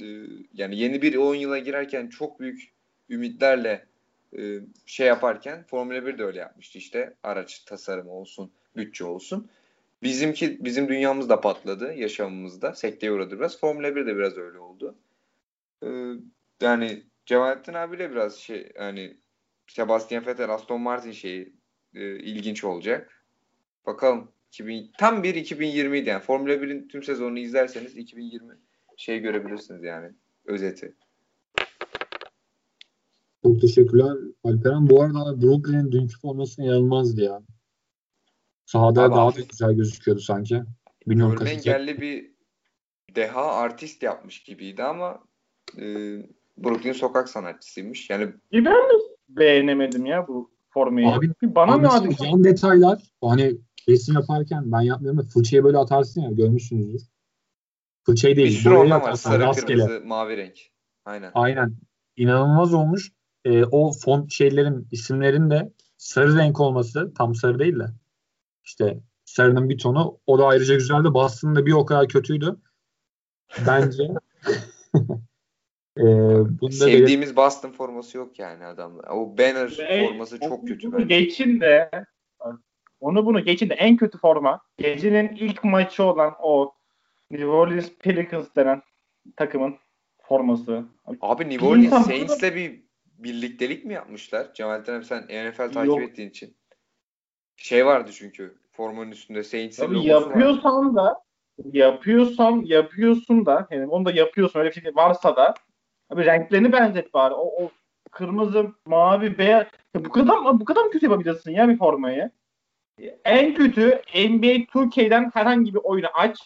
e, 0.00 0.06
yani 0.52 0.78
yeni 0.78 1.02
bir 1.02 1.16
10 1.16 1.34
yıla 1.34 1.58
girerken 1.58 2.08
çok 2.08 2.40
büyük 2.40 2.72
ümitlerle 3.10 3.86
e, 4.38 4.60
şey 4.86 5.06
yaparken 5.06 5.62
Formula 5.62 6.06
1 6.06 6.18
de 6.18 6.24
öyle 6.24 6.38
yapmıştı 6.38 6.78
işte 6.78 7.14
araç 7.22 7.58
tasarımı 7.58 8.10
olsun, 8.10 8.52
bütçe 8.76 9.04
olsun. 9.04 9.50
Bizimki 10.02 10.64
bizim 10.64 10.88
dünyamız 10.88 11.28
da 11.28 11.40
patladı 11.40 11.94
yaşamımızda. 11.94 12.74
Sekteye 12.74 13.12
uğradı 13.12 13.38
biraz. 13.38 13.60
Formula 13.60 13.96
1 13.96 14.06
de 14.06 14.16
biraz 14.16 14.36
öyle 14.36 14.58
oldu. 14.58 14.94
Ee, 15.82 15.86
yani 16.60 17.02
Cemalettin 17.26 17.74
abiyle 17.74 18.10
biraz 18.10 18.36
şey 18.36 18.72
yani 18.78 19.16
Sebastian 19.66 20.26
Vettel, 20.26 20.50
Aston 20.50 20.80
Martin 20.80 21.12
şeyi 21.12 21.52
e, 21.94 22.18
ilginç 22.18 22.64
olacak. 22.64 23.24
Bakalım 23.86 24.28
2000, 24.48 24.90
tam 24.98 25.22
bir 25.22 25.34
2020 25.34 25.98
idi 25.98 26.08
yani. 26.08 26.22
Formula 26.22 26.52
1'in 26.52 26.88
tüm 26.88 27.02
sezonunu 27.02 27.38
izlerseniz 27.38 27.96
2020 27.96 28.54
şey 28.96 29.20
görebilirsiniz 29.20 29.82
yani 29.82 30.12
özeti. 30.44 30.94
Çok 33.42 33.60
teşekkürler 33.60 34.16
Alperen. 34.44 34.90
Bu 34.90 35.02
arada 35.02 35.42
Brooklyn'in 35.42 35.92
dünkü 35.92 36.20
forması 36.20 36.62
inanılmazdı 36.62 37.22
ya. 37.22 37.42
Sahada 38.66 39.02
Abi, 39.02 39.14
daha 39.14 39.36
da 39.36 39.40
güzel 39.50 39.72
gözüküyordu 39.72 40.20
sanki. 40.20 40.62
Bilmiyorum 41.06 41.36
Görme 41.36 41.50
engelli 41.50 42.00
bir 42.00 42.34
deha 43.14 43.56
artist 43.56 44.02
yapmış 44.02 44.42
gibiydi 44.42 44.82
ama 44.82 45.24
e, 45.78 45.84
Brooklyn 46.58 46.92
sokak 46.92 47.28
sanatçısıymış. 47.28 48.10
Yani 48.10 48.32
ben 48.52 48.62
mi 48.62 49.02
beğenemedim 49.28 50.06
ya 50.06 50.28
bu 50.28 50.53
formayı? 50.74 51.08
Abi, 51.08 51.30
Bana 51.42 51.72
abi 51.72 51.82
mı 51.82 51.92
adı? 51.92 52.08
Yan 52.24 52.44
detaylar 52.44 53.02
hani 53.20 53.56
resim 53.88 54.14
yaparken 54.14 54.72
ben 54.72 54.80
yapmıyorum 54.80 55.18
da 55.18 55.22
fırçayı 55.22 55.64
böyle 55.64 55.78
atarsın 55.78 56.20
ya 56.20 56.30
görmüşsünüzdür. 56.30 57.02
Fırçayı 58.06 58.36
değil. 58.36 58.48
Bir 58.48 58.60
sürü 58.60 58.74
orada 58.74 59.02
var. 59.02 59.12
Sarı, 59.12 59.42
rastgele. 59.42 59.86
kırmızı, 59.86 60.06
mavi 60.06 60.36
renk. 60.36 60.60
Aynen. 61.04 61.30
Aynen. 61.34 61.76
İnanılmaz 62.16 62.74
olmuş. 62.74 63.12
Ee, 63.44 63.64
o 63.64 63.92
font 63.92 64.32
şeylerin 64.32 64.88
isimlerin 64.90 65.50
de 65.50 65.72
sarı 65.96 66.36
renk 66.36 66.60
olması 66.60 67.14
tam 67.14 67.34
sarı 67.34 67.58
değil 67.58 67.78
de 67.78 67.86
işte 68.64 69.00
sarının 69.24 69.68
bir 69.68 69.78
tonu 69.78 70.18
o 70.26 70.38
da 70.38 70.46
ayrıca 70.46 70.74
güzeldi. 70.74 71.14
Boston 71.14 71.56
da 71.56 71.66
bir 71.66 71.72
o 71.72 71.86
kadar 71.86 72.08
kötüydü. 72.08 72.56
Bence 73.66 74.08
e, 75.98 76.02
bunda 76.60 76.72
Sevdiğimiz 76.72 77.28
benim... 77.28 77.36
Boston 77.36 77.70
forması 77.70 78.16
yok 78.16 78.38
yani 78.38 78.64
adamda. 78.64 79.02
O 79.12 79.38
banner 79.38 79.78
Ve 79.78 80.08
forması 80.08 80.40
çok 80.40 80.68
kötü. 80.68 80.92
Bence. 80.92 81.04
Geçin 81.04 81.60
de 81.60 81.90
onu 83.00 83.26
bunu 83.26 83.44
geçin 83.44 83.70
de 83.70 83.74
en 83.74 83.96
kötü 83.96 84.18
forma 84.18 84.60
gecenin 84.78 85.28
ilk 85.28 85.64
maçı 85.64 86.04
olan 86.04 86.34
o 86.40 86.74
New 87.30 87.46
Orleans 87.46 87.90
Pelicans 87.98 88.46
denen 88.56 88.82
takımın 89.36 89.76
forması. 90.22 90.84
Abi 91.20 91.50
New 91.50 91.66
Orleans 91.66 92.06
Saints'le 92.06 92.42
bir 92.42 92.84
birliktelik 93.18 93.84
mi 93.84 93.94
yapmışlar? 93.94 94.54
Cemal'den 94.54 95.00
sen 95.00 95.22
NFL 95.22 95.72
takip 95.72 95.86
Yok. 95.86 96.02
ettiğin 96.02 96.28
için. 96.28 96.56
Şey 97.56 97.86
vardı 97.86 98.10
çünkü 98.12 98.58
formanın 98.72 99.10
üstünde 99.10 99.42
Saints'in 99.44 99.84
logosu 99.84 100.08
yapıyorsan 100.08 100.96
var. 100.96 101.04
da 101.04 101.24
yapıyorsan 101.72 102.62
yapıyorsun 102.64 103.46
da 103.46 103.68
yani 103.70 103.86
onu 103.86 104.04
da 104.04 104.12
yapıyorsun 104.12 104.60
öyle 104.60 104.70
bir 104.70 104.80
şey 104.82 104.94
varsa 104.94 105.36
da 105.36 105.54
abi 106.14 106.24
renklerini 106.24 106.72
benzet 106.72 107.14
bari. 107.14 107.34
O, 107.34 107.64
o 107.64 107.70
kırmızı, 108.10 108.72
mavi, 108.86 109.38
beyaz 109.38 109.66
ya 109.94 110.04
bu 110.04 110.10
kadar 110.10 110.60
bu 110.60 110.64
kadar 110.64 110.84
mı 110.84 110.90
kötü 110.90 111.06
yapabilirsin 111.06 111.50
ya 111.50 111.68
bir 111.68 111.78
formayı? 111.78 112.30
En 113.24 113.54
kötü 113.54 113.88
NBA 114.14 114.54
2K'den 114.54 115.30
herhangi 115.34 115.74
bir 115.74 115.80
oyunu 115.82 116.06
aç. 116.14 116.38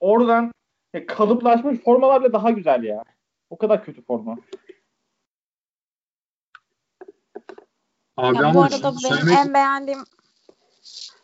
Oradan 0.00 0.52
ya 0.94 1.06
kalıplaşmış 1.06 1.80
formalar 1.80 2.22
bile 2.22 2.32
daha 2.32 2.50
güzel 2.50 2.82
ya. 2.82 3.04
O 3.50 3.58
kadar 3.58 3.84
kötü 3.84 4.04
forma. 4.04 4.36
Abi 8.16 8.36
ya 8.36 8.54
bu 8.54 8.62
arada 8.62 8.82
benim 8.82 8.98
söylemek... 8.98 9.38
en 9.38 9.54
beğendiğim 9.54 10.04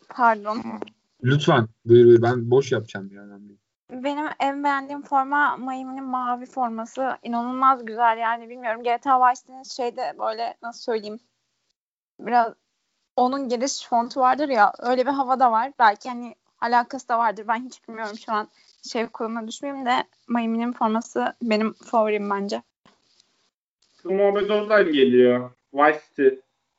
pardon. 0.09 0.63
Lütfen 1.23 1.67
buyur 1.85 2.05
buyur 2.05 2.21
ben 2.21 2.51
boş 2.51 2.71
yapacağım 2.71 3.09
yani. 3.13 3.57
Benim 3.89 4.25
en 4.39 4.63
beğendiğim 4.63 5.01
forma 5.01 5.57
Miami'nin 5.57 6.03
mavi 6.03 6.45
forması. 6.45 7.17
inanılmaz 7.23 7.85
güzel 7.85 8.17
yani 8.17 8.49
bilmiyorum. 8.49 8.83
GTA 8.83 9.31
Vice'nin 9.31 9.63
şeyde 9.63 10.13
böyle 10.19 10.55
nasıl 10.61 10.81
söyleyeyim 10.81 11.19
biraz 12.19 12.53
onun 13.15 13.49
giriş 13.49 13.87
fontu 13.87 14.19
vardır 14.19 14.49
ya 14.49 14.73
öyle 14.79 15.05
bir 15.05 15.11
hava 15.11 15.39
da 15.39 15.51
var. 15.51 15.71
Belki 15.79 16.09
hani 16.09 16.35
alakası 16.61 17.09
da 17.09 17.19
vardır. 17.19 17.45
Ben 17.47 17.65
hiç 17.65 17.87
bilmiyorum 17.87 18.17
şu 18.25 18.31
an 18.31 18.47
şey 18.91 19.07
konuma 19.07 19.47
düşmeyeyim 19.47 19.85
de 19.85 20.03
Miami'nin 20.27 20.71
forması 20.73 21.33
benim 21.41 21.73
favorim 21.73 22.29
bence. 22.29 22.61
Muhabbet 24.03 24.49
oradan 24.51 24.85
geliyor. 24.85 25.51
Vice 25.73 25.99
City 26.09 26.27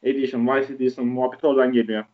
Edition, 0.02 0.48
Vice 0.48 0.74
Edition 0.74 1.06
muhabbet 1.06 1.44
oradan 1.44 1.72
geliyor. 1.72 2.04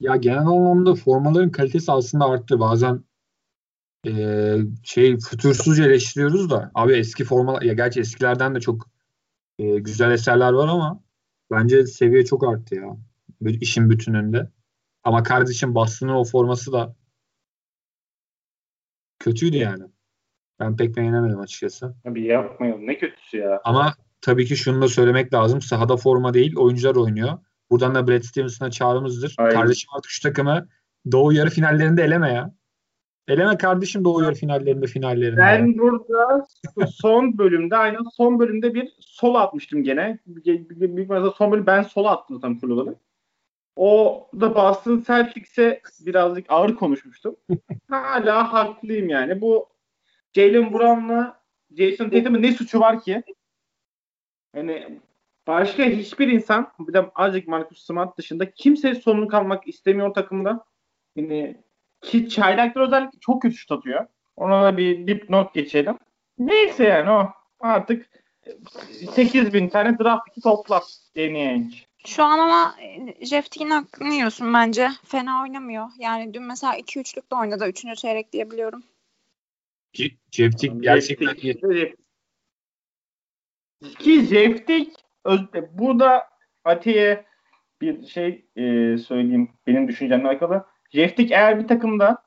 Ya 0.00 0.16
genel 0.16 0.38
anlamda 0.38 0.94
formaların 0.94 1.50
kalitesi 1.50 1.92
aslında 1.92 2.24
arttı. 2.24 2.60
Bazen 2.60 3.04
e, 4.06 4.56
şey 4.82 5.18
fütursuzca 5.18 5.84
eleştiriyoruz 5.84 6.50
da 6.50 6.70
abi 6.74 6.92
eski 6.92 7.24
formalar 7.24 7.62
ya 7.62 7.72
gerçi 7.72 8.00
eskilerden 8.00 8.54
de 8.54 8.60
çok 8.60 8.88
e, 9.58 9.78
güzel 9.78 10.10
eserler 10.10 10.52
var 10.52 10.68
ama 10.68 11.02
bence 11.50 11.86
seviye 11.86 12.24
çok 12.24 12.44
arttı 12.44 12.74
ya. 12.74 12.96
işin 13.40 13.90
bütününde. 13.90 14.50
Ama 15.04 15.22
kardeşim 15.22 15.74
Boston'ın 15.74 16.12
o 16.12 16.24
forması 16.24 16.72
da 16.72 16.96
kötüydü 19.18 19.56
yani. 19.56 19.84
Ben 20.60 20.76
pek 20.76 20.96
beğenemedim 20.96 21.40
açıkçası. 21.40 21.94
Abi 22.04 22.24
yapmayalım. 22.26 22.86
Ne 22.86 22.98
kötüsü 22.98 23.36
ya. 23.36 23.60
Ama 23.64 23.94
tabii 24.20 24.46
ki 24.46 24.56
şunu 24.56 24.82
da 24.82 24.88
söylemek 24.88 25.34
lazım. 25.34 25.60
Sahada 25.60 25.96
forma 25.96 26.34
değil, 26.34 26.56
oyuncular 26.56 26.96
oynuyor. 26.96 27.38
Buradan 27.70 27.94
da 27.94 28.08
Brad 28.08 28.22
Stevenson'a 28.22 28.70
çağrımızdır. 28.70 29.34
Aynen. 29.38 29.54
Kardeşim 29.54 29.90
artık 29.96 30.10
şu 30.10 30.22
takımı 30.22 30.68
Doğu 31.12 31.32
yarı 31.32 31.50
finallerinde 31.50 32.02
eleme 32.02 32.32
ya. 32.32 32.54
Eleme 33.28 33.58
kardeşim 33.58 34.04
Doğu 34.04 34.22
yarı 34.22 34.34
finallerinde 34.34 34.86
finallerinde. 34.86 35.40
Ben 35.40 35.78
burada 35.78 36.46
son 36.92 37.38
bölümde 37.38 37.76
aynen 37.76 38.02
son 38.16 38.38
bölümde 38.38 38.74
bir 38.74 38.92
sol 39.00 39.34
atmıştım 39.34 39.84
gene. 39.84 40.18
Büyük 40.26 41.10
mesela 41.10 41.30
son 41.30 41.52
bölüm 41.52 41.66
ben 41.66 41.82
sola 41.82 42.10
attım 42.10 42.40
tam 42.40 42.58
full 42.58 42.70
olarak. 42.70 42.96
O 43.76 44.28
da 44.40 44.54
Boston 44.54 45.04
Celtics'e 45.06 45.80
birazcık 46.00 46.46
ağır 46.48 46.74
konuşmuştum. 46.74 47.36
Hala 47.90 48.52
haklıyım 48.52 49.08
yani. 49.08 49.40
Bu 49.40 49.68
Jalen 50.32 50.72
Brown'la 50.72 51.40
Jason 51.76 52.10
Tatum'un 52.10 52.42
ne 52.42 52.52
suçu 52.52 52.80
var 52.80 53.00
ki? 53.02 53.22
Yani 54.56 55.00
başka 55.50 55.84
hiçbir 55.84 56.28
insan 56.28 56.72
bir 56.78 56.92
de 56.92 57.10
azıcık 57.14 57.48
Marcus 57.48 57.84
Smart 57.86 58.18
dışında 58.18 58.50
kimse 58.50 58.94
sonunu 58.94 59.28
kalmak 59.28 59.68
istemiyor 59.68 60.14
takımda. 60.14 60.64
Yani 61.16 61.56
ki 62.00 62.28
çaylaklar 62.28 62.82
özellikle 62.82 63.18
çok 63.20 63.42
kötü 63.42 63.56
şut 63.56 63.72
atıyor. 63.72 64.06
Ona 64.36 64.64
da 64.64 64.76
bir 64.76 65.06
dipnot 65.06 65.54
geçelim. 65.54 65.98
Neyse 66.38 66.84
yani 66.84 67.10
o 67.10 67.28
artık 67.60 68.10
8 69.14 69.52
bin 69.54 69.68
tane 69.68 69.98
draft 69.98 70.24
piki 70.26 70.40
toplar 70.40 70.82
deneyen. 71.16 71.72
Şu 72.06 72.24
an 72.24 72.38
ama 72.38 72.76
e, 72.80 73.26
Jeff 73.26 73.50
Teague'in 73.50 73.70
hakkını 73.70 74.14
yiyorsun 74.14 74.54
bence. 74.54 74.88
Fena 75.04 75.42
oynamıyor. 75.42 75.88
Yani 75.98 76.34
dün 76.34 76.42
mesela 76.42 76.78
2-3'lükle 76.78 77.40
oynadı. 77.40 77.68
3. 77.68 77.96
çeyrek 77.96 78.32
diyebiliyorum. 78.32 78.82
Jeff 80.30 80.58
Teague 80.58 80.80
gerçekten 80.80 81.34
iyi. 81.34 81.96
Ki 83.98 84.26
Jeff 84.26 84.66
Teague 84.66 84.92
burada 85.72 86.28
Atiye 86.64 87.24
bir 87.80 88.06
şey 88.06 88.44
e, 88.56 88.98
söyleyeyim 88.98 89.48
benim 89.66 89.88
düşüncemle 89.88 90.28
alakalı. 90.28 90.64
Teague 90.92 91.26
eğer 91.30 91.60
bir 91.60 91.68
takımda 91.68 92.22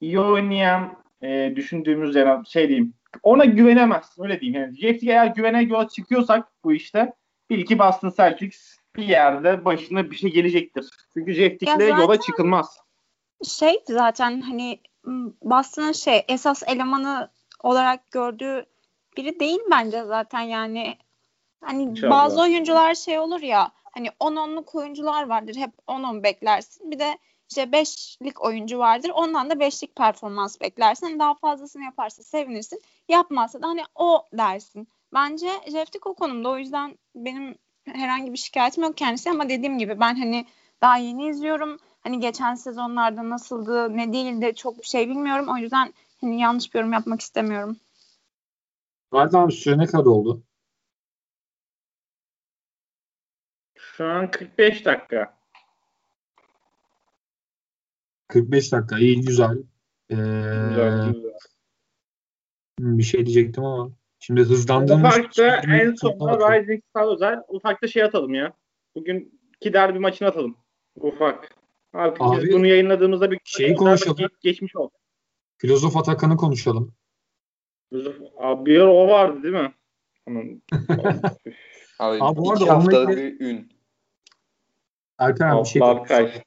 iyi 0.00 0.20
oynayan 0.20 0.96
e, 1.22 1.52
düşündüğümüz 1.56 2.16
yani 2.16 2.46
şey 2.46 2.68
diyeyim 2.68 2.94
ona 3.22 3.44
güvenemez. 3.44 4.16
Öyle 4.18 4.40
diyeyim. 4.40 4.60
Yani 4.60 4.80
Teague 4.80 5.10
eğer 5.10 5.26
güvene 5.26 5.62
yola 5.62 5.88
çıkıyorsak 5.88 6.48
bu 6.64 6.72
işte 6.72 7.12
bir 7.50 7.58
iki 7.58 7.78
Boston 7.78 8.12
Celtics 8.16 8.76
bir 8.96 9.08
yerde 9.08 9.64
başına 9.64 10.10
bir 10.10 10.16
şey 10.16 10.32
gelecektir. 10.32 10.86
Çünkü 11.14 11.32
Jeff 11.32 11.60
Teague'le 11.60 11.88
yola 11.88 12.20
çıkılmaz. 12.20 12.78
Şey 13.48 13.74
zaten 13.88 14.40
hani 14.40 14.80
Boston'ın 15.42 15.92
şey 15.92 16.24
esas 16.28 16.62
elemanı 16.66 17.30
olarak 17.62 18.10
gördüğü 18.10 18.66
biri 19.16 19.40
değil 19.40 19.60
bence 19.70 20.04
zaten 20.04 20.40
yani 20.40 20.96
hani 21.60 21.82
İnşallah. 21.82 22.10
bazı 22.10 22.40
oyuncular 22.40 22.94
şey 22.94 23.18
olur 23.18 23.40
ya 23.40 23.72
hani 23.94 24.08
10 24.20 24.36
onluk 24.36 24.74
oyuncular 24.74 25.28
vardır 25.28 25.56
hep 25.56 25.70
10 25.86 26.02
10 26.02 26.22
beklersin 26.22 26.90
bir 26.90 26.98
de 26.98 27.18
işte 27.50 27.72
beşlik 27.72 28.44
oyuncu 28.44 28.78
vardır. 28.78 29.10
Ondan 29.14 29.50
da 29.50 29.60
beşlik 29.60 29.96
performans 29.96 30.60
beklersin. 30.60 31.06
Hani 31.06 31.18
daha 31.18 31.34
fazlasını 31.34 31.84
yaparsa 31.84 32.22
sevinirsin. 32.22 32.80
Yapmazsa 33.08 33.62
da 33.62 33.66
hani 33.66 33.82
o 33.94 34.26
dersin. 34.32 34.88
Bence 35.14 35.48
Jeftik 35.72 36.06
o 36.06 36.14
konumda. 36.14 36.48
O 36.48 36.58
yüzden 36.58 36.98
benim 37.14 37.54
herhangi 37.84 38.32
bir 38.32 38.38
şikayetim 38.38 38.82
yok 38.82 38.96
kendisi 38.96 39.30
ama 39.30 39.48
dediğim 39.48 39.78
gibi 39.78 40.00
ben 40.00 40.14
hani 40.14 40.46
daha 40.82 40.96
yeni 40.96 41.28
izliyorum. 41.28 41.78
Hani 42.00 42.20
geçen 42.20 42.54
sezonlarda 42.54 43.28
nasıldı 43.28 43.96
ne 43.96 44.12
değildi 44.12 44.52
çok 44.56 44.78
bir 44.78 44.86
şey 44.86 45.08
bilmiyorum. 45.08 45.48
O 45.48 45.56
yüzden 45.56 45.94
hani 46.20 46.40
yanlış 46.40 46.74
bir 46.74 46.78
yorum 46.78 46.92
yapmak 46.92 47.20
istemiyorum. 47.20 47.76
Abi 49.12 49.52
süre 49.52 49.78
ne 49.78 49.86
kadar 49.86 50.06
oldu? 50.06 50.42
Şu 54.00 54.06
an 54.06 54.30
45 54.30 54.84
dakika. 54.84 55.38
45 58.28 58.72
dakika. 58.72 58.98
iyi 58.98 59.20
güzel. 59.20 59.58
Ee, 60.10 60.14
Güzel, 60.14 61.12
güzel. 61.12 61.30
bir 62.80 63.02
şey 63.02 63.26
diyecektim 63.26 63.64
ama 63.64 63.92
şimdi 64.18 64.40
hızlandığımız 64.40 65.18
Ufakta 65.18 65.56
en 65.56 65.94
sonunda 65.94 66.58
Rising 66.60 66.82
Star 66.90 67.14
özel 67.14 67.42
ufakta 67.48 67.88
şey 67.88 68.02
atalım 68.02 68.34
ya. 68.34 68.52
Bugün 68.94 69.40
iki 69.56 69.72
derbi 69.72 69.98
maçını 69.98 70.28
atalım. 70.28 70.56
Ufak. 70.96 71.54
Artık 71.92 72.22
Abi, 72.22 72.42
biz 72.42 72.52
bunu 72.52 72.66
yayınladığımızda 72.66 73.30
bir 73.30 73.40
şeyi 73.44 73.74
konuşalım. 73.74 74.16
geç- 74.16 74.40
geçmiş 74.42 74.76
oldu. 74.76 74.92
Filozof 75.58 75.96
Atakan'ı 75.96 76.36
konuşalım. 76.36 76.94
Abi 78.38 78.66
bir 78.70 78.80
o 78.80 79.08
vardı 79.08 79.42
değil 79.42 79.54
mi? 79.54 79.74
Abi, 81.98 82.18
Abi 82.20 82.38
bu 82.38 82.52
arada 82.52 82.76
onunla 82.76 83.08
bir 83.08 83.40
ün. 83.40 83.79
Erkan 85.20 85.56
abi 85.56 85.64
bir 85.64 85.68
şey 85.68 85.80
kahretsin. 85.80 86.42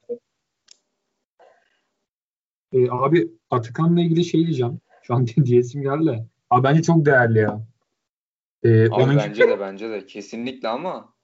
Ee, 2.72 2.90
abi 2.90 3.28
Atakan'la 3.50 4.00
ilgili 4.00 4.24
şey 4.24 4.40
diyeceğim. 4.40 4.80
Şu 5.02 5.14
an 5.14 5.26
diyesim 5.44 5.82
geldi. 5.82 6.26
Abi 6.50 6.64
bence 6.64 6.82
çok 6.82 7.06
değerli 7.06 7.38
ya. 7.38 7.60
Ee, 8.62 8.84
Abi 8.84 8.90
onun 8.90 9.16
bence 9.16 9.48
de 9.48 9.60
bence 9.60 9.90
de 9.90 10.06
kesinlikle 10.06 10.68
ama 10.68 11.14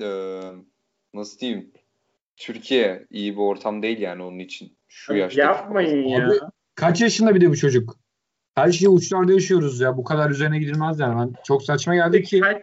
eee, 0.00 0.52
nasıl 1.14 1.38
diyeyim 1.38 1.72
Türkiye 2.36 3.06
iyi 3.10 3.32
bir 3.32 3.40
ortam 3.40 3.82
değil 3.82 3.98
yani 3.98 4.22
onun 4.22 4.38
için 4.38 4.76
şu 4.88 5.14
yaşta. 5.14 5.42
Yapmayın 5.42 6.08
ya. 6.08 6.26
Abi, 6.26 6.34
kaç 6.74 7.00
yaşında 7.00 7.34
bir 7.34 7.40
de 7.40 7.50
bu 7.50 7.56
çocuk? 7.56 7.96
Her 8.54 8.72
şeyi 8.72 8.88
uçlarda 8.88 9.32
yaşıyoruz 9.32 9.80
ya. 9.80 9.96
Bu 9.96 10.04
kadar 10.04 10.30
üzerine 10.30 10.58
gidilmez 10.58 11.00
yani. 11.00 11.20
Ben 11.20 11.42
çok 11.44 11.62
saçma 11.62 11.94
geldi 11.94 12.22
ki. 12.22 12.40
Kaç, 12.40 12.62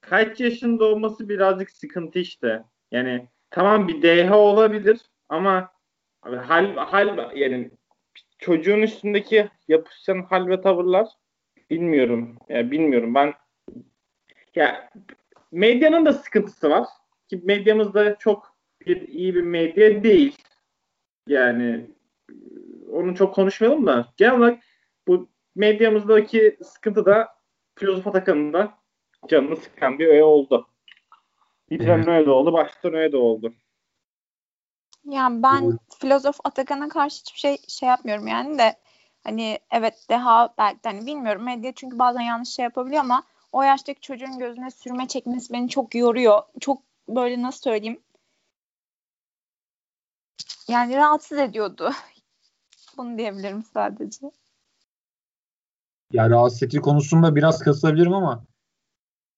kaç 0.00 0.40
yaşında 0.40 0.84
olması 0.84 1.28
birazcık 1.28 1.70
sıkıntı 1.70 2.18
işte. 2.18 2.64
Yani 2.96 3.28
tamam 3.50 3.88
bir 3.88 4.02
DH 4.02 4.32
olabilir 4.32 5.00
ama 5.28 5.70
abi 6.22 6.36
hal, 6.36 6.76
hal 6.76 7.36
yani 7.36 7.70
çocuğun 8.38 8.82
üstündeki 8.82 9.48
yapışan 9.68 10.22
hal 10.22 10.48
ve 10.48 10.60
tavırlar 10.60 11.08
bilmiyorum. 11.70 12.36
Ya 12.48 12.70
bilmiyorum 12.70 13.14
ben 13.14 13.34
ya 14.54 14.90
medyanın 15.52 16.06
da 16.06 16.12
sıkıntısı 16.12 16.70
var. 16.70 16.86
Ki 17.28 17.40
medyamızda 17.44 18.18
çok 18.18 18.56
bir 18.86 19.08
iyi 19.08 19.34
bir 19.34 19.42
medya 19.42 20.02
değil. 20.02 20.36
Yani 21.26 21.86
onu 22.92 23.14
çok 23.14 23.34
konuşmayalım 23.34 23.86
da 23.86 24.12
genel 24.16 24.38
olarak 24.38 24.62
bu 25.08 25.28
medyamızdaki 25.54 26.56
sıkıntı 26.62 27.06
da 27.06 27.28
filozof 27.74 28.06
Atakan'ın 28.06 28.52
da 28.52 28.74
canını 29.28 29.56
sıkan 29.56 29.98
bir 29.98 30.06
öğe 30.06 30.24
oldu. 30.24 30.68
Bitiren 31.70 32.06
Evet. 32.06 32.26
de 32.26 32.30
oldu, 32.30 32.52
baştan 32.52 32.92
de 32.92 33.16
oldu. 33.16 33.52
Ya 35.04 35.28
ben 35.30 35.62
Evet. 35.64 35.80
filozof 35.98 36.36
Atakan'a 36.44 36.88
karşı 36.88 37.20
hiçbir 37.20 37.38
şey 37.38 37.56
şey 37.68 37.88
yapmıyorum 37.88 38.26
yani 38.26 38.58
de 38.58 38.76
hani 39.24 39.58
evet 39.70 40.06
deha 40.10 40.54
belki 40.58 40.84
de 40.84 40.88
hani 40.88 41.06
bilmiyorum 41.06 41.44
medya 41.44 41.72
çünkü 41.72 41.98
bazen 41.98 42.20
yanlış 42.20 42.48
şey 42.48 42.62
yapabiliyor 42.62 43.00
ama 43.00 43.22
o 43.52 43.62
yaştaki 43.62 44.00
çocuğun 44.00 44.38
gözüne 44.38 44.70
sürme 44.70 45.08
çekmesi 45.08 45.52
beni 45.52 45.68
çok 45.68 45.94
yoruyor. 45.94 46.42
Çok 46.60 46.82
böyle 47.08 47.42
nasıl 47.42 47.60
söyleyeyim? 47.60 48.00
Yani 50.68 50.96
rahatsız 50.96 51.38
ediyordu. 51.38 51.90
Bunu 52.96 53.18
diyebilirim 53.18 53.62
sadece. 53.74 54.30
Ya 56.12 56.30
rahatsız 56.30 56.62
ettiği 56.62 56.80
konusunda 56.80 57.36
biraz 57.36 57.58
kasılabilirim 57.58 58.14
ama 58.14 58.44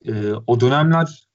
e, 0.04 0.32
o 0.46 0.60
dönemler 0.60 1.27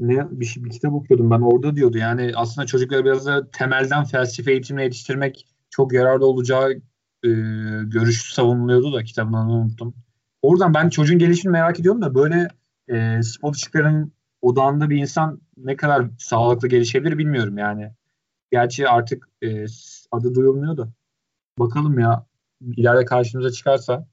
ne 0.00 0.30
bir, 0.30 0.56
bir 0.58 0.70
kitap 0.70 0.92
okuyordum 0.92 1.30
ben 1.30 1.40
orada 1.40 1.76
diyordu 1.76 1.98
yani 1.98 2.32
aslında 2.34 2.66
çocukları 2.66 3.04
biraz 3.04 3.26
da 3.26 3.50
temelden 3.50 4.04
felsefe 4.04 4.52
eğitimine 4.52 4.84
yetiştirmek 4.84 5.46
çok 5.70 5.92
yararlı 5.92 6.26
olacağı 6.26 6.72
e, 7.24 7.30
görüşü 7.84 8.34
savunuluyordu 8.34 8.92
da 8.92 9.04
kitabını 9.04 9.52
unuttum. 9.52 9.94
Oradan 10.42 10.74
ben 10.74 10.88
çocuğun 10.88 11.18
gelişimini 11.18 11.52
merak 11.52 11.80
ediyorum 11.80 12.02
da 12.02 12.14
böyle 12.14 12.48
e, 12.88 13.22
spor 13.22 13.54
ışıkların 13.54 14.12
odağında 14.42 14.90
bir 14.90 14.96
insan 14.96 15.40
ne 15.56 15.76
kadar 15.76 16.06
sağlıklı 16.18 16.68
gelişebilir 16.68 17.18
bilmiyorum 17.18 17.58
yani. 17.58 17.92
Gerçi 18.52 18.88
artık 18.88 19.28
e, 19.42 19.64
adı 20.12 20.34
duyulmuyor 20.34 20.76
da. 20.76 20.88
Bakalım 21.58 21.98
ya 21.98 22.26
ileride 22.76 23.04
karşımıza 23.04 23.50
çıkarsa 23.50 24.06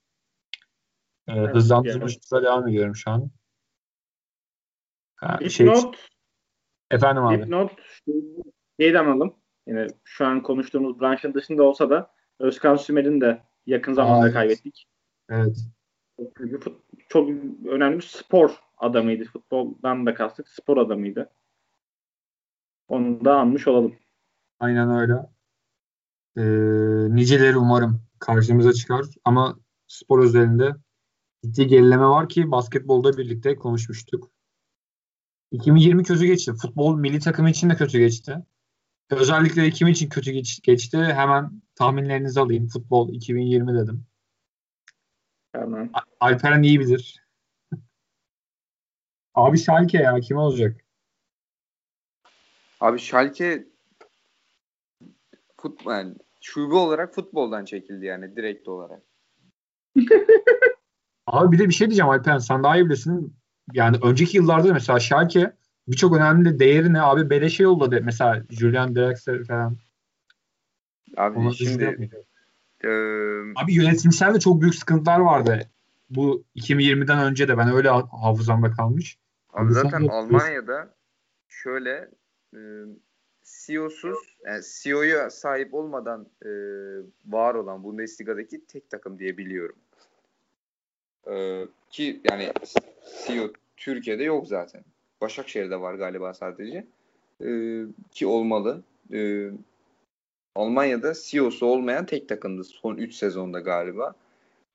e, 1.28 1.34
Evet, 1.34 1.56
hızlandırılmış 1.56 2.18
hızla 2.24 2.44
devam 2.44 2.68
ediyorum 2.68 2.96
şu 2.96 3.12
an. 3.12 3.32
Ha, 5.18 5.50
şey, 5.50 5.66
Dipnot, 5.66 5.96
efendim 6.92 7.24
abi. 7.24 7.42
dipnot 7.42 7.72
şeyden 8.80 9.06
alalım. 9.06 9.36
Yine 9.68 9.88
şu 10.04 10.26
an 10.26 10.44
konuştuğumuz 10.44 11.02
branşın 11.02 11.34
dışında 11.34 11.64
olsa 11.64 11.90
da 11.90 12.12
Özkan 12.40 12.76
Sümer'in 12.76 13.22
de 13.22 13.44
yakın 13.66 13.94
zamanda 13.94 14.26
evet. 14.26 14.34
kaybettik. 14.34 14.88
Evet. 15.30 15.58
Çok 17.10 17.30
önemli 17.68 17.98
bir 17.98 18.04
spor 18.04 18.52
adamıydı. 18.78 19.26
Futboldan 19.26 20.06
da 20.06 20.14
kastık 20.14 20.50
spor 20.50 20.78
adamıydı. 20.78 21.30
Onu 22.88 23.26
da 23.26 23.40
anmış 23.40 23.68
olalım. 23.68 23.96
Aynen 24.60 24.90
öyle. 24.90 25.14
Ee, 26.38 27.16
niceleri 27.16 27.58
umarım 27.58 28.02
karşımıza 28.20 28.74
çıkar. 28.74 29.06
Ama 29.26 29.60
spor 29.88 30.24
özelinde 30.24 30.76
ciddi 31.46 31.68
gerileme 31.68 32.06
var 32.06 32.30
ki 32.30 32.52
basketbolda 32.52 33.18
birlikte 33.18 33.56
konuşmuştuk. 33.56 34.32
2020 35.52 36.04
kötü 36.04 36.26
geçti. 36.26 36.54
Futbol 36.62 36.98
milli 36.98 37.20
takım 37.20 37.48
için 37.48 37.70
de 37.70 37.76
kötü 37.76 38.00
geçti. 38.00 38.38
Özellikle 39.10 39.70
kim 39.70 39.88
için 39.88 40.10
kötü 40.10 40.32
geç- 40.32 40.62
geçti? 40.62 40.98
Hemen 40.98 41.62
tahminlerinizi 41.76 42.40
alayım. 42.40 42.68
Futbol 42.68 43.14
2020 43.14 43.74
dedim. 43.74 44.06
Hemen. 45.52 45.90
A- 45.94 46.26
Alperen 46.26 46.64
iyi 46.64 46.80
bilir. 46.80 47.24
Abi 49.36 49.58
Schalke 49.58 49.98
ya 49.98 50.20
kim 50.20 50.38
olacak? 50.38 50.82
Abi 52.80 53.00
Schalke 53.00 53.68
futbol 55.62 55.92
yani 55.92 56.16
şube 56.42 56.76
olarak 56.76 57.16
futboldan 57.16 57.66
çekildi 57.66 58.06
yani 58.06 58.36
direkt 58.36 58.68
olarak. 58.68 59.04
Abi 61.28 61.52
bir 61.52 61.60
de 61.60 61.68
bir 61.68 61.74
şey 61.74 61.88
diyeceğim 61.88 62.10
Alperen 62.10 62.38
sen 62.38 62.64
daha 62.64 62.78
iyi 62.78 62.86
bilirsin. 62.86 63.38
Yani 63.74 63.98
önceki 64.04 64.38
yıllarda 64.38 64.74
mesela 64.74 65.00
Schalke 65.00 65.54
birçok 65.88 66.16
önemli 66.18 66.60
değeri 66.60 66.94
ne 66.94 67.02
abi 67.02 67.30
beleşe 67.30 67.64
yolladı. 67.64 68.02
Mesela 68.04 68.44
Julian 68.50 68.96
Draxler 68.96 69.44
falan. 69.44 69.78
Abi 71.18 71.38
Ona 71.38 71.54
şimdi 71.54 72.10
eee, 72.84 72.90
Abi 73.56 73.74
yönetimsel 73.74 74.34
de 74.36 74.40
çok 74.40 74.62
büyük 74.62 74.76
sıkıntılar 74.76 75.20
vardı. 75.20 75.70
Bu 76.10 76.44
2020'den 76.56 77.20
önce 77.20 77.48
de 77.48 77.58
ben 77.58 77.72
öyle 77.74 77.90
ha- 77.90 78.10
hafızamda 78.22 78.72
kalmış. 78.72 79.18
Abi 79.54 79.66
Abi 79.66 79.74
zaten 79.74 80.08
de- 80.08 80.12
Almanya'da 80.12 80.96
şöyle 81.48 82.10
e, 82.54 82.60
CEO'suz 83.44 84.18
yani 84.46 84.62
CEO'ya 84.84 85.30
sahip 85.30 85.74
olmadan 85.74 86.28
e, 86.46 86.50
var 87.26 87.56
olan 87.56 87.84
Bundesliga'daki 87.84 88.66
tek 88.66 88.90
takım 88.90 89.20
diye 89.20 89.38
biliyorum. 89.38 89.76
E, 91.32 91.66
ki 91.90 92.22
yani 92.32 92.52
CEO 93.26 93.52
Türkiye'de 93.78 94.24
yok 94.24 94.48
zaten. 94.48 94.84
Başakşehir'de 95.22 95.82
var 95.82 95.94
galiba 95.94 96.34
sadece. 96.34 96.86
E, 97.46 97.82
ki 98.12 98.28
olmalı. 98.28 98.84
E, 99.14 99.50
Almanya'da 100.56 101.14
CEO'su 101.14 101.66
olmayan 101.66 102.06
tek 102.06 102.30
takımdı 102.30 102.64
son 102.64 102.98
3 102.98 103.14
sezonda 103.14 103.60
galiba. 103.60 104.16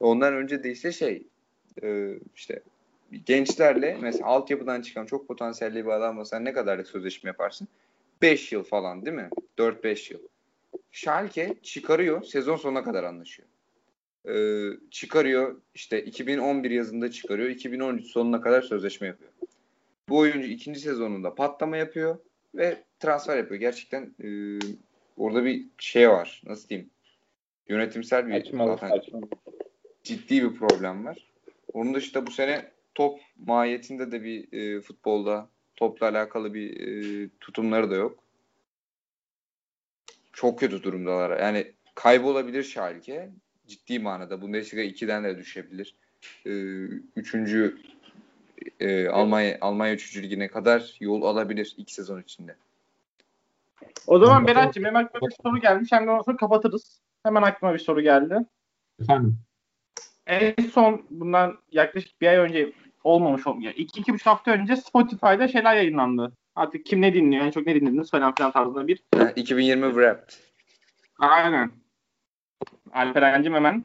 Ondan 0.00 0.34
önce 0.34 0.64
de 0.64 0.70
işte 0.70 0.92
şey 0.92 1.22
e, 1.82 2.18
işte 2.36 2.62
gençlerle 3.26 3.98
mesela 4.00 4.26
altyapıdan 4.26 4.82
çıkan 4.82 5.06
çok 5.06 5.28
potansiyelli 5.28 5.84
bir 5.84 5.90
adamla 5.90 6.24
sen 6.24 6.44
ne 6.44 6.52
kadarlık 6.52 6.86
sözleşme 6.86 7.28
yaparsın? 7.28 7.68
5 8.22 8.52
yıl 8.52 8.62
falan 8.62 9.06
değil 9.06 9.16
mi? 9.16 9.30
4-5 9.58 10.12
yıl. 10.12 10.20
Schalke 10.90 11.54
çıkarıyor 11.62 12.22
sezon 12.22 12.56
sonuna 12.56 12.84
kadar 12.84 13.04
anlaşıyor. 13.04 13.48
Ee, 14.28 14.68
çıkarıyor 14.90 15.60
işte 15.74 16.04
2011 16.04 16.70
yazında 16.70 17.10
çıkarıyor 17.10 17.48
2013 17.48 18.06
sonuna 18.06 18.40
kadar 18.40 18.62
sözleşme 18.62 19.06
yapıyor. 19.06 19.30
Bu 20.08 20.18
oyuncu 20.18 20.48
ikinci 20.48 20.80
sezonunda 20.80 21.34
patlama 21.34 21.76
yapıyor. 21.76 22.18
ve 22.54 22.82
transfer 23.00 23.36
yapıyor. 23.36 23.60
Gerçekten 23.60 24.14
e, 24.24 24.28
orada 25.16 25.44
bir 25.44 25.64
şey 25.78 26.10
var. 26.10 26.42
Nasıl 26.46 26.68
diyeyim? 26.68 26.90
Yönetimsel 27.68 28.26
bir 28.28 28.32
Saçmalık, 28.32 28.80
zaten 28.80 28.96
saçmalık. 28.96 29.32
ciddi 30.02 30.42
bir 30.42 30.56
problem 30.58 31.04
var. 31.04 31.26
Onun 31.72 31.94
dışında 31.94 32.26
bu 32.26 32.30
sene 32.30 32.70
top 32.94 33.20
mahiyetinde 33.46 34.12
de 34.12 34.22
bir 34.22 34.52
e, 34.52 34.80
futbolda 34.80 35.48
topla 35.76 36.08
alakalı 36.08 36.54
bir 36.54 36.80
e, 36.80 37.28
tutumları 37.40 37.90
da 37.90 37.94
yok. 37.94 38.18
Çok 40.32 40.58
kötü 40.58 40.82
durumdalar. 40.82 41.40
Yani 41.40 41.72
kaybolabilir 41.94 42.62
Schalke. 42.62 43.30
Ciddi 43.72 43.98
manada. 43.98 44.42
Bundesliga 44.42 44.82
2'den 44.82 45.24
de 45.24 45.38
düşebilir. 45.38 45.94
E, 46.46 46.50
üçüncü 47.16 47.78
e, 48.80 49.08
Almanya 49.08 49.58
Almanya 49.60 49.94
3. 49.94 50.22
ligine 50.22 50.48
kadar 50.48 50.96
yol 51.00 51.22
alabilir 51.22 51.74
iki 51.76 51.94
sezon 51.94 52.22
içinde. 52.22 52.56
O 54.06 54.18
zaman 54.18 54.46
Berat'cığım 54.46 54.96
aklıma 54.96 55.28
bir 55.28 55.34
soru 55.42 55.60
gelmiş. 55.60 55.92
Hem 55.92 56.06
de 56.06 56.10
ondan 56.10 56.22
sonra 56.22 56.36
kapatırız. 56.36 57.00
Hemen 57.22 57.42
aklıma 57.42 57.74
bir 57.74 57.78
soru 57.78 58.00
geldi. 58.00 58.38
Efendim. 59.00 59.38
En 60.26 60.54
son 60.74 61.06
bundan 61.10 61.58
yaklaşık 61.72 62.20
bir 62.20 62.26
ay 62.26 62.36
önce 62.36 62.72
olmamış 63.04 63.46
olmuyor. 63.46 63.72
İki, 63.76 64.00
iki 64.00 64.14
buçuk 64.14 64.26
hafta 64.26 64.50
önce 64.50 64.76
Spotify'da 64.76 65.48
şeyler 65.48 65.76
yayınlandı. 65.76 66.32
Artık 66.54 66.86
kim 66.86 67.00
ne 67.00 67.14
dinliyor, 67.14 67.44
en 67.44 67.50
çok 67.50 67.66
ne 67.66 67.74
dinlediniz 67.74 68.10
falan 68.10 68.34
filan 68.34 68.52
tarzında 68.52 68.86
bir. 68.86 69.02
Ha, 69.14 69.32
2020 69.36 69.86
Wrapped. 69.86 70.34
Aynen. 71.18 71.81
Alperen'cim 72.92 73.54
hemen 73.54 73.84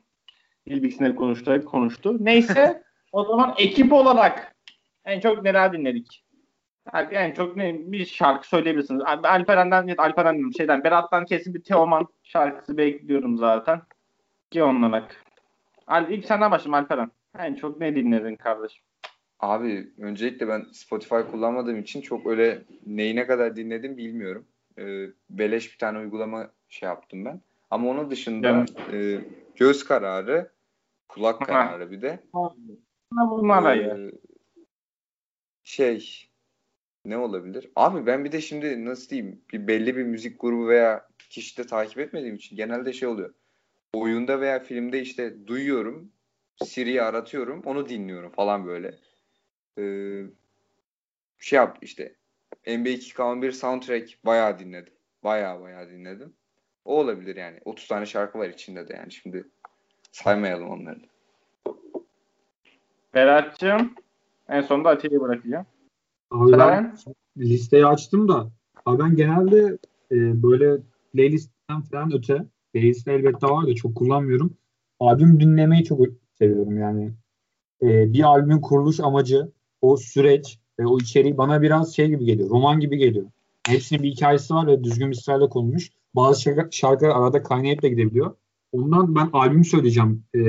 ilbilgisine 0.66 1.16
konuştu, 1.16 1.66
konuştu. 1.66 2.18
Neyse 2.20 2.84
o 3.12 3.24
zaman 3.24 3.55
ekip 3.58 3.93
olarak 3.93 4.55
en 5.05 5.20
çok 5.20 5.43
neler 5.43 5.74
dinledik? 5.74 6.24
Yani 7.12 7.34
çok 7.36 7.58
ne 7.58 7.91
bir 7.91 8.05
şarkı 8.05 8.47
söyleyebilirsiniz. 8.47 9.01
Al- 9.05 9.24
Alperen'den, 9.24 9.95
Alperen 9.97 10.51
şeyden, 10.58 10.84
Berat'tan 10.84 11.26
kesin 11.26 11.53
bir 11.53 11.64
Teoman 11.64 12.08
şarkısı 12.24 12.78
bekliyorum 12.78 13.38
zaten. 13.38 13.82
Ki 14.51 14.64
olarak. 14.64 15.24
Al, 15.88 16.10
ilk 16.10 16.26
senden 16.26 16.51
başlayayım 16.51 16.84
Alperen. 16.86 17.12
En 17.39 17.55
çok 17.55 17.80
ne 17.80 17.95
dinledin 17.95 18.36
kardeşim? 18.36 18.84
Abi 19.39 19.88
öncelikle 19.97 20.47
ben 20.47 20.66
Spotify 20.74 21.16
kullanmadığım 21.32 21.80
için 21.80 22.01
çok 22.01 22.28
öyle 22.28 22.62
neyi 22.86 23.16
ne 23.16 23.28
kadar 23.28 23.55
dinledim 23.55 23.97
bilmiyorum. 23.97 24.47
Ee, 24.80 25.05
beleş 25.30 25.74
bir 25.74 25.78
tane 25.78 25.99
uygulama 25.99 26.51
şey 26.70 26.89
yaptım 26.89 27.26
ben. 27.26 27.41
Ama 27.70 27.89
onun 27.89 28.11
dışında 28.11 28.65
e, 28.93 29.22
göz 29.55 29.84
kararı, 29.86 30.51
kulak 31.07 31.41
Ha. 31.41 31.45
kararı 31.45 31.91
bir 31.91 32.01
de. 32.01 32.20
Ee, 33.97 34.11
şey 35.63 36.28
ne 37.05 37.18
olabilir? 37.18 37.72
Abi 37.76 38.05
ben 38.05 38.26
bir 38.26 38.32
de 38.32 38.41
şimdi 38.41 38.86
nasıl 38.86 39.09
diyeyim 39.09 39.41
bir 39.53 39.68
belli 39.68 39.97
bir 39.97 40.03
müzik 40.03 40.41
grubu 40.41 40.68
veya 40.68 41.07
kişi 41.30 41.57
de 41.57 41.63
takip 41.63 41.99
etmediğim 41.99 42.36
için 42.36 42.55
genelde 42.55 42.93
şey 42.93 43.07
oluyor. 43.07 43.34
Oyunda 43.93 44.41
veya 44.41 44.59
filmde 44.59 45.01
işte 45.01 45.47
duyuyorum, 45.47 46.11
Siri'yi 46.63 47.01
aratıyorum, 47.01 47.61
onu 47.65 47.89
dinliyorum 47.89 48.32
falan 48.32 48.68
böyle. 48.68 48.95
Ee, 49.78 50.24
şey 51.39 51.57
yap 51.57 51.78
işte 51.82 52.15
NBA 52.68 52.89
2K11 52.89 53.51
soundtrack 53.51 54.26
bayağı 54.26 54.59
dinledim. 54.59 54.93
Bayağı 55.24 55.61
bayağı 55.61 55.89
dinledim. 55.89 56.34
O 56.88 57.00
olabilir 57.00 57.36
yani. 57.36 57.60
30 57.66 57.88
tane 57.88 58.06
şarkı 58.06 58.40
var 58.40 58.50
içinde 58.50 58.88
de 58.88 58.94
yani 58.94 59.12
şimdi 59.12 59.48
saymayalım 60.12 60.70
onları. 60.70 61.00
da. 61.00 61.08
Berat'cığım 63.14 63.96
en 64.50 64.62
sonunda 64.62 64.90
Atilla'yı 64.90 65.22
bırakacağım. 65.22 65.66
Abi 66.32 66.52
ben 66.52 66.96
Sen? 66.96 67.16
listeyi 67.38 67.86
açtım 67.86 68.28
da 68.28 68.48
abi 68.86 69.04
ben 69.04 69.16
genelde 69.16 69.78
e, 70.12 70.44
böyle 70.44 70.82
playlistten 71.14 71.82
falan 71.82 72.14
öte 72.14 72.46
playlist 72.74 73.08
elbette 73.08 73.48
var 73.48 73.68
da 73.68 73.76
çok 73.76 73.96
kullanmıyorum. 73.96 74.58
Albüm 75.00 75.40
dinlemeyi 75.40 75.84
çok 75.84 76.00
seviyorum 76.40 76.78
yani. 76.78 77.12
E, 77.82 78.14
bir 78.14 78.24
albümün 78.24 78.62
kuruluş 78.62 79.00
amacı 79.00 79.52
o 79.82 79.98
süreç 79.98 80.60
ve 80.80 80.88
o 80.88 80.98
içeriği 80.98 81.38
bana 81.38 81.62
biraz 81.62 81.96
şey 81.96 82.08
gibi 82.08 82.26
geliyor. 82.26 82.50
Roman 82.50 82.80
gibi 82.80 82.98
geliyor. 82.98 83.26
Hepsinin 83.68 84.04
bir 84.04 84.12
hikayesi 84.12 84.54
var 84.54 84.68
ve 84.68 84.84
düzgün 84.84 85.12
bir 85.12 85.16
sırayla 85.16 85.50
konulmuş. 85.50 85.92
Bazı 86.16 86.41
şarkı, 86.41 86.68
şarkılar 86.72 87.10
arada 87.10 87.43
kaynayıp 87.43 87.82
da 87.82 87.88
gidebiliyor. 87.88 88.36
Ondan 88.72 89.16
ben 89.16 89.30
albüm 89.34 89.66
söyleyeceğim. 89.66 90.24
E, 90.34 90.39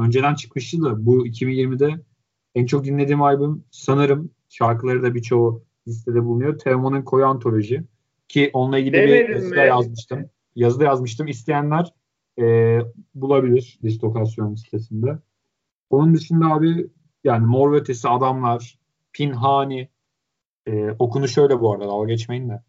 önceden 0.00 0.34
çıkmıştı 0.34 0.82
da 0.82 1.06
bu 1.06 1.26
2020'de 1.26 2.00
en 2.54 2.66
çok 2.66 2.84
dinlediğim 2.84 3.22
albüm 3.22 3.64
sanırım 3.70 4.30
şarkıları 4.48 5.02
da 5.02 5.14
birçoğu 5.14 5.62
listede 5.88 6.24
bulunuyor. 6.24 6.58
Teoman'ın 6.58 7.02
Koyu 7.02 7.26
Antoloji. 7.26 7.84
Ki 8.28 8.50
onunla 8.52 8.78
ilgili 8.78 8.92
bir 8.92 9.08
Demedim 9.08 9.32
yazı 9.32 9.50
da 9.50 9.62
mi? 9.62 9.68
yazmıştım. 9.68 10.30
Yazı 10.56 10.80
da 10.80 10.84
yazmıştım. 10.84 11.26
İsteyenler 11.26 11.92
e, 12.38 12.78
bulabilir 13.14 13.78
Distokasyon 13.82 14.54
sitesinde. 14.54 15.18
Onun 15.90 16.14
dışında 16.14 16.46
abi 16.46 16.86
yani 17.24 17.46
Mor 17.46 17.72
ve 17.72 17.76
Ötesi 17.76 18.08
Adamlar, 18.08 18.78
Pinhani 19.12 19.88
e, 20.66 20.90
okunu 20.98 21.28
şöyle 21.28 21.60
bu 21.60 21.72
arada 21.72 21.84
dalga 21.84 22.12
geçmeyin 22.12 22.48
de. 22.48 22.62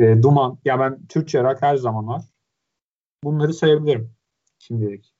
E, 0.00 0.22
Duman. 0.22 0.58
Ya 0.64 0.80
ben 0.80 1.06
Türkçe 1.06 1.42
rock 1.42 1.62
her 1.62 1.76
zaman 1.76 2.08
var. 2.08 2.22
Bunları 3.24 3.54
sayabilirim 3.54 4.12
şimdilik. 4.58 5.14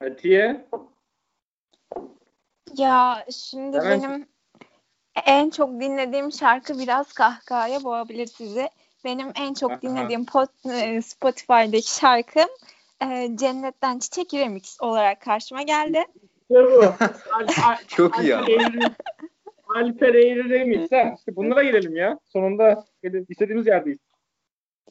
Atiye? 0.00 0.66
Ya 2.76 3.24
şimdi 3.30 3.76
Evet. 3.76 4.02
benim 4.02 4.26
en 5.26 5.50
çok 5.50 5.80
dinlediğim 5.80 6.32
şarkı 6.32 6.78
biraz 6.78 7.12
kahkahaya 7.12 7.84
boğabilir 7.84 8.26
sizi. 8.26 8.68
Benim 9.04 9.32
en 9.34 9.46
Aha. 9.46 9.54
çok 9.54 9.82
dinlediğim 9.82 10.26
pot, 10.26 10.50
e, 10.66 11.02
Spotify'daki 11.02 11.94
şarkım 11.94 12.48
e, 13.02 13.36
Cennetten 13.36 13.98
Çiçek 13.98 14.34
Remix 14.34 14.80
olarak 14.80 15.20
karşıma 15.20 15.62
geldi. 15.62 16.04
Çok 17.88 18.18
iyi 18.18 18.36
ama. 18.36 18.46
Alper 19.74 20.14
Eğri 20.14 20.50
Remix. 20.50 20.92
ha. 20.92 21.14
İşte 21.18 21.36
bunlara 21.36 21.62
girelim 21.62 21.96
ya. 21.96 22.18
Sonunda 22.24 22.84
istediğimiz 23.28 23.66
yerdeyiz. 23.66 23.98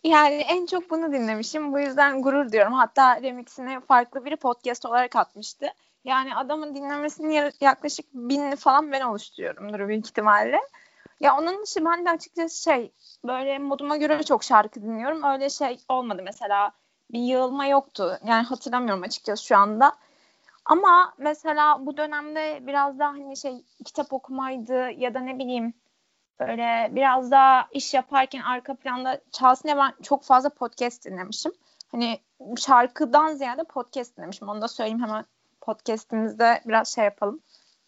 Yani 0.03 0.35
en 0.35 0.65
çok 0.65 0.89
bunu 0.89 1.13
dinlemişim. 1.13 1.73
Bu 1.73 1.79
yüzden 1.79 2.21
gurur 2.21 2.51
diyorum. 2.51 2.73
Hatta 2.73 3.21
remixini 3.21 3.79
farklı 3.79 4.25
biri 4.25 4.35
podcast 4.35 4.85
olarak 4.85 5.15
atmıştı. 5.15 5.67
Yani 6.03 6.35
adamın 6.35 6.75
dinlemesini 6.75 7.35
ya- 7.35 7.51
yaklaşık 7.61 8.05
binli 8.13 8.55
falan 8.55 8.91
ben 8.91 9.01
oluşturuyorumdur 9.01 9.87
büyük 9.87 10.07
ihtimalle. 10.07 10.59
Ya 11.19 11.37
onun 11.37 11.63
dışı 11.63 11.85
ben 11.85 12.05
de 12.05 12.09
açıkçası 12.09 12.63
şey 12.63 12.91
böyle 13.25 13.59
moduma 13.59 13.97
göre 13.97 14.23
çok 14.23 14.43
şarkı 14.43 14.81
dinliyorum. 14.81 15.23
Öyle 15.23 15.49
şey 15.49 15.77
olmadı 15.89 16.21
mesela 16.25 16.71
bir 17.11 17.19
yığılma 17.19 17.65
yoktu. 17.65 18.19
Yani 18.25 18.43
hatırlamıyorum 18.43 19.03
açıkçası 19.03 19.45
şu 19.45 19.57
anda. 19.57 19.91
Ama 20.65 21.13
mesela 21.17 21.85
bu 21.85 21.97
dönemde 21.97 22.59
biraz 22.67 22.99
daha 22.99 23.09
hani 23.09 23.37
şey 23.37 23.63
kitap 23.85 24.13
okumaydı 24.13 24.91
ya 24.91 25.13
da 25.13 25.19
ne 25.19 25.39
bileyim 25.39 25.73
böyle 26.39 26.89
biraz 26.95 27.31
daha 27.31 27.67
iş 27.71 27.93
yaparken 27.93 28.41
arka 28.41 28.75
planda 28.75 29.21
çalsın 29.31 29.63
diye 29.63 29.77
ben 29.77 29.93
çok 30.03 30.23
fazla 30.23 30.49
podcast 30.49 31.05
dinlemişim. 31.05 31.51
Hani 31.91 32.19
şarkıdan 32.57 33.35
ziyade 33.35 33.63
podcast 33.63 34.17
dinlemişim. 34.17 34.49
Onu 34.49 34.61
da 34.61 34.67
söyleyeyim 34.67 35.03
hemen 35.03 35.25
podcastimizde 35.61 36.61
biraz 36.65 36.95
şey 36.95 37.03
yapalım. 37.03 37.41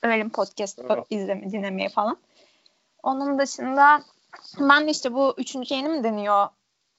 Övelim 0.04 0.30
podcast 0.30 0.88
Tamam. 0.88 1.06
izleme, 1.10 1.52
dinlemeye 1.52 1.90
falan. 1.90 2.18
Onun 3.04 3.40
dışında 3.40 4.04
ben 4.60 4.88
de 4.88 4.92
işte 4.92 5.14
bu 5.14 5.34
üçüncü 5.38 5.76
yeni 5.76 5.90
mi 5.90 6.04
deniyor 6.04 6.48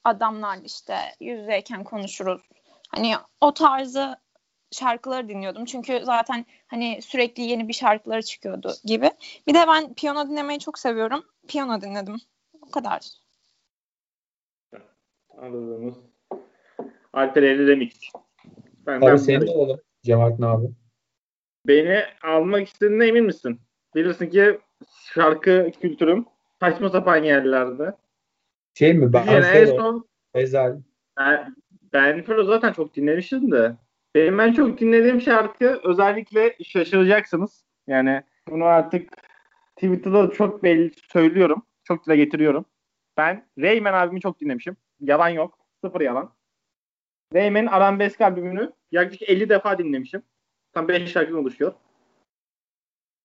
adamlarla 0.03 0.63
işte 0.63 0.97
yüz 1.19 1.39
yüzeyken 1.39 1.83
konuşuruz. 1.83 2.41
Hani 2.89 3.15
o 3.41 3.53
tarzı 3.53 4.17
şarkıları 4.71 5.29
dinliyordum. 5.29 5.65
Çünkü 5.65 6.01
zaten 6.03 6.45
hani 6.67 7.01
sürekli 7.01 7.43
yeni 7.43 7.67
bir 7.67 7.73
şarkıları 7.73 8.21
çıkıyordu 8.21 8.73
gibi. 8.85 9.11
Bir 9.47 9.53
de 9.53 9.59
ben 9.67 9.93
piyano 9.93 10.29
dinlemeyi 10.29 10.59
çok 10.59 10.79
seviyorum. 10.79 11.23
Piyano 11.47 11.81
dinledim. 11.81 12.15
O 12.61 12.71
kadar. 12.71 13.01
Anladığımız. 15.37 15.95
Alper 17.13 17.43
Eğri 17.43 17.67
Remix. 17.67 18.11
Ben, 18.85 18.97
Abi 18.97 19.05
ben 19.05 19.15
senin 19.15 19.47
de 19.47 19.51
oğlum. 19.51 19.81
Cemalettin 20.03 20.43
abi. 20.43 20.67
Beni 21.67 22.03
almak 22.23 22.67
istediğine 22.67 23.07
emin 23.07 23.25
misin? 23.25 23.61
Bilirsin 23.95 24.29
ki 24.29 24.59
şarkı 25.13 25.71
kültürüm 25.81 26.25
saçma 26.59 26.89
sapan 26.89 27.23
yerlerde. 27.23 27.95
Şey 28.73 28.93
mi? 28.93 29.13
Ben 29.13 29.25
Yani 29.25 29.45
en 29.45 29.65
son 29.65 30.09
Ezel. 30.33 30.77
ben, 31.17 31.55
ben 31.93 32.23
Fero 32.23 32.43
zaten 32.43 32.73
çok 32.73 32.95
dinlemiştim 32.95 33.51
de. 33.51 33.75
Benim 34.15 34.39
en 34.39 34.53
çok 34.53 34.79
dinlediğim 34.79 35.21
şarkı 35.21 35.81
özellikle 35.83 36.55
şaşıracaksınız. 36.63 37.63
Yani 37.87 38.23
bunu 38.49 38.65
artık 38.65 39.13
Twitter'da 39.75 40.31
çok 40.31 40.63
belli 40.63 40.91
söylüyorum. 41.13 41.65
Çok 41.83 42.05
dile 42.05 42.15
getiriyorum. 42.15 42.65
Ben 43.17 43.47
Rayman 43.57 43.93
abimi 43.93 44.21
çok 44.21 44.39
dinlemişim. 44.39 44.77
Yalan 44.99 45.29
yok. 45.29 45.59
Sıfır 45.83 46.01
yalan. 46.01 46.33
Rayman'in 47.33 47.67
Arabesk 47.67 48.21
albümünü 48.21 48.71
yaklaşık 48.91 49.29
50 49.29 49.49
defa 49.49 49.77
dinlemişim. 49.77 50.23
Tam 50.73 50.87
5 50.87 51.11
şarkıdan 51.11 51.39
oluşuyor. 51.39 51.73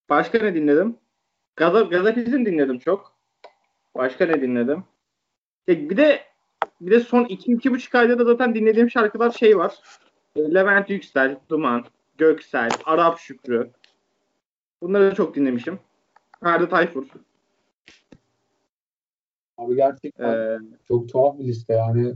Başka 0.08 0.38
ne 0.38 0.54
dinledim? 0.54 0.96
Gazap, 1.56 1.90
Gazapizm 1.90 2.46
dinledim 2.46 2.78
çok. 2.78 3.16
Başka 3.94 4.26
ne 4.26 4.42
dinledim? 4.42 4.84
E, 5.68 5.90
bir 5.90 5.96
de 5.96 6.24
bir 6.80 6.90
de 6.90 7.00
son 7.00 7.24
iki, 7.24 7.52
iki 7.52 7.70
buçuk 7.70 7.94
ayda 7.94 8.18
da 8.18 8.24
zaten 8.24 8.54
dinlediğim 8.54 8.90
şarkılar 8.90 9.30
şey 9.30 9.58
var. 9.58 9.74
E, 10.36 10.40
Levent 10.40 10.90
Yüksel, 10.90 11.38
Duman, 11.48 11.84
Göksel, 12.18 12.70
Arap 12.84 13.18
Şükrü. 13.18 13.70
Bunları 14.82 15.10
da 15.10 15.14
çok 15.14 15.34
dinlemişim. 15.34 15.78
Ferdi 16.40 16.68
Tayfur. 16.68 17.06
Abi 19.58 19.76
gerçekten 19.76 20.34
ee, 20.34 20.58
çok 20.88 21.08
tuhaf 21.08 21.38
bir 21.38 21.44
liste 21.44 21.74
yani. 21.74 22.14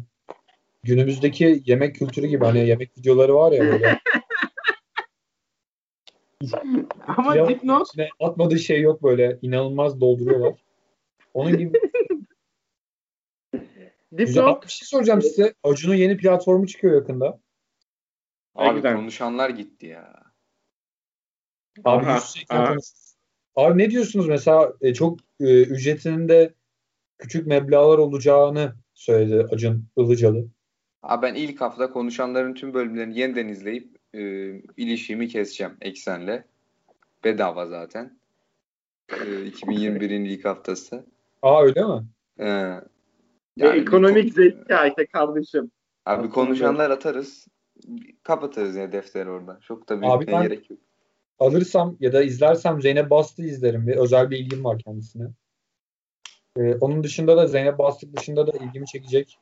Günümüzdeki 0.83 1.63
yemek 1.67 1.95
kültürü 1.95 2.27
gibi 2.27 2.45
hani 2.45 2.69
yemek 2.69 2.99
videoları 2.99 3.35
var 3.35 3.53
ya 3.53 3.65
böyle. 3.65 4.01
Ama 7.07 7.49
dipnot. 7.49 7.89
Atmadığı 8.21 8.59
şey 8.59 8.81
yok 8.81 9.03
böyle. 9.03 9.39
inanılmaz 9.43 10.01
dolduruyorlar. 10.01 10.55
Onun 11.35 11.59
gibi 11.59 11.81
Güzel. 14.13 14.55
Bir 14.63 14.69
şey 14.69 14.87
soracağım 14.87 15.23
size. 15.23 15.55
Acun'un 15.63 15.95
yeni 15.95 16.17
platformu 16.17 16.67
çıkıyor 16.67 16.95
yakında. 16.95 17.41
Abi 18.59 18.83
konuşanlar 18.83 19.51
gitti 19.51 19.87
ya. 19.87 20.23
Abi, 21.85 22.07
abi 23.57 23.79
ne 23.79 23.91
diyorsunuz 23.91 24.29
mesela 24.29 24.73
e, 24.81 24.95
çok 24.95 25.19
e, 25.41 25.63
ücretinin 25.63 26.29
de 26.29 26.55
küçük 27.19 27.47
meblalar 27.47 27.99
olacağını 27.99 28.75
söyledi 28.95 29.47
Acun 29.53 29.85
Ilıcalı. 29.97 30.49
Abi 31.03 31.23
ben 31.23 31.35
ilk 31.35 31.61
hafta 31.61 31.91
konuşanların 31.91 32.55
tüm 32.55 32.75
bölümlerini 32.75 33.19
yeniden 33.19 33.49
izleyip 33.49 33.97
e, 34.15 34.21
ilişkimi 34.77 35.29
keseceğim 35.29 35.77
Eksen'le. 35.81 36.45
Bedava 37.25 37.67
zaten. 37.67 38.19
E, 39.13 39.15
2021'in 39.15 40.25
ilk 40.25 40.45
haftası. 40.45 41.07
Aa 41.43 41.63
öyle 41.63 41.85
mi? 41.85 42.07
Ee, 42.39 42.47
yani 43.57 43.81
ekonomik 43.81 44.35
zeka 44.35 44.87
işte 44.87 45.07
kardeşim. 45.07 45.71
Abi 46.07 46.31
konuşanlar 46.31 46.91
atarız. 46.91 47.47
Kapatırız 48.23 48.77
ya 48.77 48.93
defteri 48.93 49.31
orada. 49.31 49.59
Çok 49.61 49.89
da 49.89 50.03
büyütmeye 50.03 50.43
gerek 50.43 50.71
yok. 50.71 50.81
Alırsam 51.39 51.97
ya 52.01 52.13
da 52.13 52.23
izlersem 52.23 52.83
Zeynep 52.83 53.11
Bastı 53.11 53.43
izlerim. 53.43 53.87
Bir 53.87 53.97
özel 53.97 54.31
bir 54.31 54.39
ilgim 54.39 54.65
var 54.65 54.79
kendisine. 54.79 55.29
Ee, 56.57 56.75
onun 56.75 57.05
dışında 57.05 57.37
da 57.37 57.47
Zeynep 57.47 57.79
Bastık 57.79 58.17
dışında 58.17 58.47
da 58.47 58.65
ilgimi 58.65 58.87
çekecek 58.87 59.39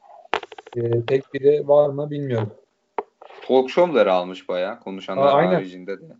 e, 0.76 1.04
pek 1.04 1.34
biri 1.34 1.68
var 1.68 1.88
mı 1.88 2.10
bilmiyorum. 2.10 2.54
Talk 3.42 3.70
show'ları 3.70 4.12
almış 4.12 4.48
bayağı 4.48 4.80
konuşanlar 4.80 5.26
Aa, 5.26 5.32
aynen. 5.32 5.54
haricinde 5.54 6.00
de. 6.00 6.16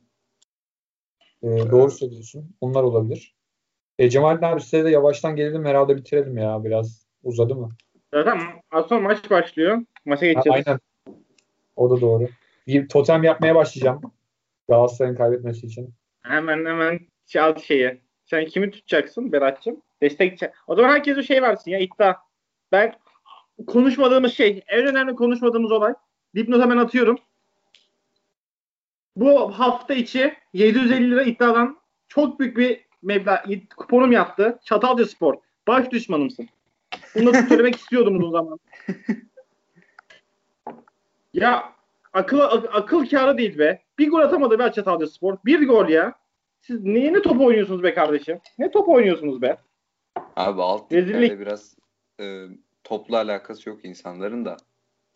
Ee, 1.43 1.71
doğru 1.71 1.91
söylüyorsun. 1.91 2.55
Onlar 2.61 2.83
olabilir. 2.83 3.35
E, 3.99 4.11
Cemal 4.11 4.39
abi 4.43 4.61
size 4.61 4.85
de 4.85 4.91
yavaştan 4.91 5.37
gelelim 5.37 5.65
herhalde 5.65 5.97
bitirelim 5.97 6.39
ya 6.39 6.65
biraz. 6.65 7.07
Uzadı 7.23 7.55
mı? 7.55 7.71
Zaten 8.15 8.39
az 8.71 8.87
sonra 8.87 9.01
maç 9.01 9.31
başlıyor. 9.31 9.83
Maça 10.05 10.27
geçeceğiz. 10.27 10.67
aynen. 10.67 10.81
O 11.77 11.91
da 11.91 12.01
doğru. 12.01 12.29
Bir 12.67 12.89
totem 12.89 13.25
yapmaya 13.25 13.55
başlayacağım. 13.55 14.01
Galatasaray'ın 14.69 15.17
kaybetmesi 15.17 15.67
için. 15.67 15.95
Hemen 16.23 16.67
hemen 16.67 17.01
çal 17.27 17.57
şeyi. 17.57 18.01
Sen 18.27 18.45
kimi 18.47 18.71
tutacaksın 18.71 19.33
Berat'cığım? 19.33 19.83
Destek 20.03 20.41
O 20.67 20.77
zaman 20.77 20.89
herkes 20.89 21.17
bir 21.17 21.23
şey 21.23 21.43
versin 21.43 21.71
ya 21.71 21.79
iddia. 21.79 22.15
Ben 22.73 22.95
konuşmadığımız 23.67 24.35
şey, 24.35 24.63
en 24.69 24.87
önemli 24.87 25.15
konuşmadığımız 25.15 25.73
olay. 25.73 25.95
Dipnot 26.35 26.63
hemen 26.63 26.77
atıyorum. 26.77 27.19
Bu 29.17 29.59
hafta 29.59 29.95
içi 29.95 30.35
750 30.53 31.11
lira 31.11 31.23
iddiadan 31.23 31.79
çok 32.09 32.41
büyük 32.41 32.57
bir 32.57 32.87
meblağ 33.03 33.45
kuponum 33.77 34.13
yaptı. 34.13 34.59
Çatalca 34.65 35.07
Spor. 35.07 35.35
Baş 35.69 35.91
düşmanımsın. 35.91 36.49
Bunu 37.15 37.35
da 37.35 37.43
söylemek 37.43 37.77
istiyordum 37.81 38.25
o 38.25 38.31
zaman. 38.31 38.59
Ya 41.37 41.73
akıl 42.13 42.41
akıl 42.73 43.09
kârı 43.09 43.39
değil 43.39 43.59
be. 43.59 43.83
Bir 43.99 44.11
gol 44.11 44.21
atamadı 44.21 44.59
be 44.59 44.73
Çatalca 44.73 45.07
Spor. 45.07 45.37
Bir 45.45 45.69
gol 45.69 45.89
ya. 45.89 46.15
Siz 46.61 46.85
niye 46.85 47.13
ne 47.13 47.23
top 47.23 47.41
oynuyorsunuz 47.41 47.83
be 47.83 47.95
kardeşim? 47.95 48.41
Ne 48.59 48.71
top 48.71 48.89
oynuyorsunuz 48.89 49.43
be? 49.43 49.57
Abi 50.37 50.63
alt 50.63 50.93
liglerde 50.93 51.39
biraz 51.39 51.77
e, 52.21 52.45
topla 52.85 53.17
alakası 53.17 53.69
yok 53.69 53.85
insanların 53.85 54.45
da. 54.45 54.57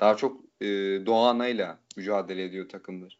Daha 0.01 0.17
çok 0.17 0.41
e, 0.61 0.67
Doğanay'la 1.07 1.79
mücadele 1.97 2.45
ediyor 2.45 2.69
takımlar. 2.69 3.19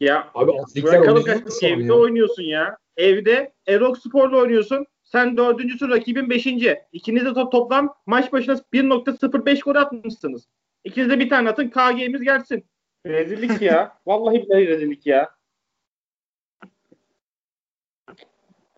Ya 0.00 0.30
abi 0.34 0.52
bırakalım 0.82 1.24
evde 1.62 1.84
ya. 1.84 1.94
oynuyorsun 1.94 2.42
ya. 2.42 2.76
Evde 2.96 3.52
Erok 3.66 3.98
Spor'la 3.98 4.36
oynuyorsun. 4.36 4.86
Sen 5.04 5.36
dördüncüsü 5.36 5.88
rakibin 5.88 6.30
beşinci. 6.30 6.78
İkiniz 6.92 7.24
de 7.24 7.28
to- 7.28 7.50
toplam 7.50 7.94
maç 8.06 8.32
başına 8.32 8.54
1.05 8.54 9.60
gol 9.64 9.74
atmışsınız. 9.74 10.48
İkiniz 10.84 11.10
de 11.10 11.18
bir 11.18 11.28
tane 11.28 11.48
atın 11.48 11.70
KG'miz 11.70 12.22
gelsin. 12.22 12.66
Rezillik 13.06 13.62
ya. 13.62 13.98
Vallahi 14.06 14.36
bir 14.48 14.68
rezillik 14.68 15.06
ya. 15.06 15.30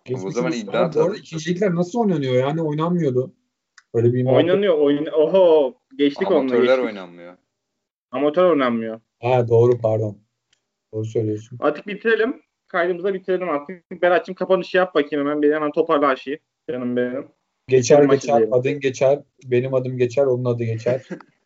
Geçmiş 0.05 0.25
o 0.25 0.31
zaman 0.31 0.53
iddia 0.53 0.95
Bu 0.95 1.01
arada 1.01 1.17
ikincilikler 1.17 1.75
nasıl 1.75 2.01
oynanıyor 2.01 2.35
yani 2.35 2.63
oynanmıyordu. 2.63 3.35
Öyle 3.95 4.13
bir 4.13 4.27
Oynanıyor. 4.27 4.79
Oyun 4.79 5.07
Oho 5.07 5.75
geçtik 5.97 6.31
onunla. 6.31 6.55
Amatörler 6.55 6.79
oynanmıyor. 6.79 7.37
Amatör 8.11 8.51
oynanmıyor. 8.51 9.01
Ha 9.23 9.49
doğru 9.49 9.79
pardon. 9.79 10.19
Doğru 10.93 11.05
söylüyorsun. 11.05 11.59
Artık 11.61 11.87
bitirelim. 11.87 12.43
Kaydımıza 12.69 13.15
bitirelim 13.15 13.49
artık. 13.49 14.03
Berat'cığım 14.03 14.35
kapanışı 14.35 14.77
yap 14.77 14.95
bakayım 14.95 15.27
hemen. 15.27 15.43
Bir 15.43 15.55
hemen 15.55 15.73
toparla 15.73 16.09
her 16.09 16.17
şeyi. 16.17 16.39
Canım 16.71 16.97
benim. 16.97 17.29
Geçer 17.69 17.99
benim 17.99 18.11
geçer. 18.11 18.49
Adın 18.51 18.81
geçer. 18.81 19.23
Benim 19.45 19.75
adım 19.75 19.97
geçer. 19.97 20.27
Onun 20.27 20.45
adı 20.45 20.65
geçer. 20.65 21.09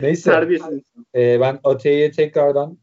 Neyse. 0.00 0.60
E, 1.14 1.40
ben 1.40 1.60
AT'ye 1.64 2.10
tekrardan 2.10 2.78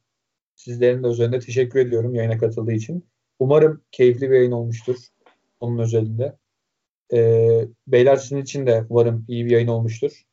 sizlerin 0.55 1.03
de 1.03 1.07
üzerinde 1.07 1.39
teşekkür 1.39 1.79
ediyorum 1.79 2.15
yayına 2.15 2.37
katıldığı 2.37 2.73
için. 2.73 3.05
Umarım 3.39 3.83
keyifli 3.91 4.29
bir 4.31 4.35
yayın 4.35 4.51
olmuştur. 4.51 4.97
Onun 5.59 5.79
özelinde. 5.79 6.37
E, 7.13 7.19
beyler 7.87 8.15
sizin 8.15 8.41
için 8.41 8.67
de 8.67 8.85
umarım 8.89 9.25
iyi 9.27 9.45
bir 9.45 9.51
yayın 9.51 9.67
olmuştur. 9.67 10.23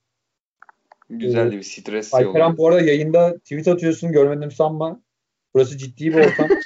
Güzel 1.11 1.47
ee, 1.47 1.51
bir 1.51 1.63
stres 1.63 2.15
Alperen 2.15 2.57
bu 2.57 2.69
arada 2.69 2.81
yayında 2.81 3.39
tweet 3.39 3.69
atıyorsun 3.69 4.13
görmedim 4.13 4.51
sanma. 4.51 5.03
Burası 5.55 5.79
ciddi 5.79 6.07
bir 6.07 6.15
ortam. 6.15 6.49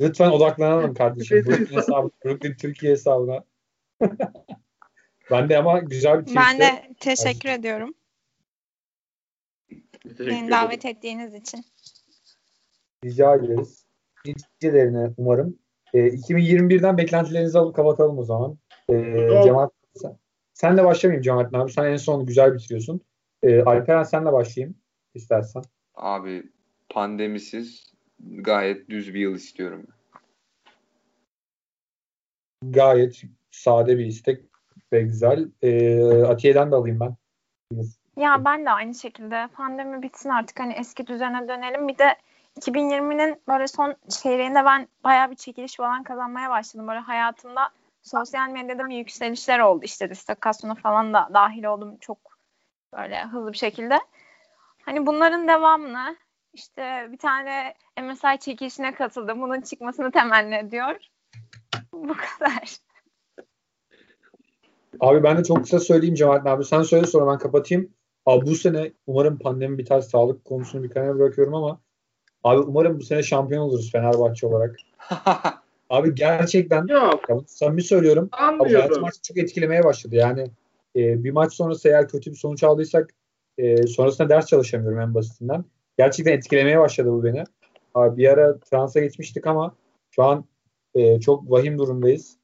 Lütfen 0.00 0.30
odaklanalım 0.30 0.94
kardeşim. 0.94 1.44
Brooklyn, 1.46 1.76
hesabı, 1.76 2.10
Brooklyn 2.24 2.54
Türkiye 2.54 2.92
hesabına. 2.92 3.44
ben 5.30 5.48
de 5.48 5.58
ama 5.58 5.78
güzel 5.78 6.20
bir 6.20 6.26
tweet. 6.26 6.36
Ben 6.36 6.58
de 6.58 6.94
teşekkür 7.00 7.48
ediyorum. 7.48 7.94
Beni 10.04 10.50
davet 10.50 10.84
ettiğiniz 10.84 11.34
için. 11.34 11.64
Rica 13.04 13.34
ederiz. 13.34 13.84
Nicelerini 14.26 15.10
umarım. 15.16 15.58
E, 15.94 15.98
ee, 15.98 16.08
2021'den 16.08 16.98
beklentilerinizi 16.98 17.58
alıp 17.58 17.76
kapatalım 17.76 18.18
o 18.18 18.24
zaman. 18.24 18.58
E, 18.88 18.94
Cemal 19.44 19.68
sen, 19.94 20.18
senle 20.54 20.84
başlamayayım 20.84 21.22
Cemal 21.22 21.48
abi. 21.52 21.72
Sen 21.72 21.84
en 21.84 21.96
son 21.96 22.26
güzel 22.26 22.54
bitiriyorsun. 22.54 23.00
E, 23.42 23.62
Alperen 23.62 24.02
senle 24.02 24.32
başlayayım 24.32 24.76
istersen. 25.14 25.62
Abi 25.94 26.42
pandemisiz 26.88 27.92
gayet 28.20 28.88
düz 28.88 29.14
bir 29.14 29.20
yıl 29.20 29.34
istiyorum. 29.34 29.86
Gayet 32.62 33.22
sade 33.50 33.98
bir 33.98 34.06
istek 34.06 34.44
ve 34.92 35.02
güzel. 35.02 35.48
E, 35.62 36.02
Atiye'den 36.04 36.70
de 36.70 36.76
alayım 36.76 37.00
ben. 37.00 37.16
Ya 38.16 38.44
ben 38.44 38.66
de 38.66 38.70
aynı 38.70 38.94
şekilde 38.94 39.48
pandemi 39.56 40.02
bitsin 40.02 40.28
artık 40.28 40.60
hani 40.60 40.72
eski 40.72 41.06
düzene 41.06 41.48
dönelim. 41.48 41.88
Bir 41.88 41.98
de 41.98 42.16
2020'nin 42.60 43.40
böyle 43.48 43.68
son 43.68 43.96
çeyreğinde 44.08 44.64
ben 44.64 44.88
bayağı 45.04 45.30
bir 45.30 45.36
çekiliş 45.36 45.76
falan 45.76 46.02
kazanmaya 46.02 46.50
başladım. 46.50 46.88
Böyle 46.88 47.00
hayatımda 47.00 47.70
sosyal 48.02 48.48
medyada 48.48 48.88
bir 48.88 48.96
yükselişler 48.96 49.58
oldu. 49.58 49.84
İşte 49.84 50.10
destakasyona 50.10 50.74
falan 50.74 51.14
da 51.14 51.30
dahil 51.34 51.64
oldum 51.64 51.96
çok 52.00 52.18
böyle 52.94 53.24
hızlı 53.24 53.52
bir 53.52 53.58
şekilde. 53.58 53.98
Hani 54.84 55.06
bunların 55.06 55.48
devamını 55.48 56.16
işte 56.54 57.08
bir 57.12 57.18
tane 57.18 57.74
MSI 58.02 58.38
çekilişine 58.40 58.94
katıldım. 58.94 59.42
Bunun 59.42 59.60
çıkmasını 59.60 60.10
temenni 60.10 60.54
ediyor. 60.54 60.96
Bu 61.92 62.14
kadar. 62.14 62.76
Abi 65.00 65.22
ben 65.22 65.38
de 65.38 65.44
çok 65.44 65.62
kısa 65.62 65.80
söyleyeyim 65.80 66.14
Cemal 66.14 66.46
abi. 66.46 66.64
Sen 66.64 66.82
söyle 66.82 67.06
sonra 67.06 67.32
ben 67.32 67.38
kapatayım. 67.38 67.94
Abi 68.26 68.46
bu 68.46 68.54
sene 68.54 68.92
umarım 69.06 69.38
pandemi 69.38 69.78
biter. 69.78 70.00
Sağlık 70.00 70.44
konusunu 70.44 70.82
bir 70.82 70.90
kenara 70.90 71.18
bırakıyorum 71.18 71.54
ama 71.54 71.80
Abi 72.44 72.60
umarım 72.60 72.98
bu 72.98 73.02
sene 73.02 73.22
şampiyon 73.22 73.62
oluruz 73.62 73.92
Fenerbahçe 73.92 74.46
olarak. 74.46 74.76
abi 75.90 76.14
gerçekten 76.14 76.86
Yok. 76.86 77.28
Ya, 77.28 77.36
samimi 77.46 77.82
söylüyorum. 77.82 78.28
Abi 78.32 78.72
çok 79.22 79.38
etkilemeye 79.38 79.84
başladı. 79.84 80.14
Yani 80.14 80.46
e, 80.96 81.24
bir 81.24 81.30
maç 81.30 81.54
sonrası 81.54 81.88
eğer 81.88 82.08
kötü 82.08 82.30
bir 82.30 82.36
sonuç 82.36 82.62
aldıysak 82.62 83.10
e, 83.58 83.86
sonrasında 83.86 84.28
ders 84.28 84.46
çalışamıyorum 84.46 85.00
en 85.00 85.14
basitinden. 85.14 85.64
Gerçekten 85.98 86.32
etkilemeye 86.32 86.80
başladı 86.80 87.12
bu 87.12 87.24
beni. 87.24 87.44
Abi 87.94 88.16
bir 88.16 88.28
ara 88.28 88.58
transa 88.58 89.00
geçmiştik 89.00 89.46
ama 89.46 89.74
Şu 90.10 90.22
an 90.22 90.44
e, 90.94 91.20
çok 91.20 91.50
vahim 91.50 91.78
durumdayız. 91.78 92.36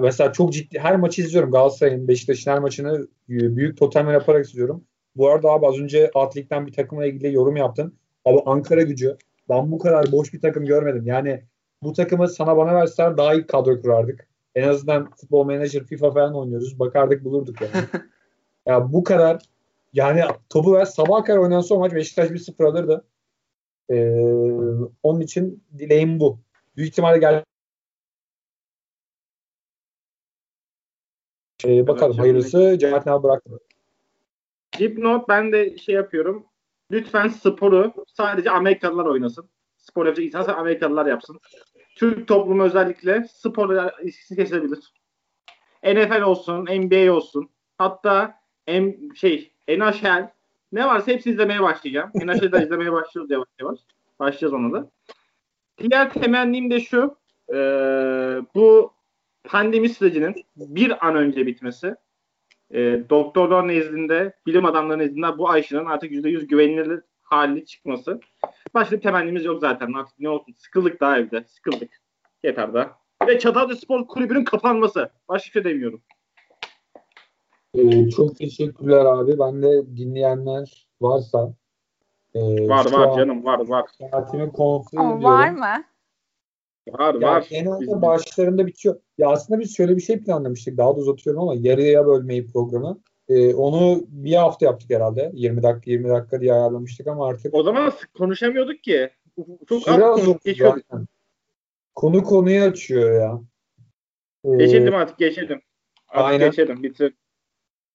Mesela 0.00 0.32
çok 0.32 0.52
ciddi 0.52 0.78
her 0.78 0.96
maçı 0.96 1.22
izliyorum. 1.22 1.50
Galatasaray'ın, 1.50 2.08
Beşiktaş'ın 2.08 2.50
her 2.50 2.58
maçını 2.58 3.08
e, 3.30 3.56
büyük 3.56 3.78
totemler 3.78 4.12
yaparak 4.12 4.46
izliyorum. 4.46 4.84
Bu 5.18 5.30
arada 5.30 5.50
abi 5.50 5.66
az 5.66 5.78
önce 5.78 6.10
Atlik'ten 6.14 6.66
bir 6.66 6.72
takımla 6.72 7.06
ilgili 7.06 7.34
yorum 7.34 7.56
yaptın. 7.56 7.98
Abi 8.24 8.38
Ankara 8.46 8.82
gücü. 8.82 9.16
Ben 9.48 9.72
bu 9.72 9.78
kadar 9.78 10.12
boş 10.12 10.32
bir 10.32 10.40
takım 10.40 10.64
görmedim. 10.64 11.06
Yani 11.06 11.42
bu 11.82 11.92
takımı 11.92 12.28
sana 12.28 12.56
bana 12.56 12.74
verseler 12.74 13.16
daha 13.16 13.34
iyi 13.34 13.46
kadro 13.46 13.82
kurardık. 13.82 14.28
En 14.54 14.68
azından 14.68 15.10
futbol 15.10 15.44
manager 15.44 15.84
FIFA 15.84 16.10
falan 16.10 16.34
oynuyoruz. 16.34 16.78
Bakardık 16.78 17.24
bulurduk 17.24 17.60
yani. 17.60 17.72
ya 18.66 18.92
bu 18.92 19.04
kadar 19.04 19.42
yani 19.92 20.22
topu 20.48 20.74
ver 20.74 20.84
sabah 20.84 21.24
kadar 21.24 21.38
oynanan 21.38 21.60
son 21.60 21.78
maç 21.78 21.94
Beşiktaş 21.94 22.30
1-0 22.30 22.64
alırdı. 22.66 23.04
Ee, 23.90 23.96
onun 25.02 25.20
için 25.20 25.64
dileğim 25.78 26.20
bu. 26.20 26.40
Büyük 26.76 26.90
ihtimalle 26.90 27.18
gel 27.18 27.44
ee, 31.64 31.86
bakalım 31.86 32.18
hayırlısı 32.18 32.76
Cemalettin 32.78 33.10
abi 33.10 33.22
bıraktı. 33.22 33.60
Dipnot 34.78 35.28
ben 35.28 35.52
de 35.52 35.78
şey 35.78 35.94
yapıyorum. 35.94 36.46
Lütfen 36.90 37.28
sporu 37.28 37.92
sadece 38.06 38.50
Amerikalılar 38.50 39.06
oynasın. 39.06 39.48
Spor 39.76 40.06
yapacak 40.06 40.26
insan 40.26 40.54
Amerikalılar 40.54 41.06
yapsın. 41.06 41.40
Türk 41.96 42.28
toplumu 42.28 42.62
özellikle 42.62 43.24
spor 43.32 44.02
ilişkisi 44.02 44.36
kesebilir. 44.36 44.92
NFL 45.84 46.22
olsun, 46.22 46.64
NBA 46.64 47.12
olsun. 47.12 47.50
Hatta 47.78 48.40
M 48.66 48.94
şey 49.14 49.52
NHL 49.68 50.30
ne 50.72 50.86
varsa 50.86 51.12
hepsi 51.12 51.30
izlemeye 51.30 51.62
başlayacağım. 51.62 52.10
NHL'de 52.14 52.62
izlemeye 52.62 52.92
başlıyoruz 52.92 53.30
yavaş 53.30 53.48
yavaş. 53.60 53.78
Başlayacağız 54.18 54.52
ona 54.52 54.72
da. 54.72 54.90
Diğer 55.78 56.12
temennim 56.12 56.70
de 56.70 56.80
şu. 56.80 57.16
E, 57.48 57.56
bu 58.54 58.92
pandemi 59.44 59.88
sürecinin 59.88 60.34
bir 60.56 61.06
an 61.06 61.16
önce 61.16 61.46
bitmesi. 61.46 61.94
E, 62.74 63.02
doktorlar 63.10 63.68
nezdinde, 63.68 64.32
bilim 64.46 64.64
adamları 64.64 64.98
nezdinde 64.98 65.38
bu 65.38 65.50
aşının 65.50 65.86
artık 65.86 66.12
%100 66.12 66.46
güvenilir 66.46 67.00
hali 67.22 67.66
çıkması. 67.66 68.20
Başka 68.74 68.96
bir 68.96 69.00
temennimiz 69.00 69.44
yok 69.44 69.60
zaten. 69.60 69.92
Artık 69.92 70.20
ne 70.20 70.28
olsun. 70.28 70.54
Sıkıldık 70.58 71.00
daha 71.00 71.18
evde. 71.18 71.44
Sıkıldık. 71.48 71.90
Yeter 72.42 72.74
daha. 72.74 72.98
Ve 73.26 73.38
Çatalca 73.38 73.76
Spor 73.76 74.06
Kulübü'nün 74.06 74.44
kapanması. 74.44 75.10
Başka 75.28 75.48
bir 75.48 75.52
şey 75.52 75.72
demiyorum. 75.72 76.02
Ee, 77.74 78.10
çok 78.10 78.36
teşekkürler 78.36 79.04
abi. 79.04 79.38
Ben 79.38 79.62
de 79.62 79.96
dinleyenler 79.96 80.86
varsa 81.00 81.54
e, 82.34 82.40
var 82.68 82.92
var 82.92 83.16
canım 83.16 83.44
var 83.44 83.68
var. 83.68 83.84
Saatimi 83.98 84.52
kontrol 84.52 85.00
ediyorum. 85.00 85.24
Var 85.24 85.50
mı? 85.50 85.84
Var 86.92 87.14
ya 87.14 87.20
var. 87.20 87.46
Genelde 87.50 88.02
başlarında 88.02 88.66
bitiyor. 88.66 89.00
Ya 89.18 89.28
aslında 89.28 89.60
biz 89.60 89.76
şöyle 89.76 89.96
bir 89.96 90.00
şey 90.00 90.18
planlamıştık. 90.18 90.76
Daha 90.76 90.96
da 90.96 91.00
uzatıyorum 91.00 91.42
ama 91.42 91.54
yarıya 91.58 92.06
bölmeyi 92.06 92.46
programı. 92.46 93.00
Ee, 93.28 93.54
onu 93.54 94.04
bir 94.08 94.34
hafta 94.34 94.66
yaptık 94.66 94.90
herhalde. 94.90 95.30
20 95.34 95.62
dakika 95.62 95.90
20 95.90 96.08
dakika 96.08 96.40
diye 96.40 96.52
ayarlamıştık 96.52 97.06
ama 97.06 97.28
artık. 97.28 97.54
O 97.54 97.62
zaman 97.62 97.92
konuşamıyorduk 98.18 98.82
ki. 98.82 99.10
Çok 99.68 99.88
az 99.88 100.20
geçiyorduk. 100.44 100.84
Konu 101.94 102.22
konuyu 102.22 102.62
açıyor 102.62 103.20
ya. 103.20 103.40
Ee, 104.44 104.56
geçelim 104.56 104.94
artık 104.94 105.18
geçelim. 105.18 105.60
Artık 106.08 106.24
aynen. 106.24 106.50
geçelim 106.50 106.82
bitir. 106.82 107.14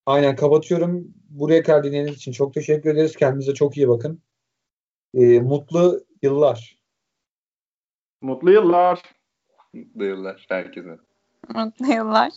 Aynen 0.05 0.35
kapatıyorum. 0.35 1.07
Buraya 1.29 1.63
kadar 1.63 1.83
dinlediğiniz 1.83 2.15
için 2.15 2.31
çok 2.31 2.53
teşekkür 2.53 2.89
ederiz. 2.89 3.15
Kendinize 3.15 3.53
çok 3.53 3.77
iyi 3.77 3.87
bakın. 3.87 4.21
Ee, 5.13 5.39
mutlu 5.39 6.05
yıllar. 6.21 6.82
Mutlu 8.23 8.51
yıllar. 8.51 9.01
Mutlu 9.73 10.05
yıllar 10.05 10.45
herkese. 10.49 10.97
Mutlu 11.49 11.85
yıllar. 11.85 12.29